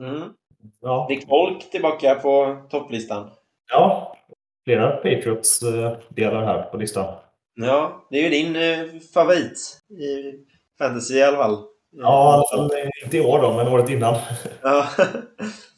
Mm. 0.03 0.33
Ja, 0.81 1.07
Nick 1.11 1.29
Folk 1.29 1.71
tillbaka 1.71 2.15
på 2.15 2.63
topplistan. 2.71 3.31
ja 3.73 4.17
flera 4.65 4.91
Patriots 4.97 5.63
eh, 5.63 5.97
delar 6.09 6.45
här 6.45 6.63
på 6.63 6.77
listan. 6.77 7.15
Ja, 7.55 8.07
det 8.11 8.19
är 8.19 8.23
ju 8.23 8.29
din 8.29 8.57
eh, 8.57 9.01
favorit 9.15 9.79
i 9.91 10.35
fantasy 10.79 11.15
i 11.15 11.23
alla 11.23 11.37
fall. 11.37 11.65
Ja, 11.91 12.31
i 12.31 12.35
alla 12.35 12.69
fall 12.69 12.79
eh, 12.79 13.05
inte 13.05 13.17
i 13.17 13.21
år 13.21 13.43
då, 13.43 13.53
men 13.53 13.69
året 13.69 13.91
innan. 13.91 14.15
Ja. 14.63 14.87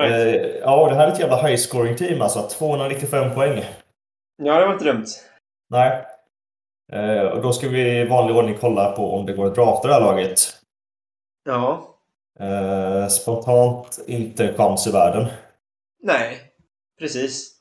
right. 0.00 0.44
Eh, 0.44 0.56
ja, 0.60 0.88
det 0.88 0.94
här 0.94 1.08
är 1.08 1.12
ett 1.12 1.20
jävla 1.20 1.46
high 1.46 1.56
scoring 1.56 1.96
team 1.96 2.22
alltså. 2.22 2.48
295 2.48 3.34
poäng. 3.34 3.64
Ja, 4.42 4.58
det 4.58 4.66
var 4.66 4.72
inte 4.72 4.84
dumt. 4.84 5.06
Nej. 5.70 6.06
Eh, 6.92 7.24
och 7.24 7.42
då 7.42 7.52
ska 7.52 7.68
vi 7.68 8.00
i 8.00 8.04
vanlig 8.04 8.36
ordning 8.36 8.56
kolla 8.60 8.92
på 8.92 9.14
om 9.14 9.26
det 9.26 9.32
går 9.32 9.46
att 9.46 9.54
drafta 9.54 9.88
det 9.88 9.94
här 9.94 10.00
laget. 10.00 10.40
Ja. 11.44 11.96
Eh, 12.40 13.08
spontant 13.08 14.00
inte 14.06 14.54
chans 14.54 14.86
i 14.86 14.90
världen. 14.90 15.26
Nej, 16.02 16.38
precis. 16.98 17.56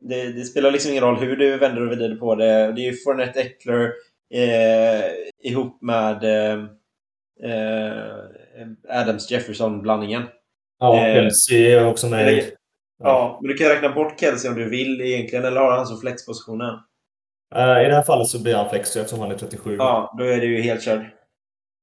Det, 0.00 0.32
det 0.32 0.44
spelar 0.44 0.70
liksom 0.70 0.90
ingen 0.90 1.04
roll 1.04 1.16
hur 1.16 1.36
du 1.36 1.58
vänder 1.58 1.82
och 1.82 1.88
vrider 1.88 2.16
på 2.16 2.34
det. 2.34 2.72
Det 2.72 2.80
är 2.80 2.92
ju 2.92 2.96
Fournette 2.96 3.40
Eckler 3.40 3.92
eh, 4.34 5.04
ihop 5.42 5.82
med 5.82 6.24
eh, 6.24 6.64
eh, 7.50 8.16
Adams 8.88 9.30
Jefferson-blandningen. 9.30 10.22
Ja, 10.80 11.06
Eh, 11.06 11.14
Kelsey 11.14 11.72
är 11.72 11.86
också 11.86 12.06
med. 12.08 12.28
eller- 12.28 12.44
Ja, 13.02 13.38
men 13.42 13.48
du 13.48 13.56
kan 13.56 13.68
räkna 13.68 13.88
bort 13.88 14.20
Kelsey 14.20 14.50
om 14.50 14.56
du 14.56 14.68
vill 14.70 15.00
egentligen, 15.00 15.44
eller 15.44 15.60
har 15.60 15.72
han 15.72 15.86
som 15.86 16.00
flexpositionen? 16.00 16.78
Eh, 17.54 17.82
I 17.82 17.84
det 17.88 17.94
här 17.94 18.02
fallet 18.02 18.28
så 18.28 18.42
blir 18.42 18.54
han 18.54 18.68
flex 18.70 18.96
eftersom 18.96 19.20
han 19.20 19.30
är 19.30 19.36
37. 19.38 19.76
Ja, 19.78 20.14
då 20.18 20.24
är 20.24 20.36
det 20.40 20.46
ju 20.46 20.60
helt 20.62 20.82
körd. 20.84 21.04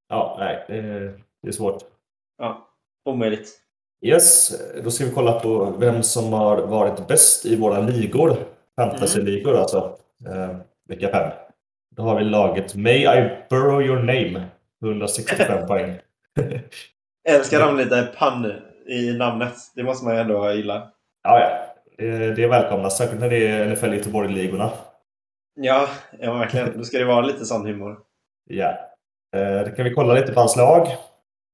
Ja, 0.09 0.35
nej, 0.39 0.65
det 1.43 1.47
är, 1.47 1.51
svårt. 1.51 1.83
Ja, 2.37 2.67
omöjligt. 3.09 3.49
Yes, 4.05 4.51
då 4.83 4.91
ska 4.91 5.05
vi 5.05 5.11
kolla 5.11 5.39
på 5.39 5.73
vem 5.79 6.03
som 6.03 6.33
har 6.33 6.57
varit 6.57 7.07
bäst 7.07 7.45
i 7.45 7.55
våra 7.55 7.79
ligor. 7.79 8.37
Fantasy-ligor 8.75 9.57
alltså. 9.57 9.97
Eh, 10.27 10.57
vecka 10.89 11.09
5. 11.09 11.31
Då 11.95 12.03
har 12.03 12.17
vi 12.19 12.23
laget 12.25 12.75
May 12.75 12.97
I 13.19 13.29
Burrow 13.49 13.81
Your 13.81 13.97
Name. 13.99 14.43
165 14.81 15.67
poäng. 15.67 15.95
Älskar 17.29 17.59
de 17.59 17.77
lite 17.77 18.13
pann 18.17 18.53
i 18.87 19.17
namnet. 19.17 19.53
Det 19.75 19.83
måste 19.83 20.05
man 20.05 20.15
ju 20.15 20.21
ändå 20.21 20.51
gilla. 20.51 20.91
Ja, 21.23 21.39
ja. 21.39 21.49
Det, 21.97 22.35
det 22.35 22.43
är 22.43 22.47
välkomna, 22.47 22.89
särskilt 22.89 23.21
när 23.21 23.29
det 23.29 23.47
är 23.47 23.69
NFL 23.69 23.93
Göteborg-ligorna. 23.93 24.69
Ja, 25.55 25.87
ja 26.19 26.33
verkligen. 26.33 26.77
Då 26.77 26.83
ska 26.83 26.97
det 26.97 27.05
vara 27.05 27.21
lite 27.21 27.45
sån 27.45 27.65
humor. 27.65 27.99
Ja. 28.49 28.69
Eh, 29.35 29.59
då 29.65 29.75
kan 29.75 29.85
vi 29.85 29.93
kolla 29.93 30.13
lite 30.13 30.33
på 30.33 30.39
hans 30.39 30.55
lag. 30.55 30.87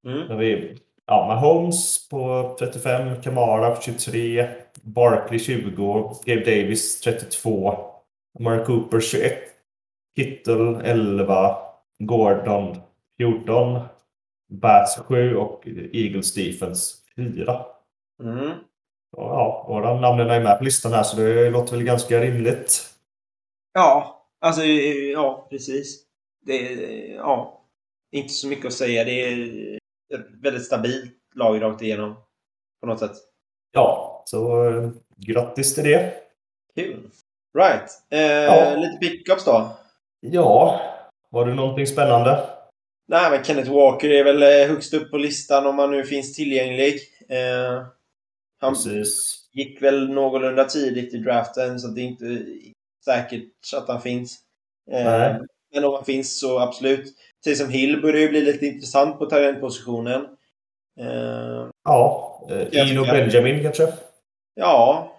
Mm. 0.08 0.38
Vi 0.38 0.78
ja, 1.06 1.28
Mahomes 1.28 2.10
på 2.10 2.56
35, 2.60 3.22
Kamara 3.22 3.76
på 3.76 3.82
23, 3.82 4.48
Barkley 4.82 5.40
20, 5.40 6.16
Gabe 6.26 6.46
Davis 6.46 7.02
32, 7.02 7.78
Mark 8.40 8.66
Cooper 8.66 9.00
21, 9.00 9.34
Kittle 10.16 10.82
11, 10.84 11.58
Gordon 12.00 12.78
14. 13.18 13.80
Bats 14.54 14.98
7 14.98 15.36
och 15.36 15.68
Eagles 15.94 16.34
Defense 16.34 16.96
4. 17.18 17.66
Mm. 18.24 18.52
Ja, 19.18 19.66
båda 19.68 19.94
namnen 19.94 20.30
är 20.30 20.40
med 20.44 20.58
på 20.58 20.64
listan 20.64 20.94
här 20.94 21.04
så 21.04 21.18
det 21.18 21.50
låter 21.50 21.76
väl 21.76 21.86
ganska 21.86 22.20
rimligt. 22.20 22.90
Ja, 23.74 24.22
alltså 24.42 24.64
ja, 24.64 25.48
precis. 25.50 26.04
Det 26.46 26.54
är, 26.74 27.16
ja, 27.16 27.62
inte 28.12 28.34
så 28.34 28.48
mycket 28.48 28.66
att 28.66 28.74
säga. 28.74 29.04
Det 29.04 29.12
är 29.22 29.38
ett 30.14 30.28
väldigt 30.42 30.66
stabilt 30.66 31.14
lag 31.36 31.62
rakt 31.62 31.82
igenom. 31.82 32.16
På 32.82 32.88
något 32.88 33.00
sätt. 33.00 33.16
Ja, 33.72 34.24
så 34.26 34.70
eh, 34.70 34.90
grattis 35.18 35.76
till 35.76 35.84
det. 35.84 36.14
Kul. 36.76 37.10
Right. 37.58 37.90
Eh, 38.10 38.20
Ja. 38.22 38.76
Lite 38.76 38.98
pickups 38.98 39.46
då. 39.46 39.72
Ja, 40.20 40.82
var 41.30 41.46
det 41.46 41.54
någonting 41.54 41.88
spännande? 41.88 42.50
Nej, 43.08 43.32
men 43.32 43.44
Kenneth 43.44 43.72
Walker 43.72 44.10
är 44.10 44.24
väl 44.24 44.44
eh, 44.44 44.68
högst 44.70 44.94
upp 44.94 45.12
på 45.12 45.18
listan 45.18 45.68
om 45.68 45.80
han 45.80 45.92
nu 45.92 46.04
finns 46.04 46.34
tillgänglig. 46.36 47.00
Eh, 47.30 47.86
han 48.62 48.74
Precis. 48.74 49.40
gick 49.54 49.82
väl 49.82 50.10
någorlunda 50.10 50.66
tidigt 50.66 51.14
i 51.14 51.18
draften 51.18 51.80
så 51.80 51.88
det 51.88 52.02
är 52.02 52.04
inte 52.04 52.46
säkert 53.06 53.50
att 53.76 53.88
han 53.88 54.02
finns. 54.02 54.40
Eh, 54.92 55.36
men 55.74 55.86
om 55.86 55.94
han 55.94 56.06
finns 56.06 56.40
så 56.40 56.60
absolut. 56.60 57.14
Precis 57.44 57.60
som 57.64 57.70
Hill 57.70 58.02
börjar 58.02 58.20
ju 58.22 58.30
bli 58.30 58.42
lite 58.42 58.66
intressant 58.66 59.20
på 59.20 59.26
talentpositionen. 59.26 60.22
Eh, 61.00 61.68
Ja, 61.84 62.42
eh, 62.50 62.92
Ino 62.92 63.06
Benjamin 63.06 63.64
kanske? 63.64 63.88
ja, 64.56 65.12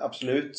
absolut. 0.00 0.52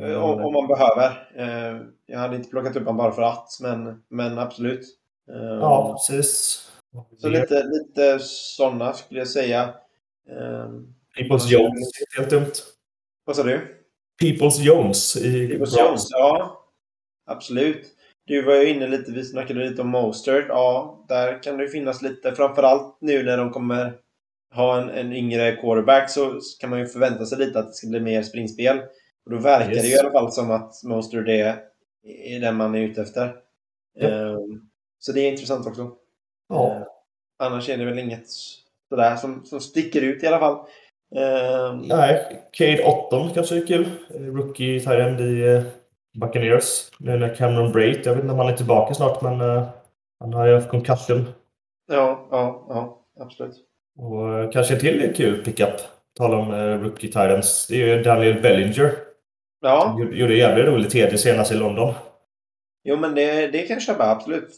Eh, 0.00 0.04
Mm. 0.06 0.22
Om, 0.22 0.44
om 0.44 0.52
man 0.52 0.66
behöver. 0.66 1.28
Eh, 1.36 1.80
jag 2.06 2.18
hade 2.18 2.36
inte 2.36 2.48
plockat 2.50 2.76
upp 2.76 2.82
honom 2.84 2.96
bara 2.96 3.12
för 3.12 3.22
att, 3.22 3.48
men, 3.60 4.02
men 4.10 4.38
absolut. 4.38 4.84
Ja, 5.60 5.92
precis. 5.98 6.60
Så 7.18 7.28
lite, 7.28 7.62
lite 7.64 8.18
sådana 8.20 8.92
skulle 8.92 9.20
jag 9.20 9.28
säga. 9.28 9.74
Eh, 10.30 10.70
Peoples 11.18 11.50
Jones, 11.50 11.90
helt 12.16 12.30
dumt. 12.30 12.52
vad 13.24 13.36
sa 13.36 13.42
du? 13.42 13.60
Peoples 14.22 14.58
Jones 14.60 15.16
i 15.16 15.48
Peoples 15.48 15.78
Jones, 15.78 16.08
ja. 16.10 16.60
Absolut. 17.26 17.86
Du 18.26 18.42
var 18.42 18.54
ju 18.54 18.68
inne 18.68 18.86
lite, 18.88 19.12
vi 19.12 19.24
snackade 19.24 19.68
lite 19.68 19.82
om 19.82 19.88
Mostert. 19.88 20.44
Ja, 20.48 21.04
där 21.08 21.42
kan 21.42 21.56
det 21.56 21.62
ju 21.64 21.68
finnas 21.70 22.02
lite. 22.02 22.32
Framförallt 22.34 22.96
nu 23.00 23.22
när 23.22 23.36
de 23.36 23.50
kommer 23.50 23.92
ha 24.54 24.80
en, 24.80 24.90
en 24.90 25.12
yngre 25.12 25.56
quarterback 25.56 26.10
så 26.10 26.40
kan 26.60 26.70
man 26.70 26.78
ju 26.78 26.86
förvänta 26.86 27.26
sig 27.26 27.38
lite 27.38 27.58
att 27.58 27.66
det 27.66 27.72
ska 27.74 27.86
bli 27.88 28.00
mer 28.00 28.22
springspel. 28.22 28.78
Och 29.24 29.30
då 29.30 29.38
verkar 29.38 29.70
Yes. 29.72 29.82
det 29.82 29.88
ju 29.88 29.94
i 29.94 29.98
alla 29.98 30.10
fall 30.12 30.32
som 30.32 30.50
att 30.50 30.82
Mostert 30.84 31.28
är, 31.28 31.56
är 32.24 32.40
den 32.40 32.56
man 32.56 32.74
är 32.74 32.80
ute 32.80 33.02
efter. 33.02 33.34
Ja. 33.94 34.08
Ehm, 34.08 34.68
så 35.04 35.12
det 35.12 35.20
är 35.20 35.30
intressant 35.30 35.66
också. 35.66 35.90
Ja. 36.48 36.70
Eh, 36.76 36.82
annars 37.38 37.68
är 37.68 37.76
det 37.76 37.84
väl 37.84 37.98
inget 37.98 38.26
sådär 38.88 39.16
som, 39.16 39.44
som 39.44 39.60
sticker 39.60 40.02
ut 40.02 40.22
i 40.22 40.26
alla 40.26 40.38
fall. 40.38 40.56
Ehm, 41.16 41.78
Nej, 41.78 42.42
Cade 42.52 42.84
Otton 42.84 43.30
kanske 43.34 43.56
är 43.56 43.66
kul. 43.66 43.86
Eh, 44.14 44.20
Rookie 44.20 44.80
Tyrend 44.80 45.20
i 45.20 45.46
eh, 45.48 45.62
Buccaneers. 46.20 46.90
Nu 46.98 47.18
när 47.18 47.34
Cameron 47.34 47.72
Brait, 47.72 48.06
jag 48.06 48.14
vet 48.14 48.22
inte 48.22 48.32
om 48.32 48.38
han 48.38 48.48
är 48.52 48.56
tillbaka 48.56 48.94
snart 48.94 49.22
men 49.22 49.40
eh, 49.40 49.68
han 50.20 50.32
har 50.34 50.46
ju 50.46 50.54
haft 50.54 50.68
concussion. 50.70 51.24
ja, 51.92 52.28
ja, 52.30 52.66
ja, 52.68 53.06
absolut. 53.20 53.54
Och 53.98 54.38
eh, 54.38 54.50
kanske 54.50 54.74
en 54.74 54.80
till 54.80 55.14
kul 55.16 55.44
pickup. 55.44 55.74
Tala 56.18 56.36
om 56.36 56.54
eh, 56.54 56.78
Rookie 56.80 57.12
Tyrens. 57.12 57.66
Det 57.70 57.82
är 57.82 57.96
ju 57.96 58.02
Daniel 58.02 58.42
Bellinger. 58.42 58.92
Ja, 59.60 59.96
gjorde- 60.00 60.34
jävligt 60.34 60.66
rolig 60.66 60.90
TD 60.90 61.18
senast 61.18 61.52
i 61.52 61.54
London. 61.54 61.94
jo 62.84 62.96
men 62.96 63.14
det, 63.14 63.46
det 63.46 63.58
kan 63.62 63.74
jag 63.74 63.82
köpa, 63.82 64.10
absolut. 64.10 64.50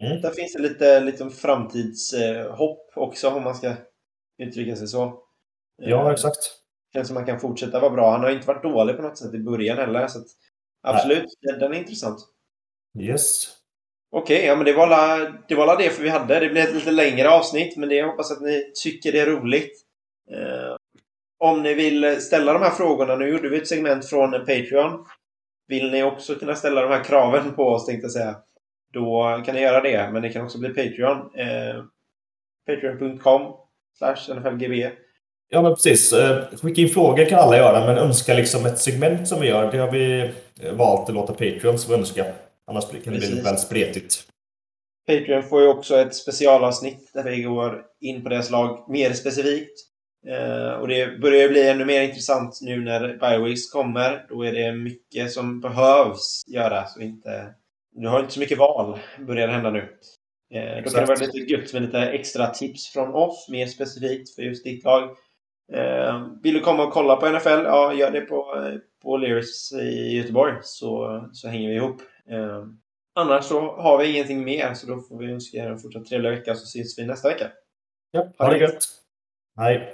Mm. 0.00 0.20
Där 0.20 0.30
finns 0.30 0.52
det 0.52 0.62
lite 0.62 1.00
liksom 1.00 1.30
framtidshopp 1.30 2.92
också 2.94 3.28
om 3.28 3.44
man 3.44 3.54
ska 3.54 3.74
uttrycka 4.42 4.76
sig 4.76 4.88
så. 4.88 5.22
Ja, 5.76 6.06
Eh, 6.06 6.12
exakt. 6.12 6.38
Känns 6.92 7.08
som 7.08 7.14
man 7.14 7.26
kan 7.26 7.40
fortsätta 7.40 7.80
vara 7.80 7.90
bra. 7.90 8.10
Han 8.10 8.20
har 8.20 8.30
inte 8.30 8.46
varit 8.46 8.62
dålig 8.62 8.96
på 8.96 9.02
något 9.02 9.18
sätt 9.18 9.34
i 9.34 9.38
början 9.38 9.78
heller. 9.78 10.06
Så 10.06 10.18
att, 10.18 10.26
absolut, 10.82 11.24
den, 11.40 11.58
den 11.58 11.72
är 11.72 11.78
intressant. 11.78 12.18
Yes. 12.98 13.48
Okej, 14.10 14.46
ja 14.46 14.56
men 14.56 14.64
det 14.64 14.72
var, 14.72 14.86
la, 14.86 15.32
det 15.48 15.54
var 15.54 15.66
la 15.66 15.76
det 15.76 15.90
för 15.90 16.02
vi 16.02 16.08
hade. 16.08 16.40
Det 16.40 16.48
blev 16.48 16.68
ett 16.68 16.74
lite 16.74 16.90
längre 16.90 17.30
avsnitt, 17.30 17.76
men 17.76 17.88
det 17.88 17.94
jag 17.94 18.08
hoppas 18.08 18.32
att 18.32 18.40
ni 18.40 18.72
tycker 18.82 19.12
det 19.12 19.20
är 19.20 19.26
roligt. 19.26 19.72
Eh, 20.30 20.76
om 21.38 21.62
ni 21.62 21.74
vill 21.74 22.20
ställa 22.20 22.52
de 22.52 22.62
här 22.62 22.70
frågorna, 22.70 23.16
nu 23.16 23.28
gjorde 23.28 23.48
vi 23.48 23.56
ett 23.56 23.68
segment 23.68 24.08
från 24.08 24.30
Patreon. 24.30 25.06
Vill 25.68 25.90
ni 25.90 26.02
också 26.02 26.34
kunna 26.34 26.54
ställa 26.54 26.80
de 26.82 26.90
här 26.90 27.04
kraven 27.04 27.54
på 27.54 27.62
oss, 27.62 27.86
tänkte 27.86 28.04
jag 28.04 28.12
säga. 28.12 28.36
Då 28.92 29.42
kan 29.46 29.54
ni 29.54 29.60
göra 29.60 29.80
det, 29.80 30.10
men 30.12 30.22
det 30.22 30.28
kan 30.28 30.44
också 30.44 30.58
bli 30.58 30.68
Patreon. 30.68 31.18
Eh, 31.36 31.84
Patreon.com 32.66 33.52
slash 33.98 34.34
NFLGB. 34.34 34.90
Ja, 35.48 35.62
men 35.62 35.74
precis. 35.74 36.12
Eh, 36.12 36.44
Skicka 36.62 36.80
in 36.80 36.88
frågor 36.88 37.24
kan 37.24 37.38
alla 37.38 37.56
göra, 37.56 37.86
men 37.86 37.98
önska 37.98 38.34
liksom 38.34 38.66
ett 38.66 38.78
segment 38.78 39.28
som 39.28 39.40
vi 39.40 39.48
gör. 39.48 39.72
Det 39.72 39.78
har 39.78 39.90
vi 39.90 40.30
eh, 40.62 40.72
valt 40.72 41.08
att 41.08 41.14
låta 41.14 41.32
Patreons 41.32 41.90
önska. 41.90 42.26
Annars 42.66 42.84
kan 42.90 42.92
det 42.92 43.10
bli 43.10 43.20
Precis. 43.20 43.46
väldigt 43.46 43.60
spretigt. 43.60 44.22
Patreon 45.06 45.42
får 45.42 45.62
ju 45.62 45.68
också 45.68 45.96
ett 45.96 46.14
specialavsnitt 46.14 47.10
där 47.14 47.24
vi 47.24 47.42
går 47.42 47.84
in 48.00 48.22
på 48.22 48.28
deras 48.28 48.50
lag 48.50 48.90
mer 48.90 49.12
specifikt. 49.12 49.78
Eh, 50.26 50.72
och 50.72 50.88
det 50.88 51.20
börjar 51.20 51.42
ju 51.42 51.48
bli 51.48 51.68
ännu 51.68 51.84
mer 51.84 52.02
intressant 52.02 52.58
nu 52.62 52.80
när 52.80 53.08
Bioweeks 53.08 53.70
kommer. 53.70 54.26
Då 54.28 54.42
är 54.42 54.52
det 54.52 54.72
mycket 54.72 55.32
som 55.32 55.60
behövs 55.60 56.42
göras 56.46 56.96
och 56.96 57.02
inte... 57.02 57.54
Du 57.92 58.08
har 58.08 58.20
inte 58.20 58.32
så 58.32 58.40
mycket 58.40 58.58
val, 58.58 58.98
börjar 59.18 59.46
det 59.46 59.52
hända 59.52 59.70
nu. 59.70 59.98
Eh, 60.54 60.82
då 60.84 60.90
kan 60.90 61.00
det 61.00 61.06
vara 61.06 61.26
lite 61.26 61.38
gött 61.38 61.72
med 61.72 61.82
lite 61.82 62.00
extra 62.00 62.46
tips 62.46 62.88
från 62.88 63.14
oss, 63.14 63.48
mer 63.48 63.66
specifikt 63.66 64.34
för 64.34 64.42
just 64.42 64.64
ditt 64.64 64.84
lag. 64.84 65.02
Eh, 65.72 66.26
vill 66.42 66.54
du 66.54 66.60
komma 66.60 66.86
och 66.86 66.92
kolla 66.92 67.16
på 67.16 67.30
NFL? 67.30 67.48
Ja, 67.48 67.94
gör 67.94 68.10
det 68.10 68.20
på, 68.20 68.46
på 69.02 69.16
Lears 69.16 69.72
i 69.72 70.16
Göteborg 70.16 70.54
så, 70.62 71.20
så 71.32 71.48
hänger 71.48 71.68
vi 71.68 71.74
ihop. 71.74 72.00
Eh, 72.30 72.64
Annars 73.14 73.44
så 73.44 73.60
har 73.60 73.98
vi 73.98 74.12
ingenting 74.12 74.44
mer 74.44 74.74
så 74.74 74.86
då 74.86 75.00
får 75.00 75.18
vi 75.18 75.32
önska 75.32 75.56
er 75.56 75.70
en 75.70 75.78
fortsatt 75.78 76.06
trevlig 76.06 76.30
vecka 76.30 76.54
så 76.54 76.64
ses 76.64 76.98
vi 76.98 77.06
nästa 77.06 77.28
vecka. 77.28 77.46
Ja, 78.10 78.28
ha 78.38 78.50
det 78.50 78.58
gött. 78.58 78.84
Hej. 79.56 79.88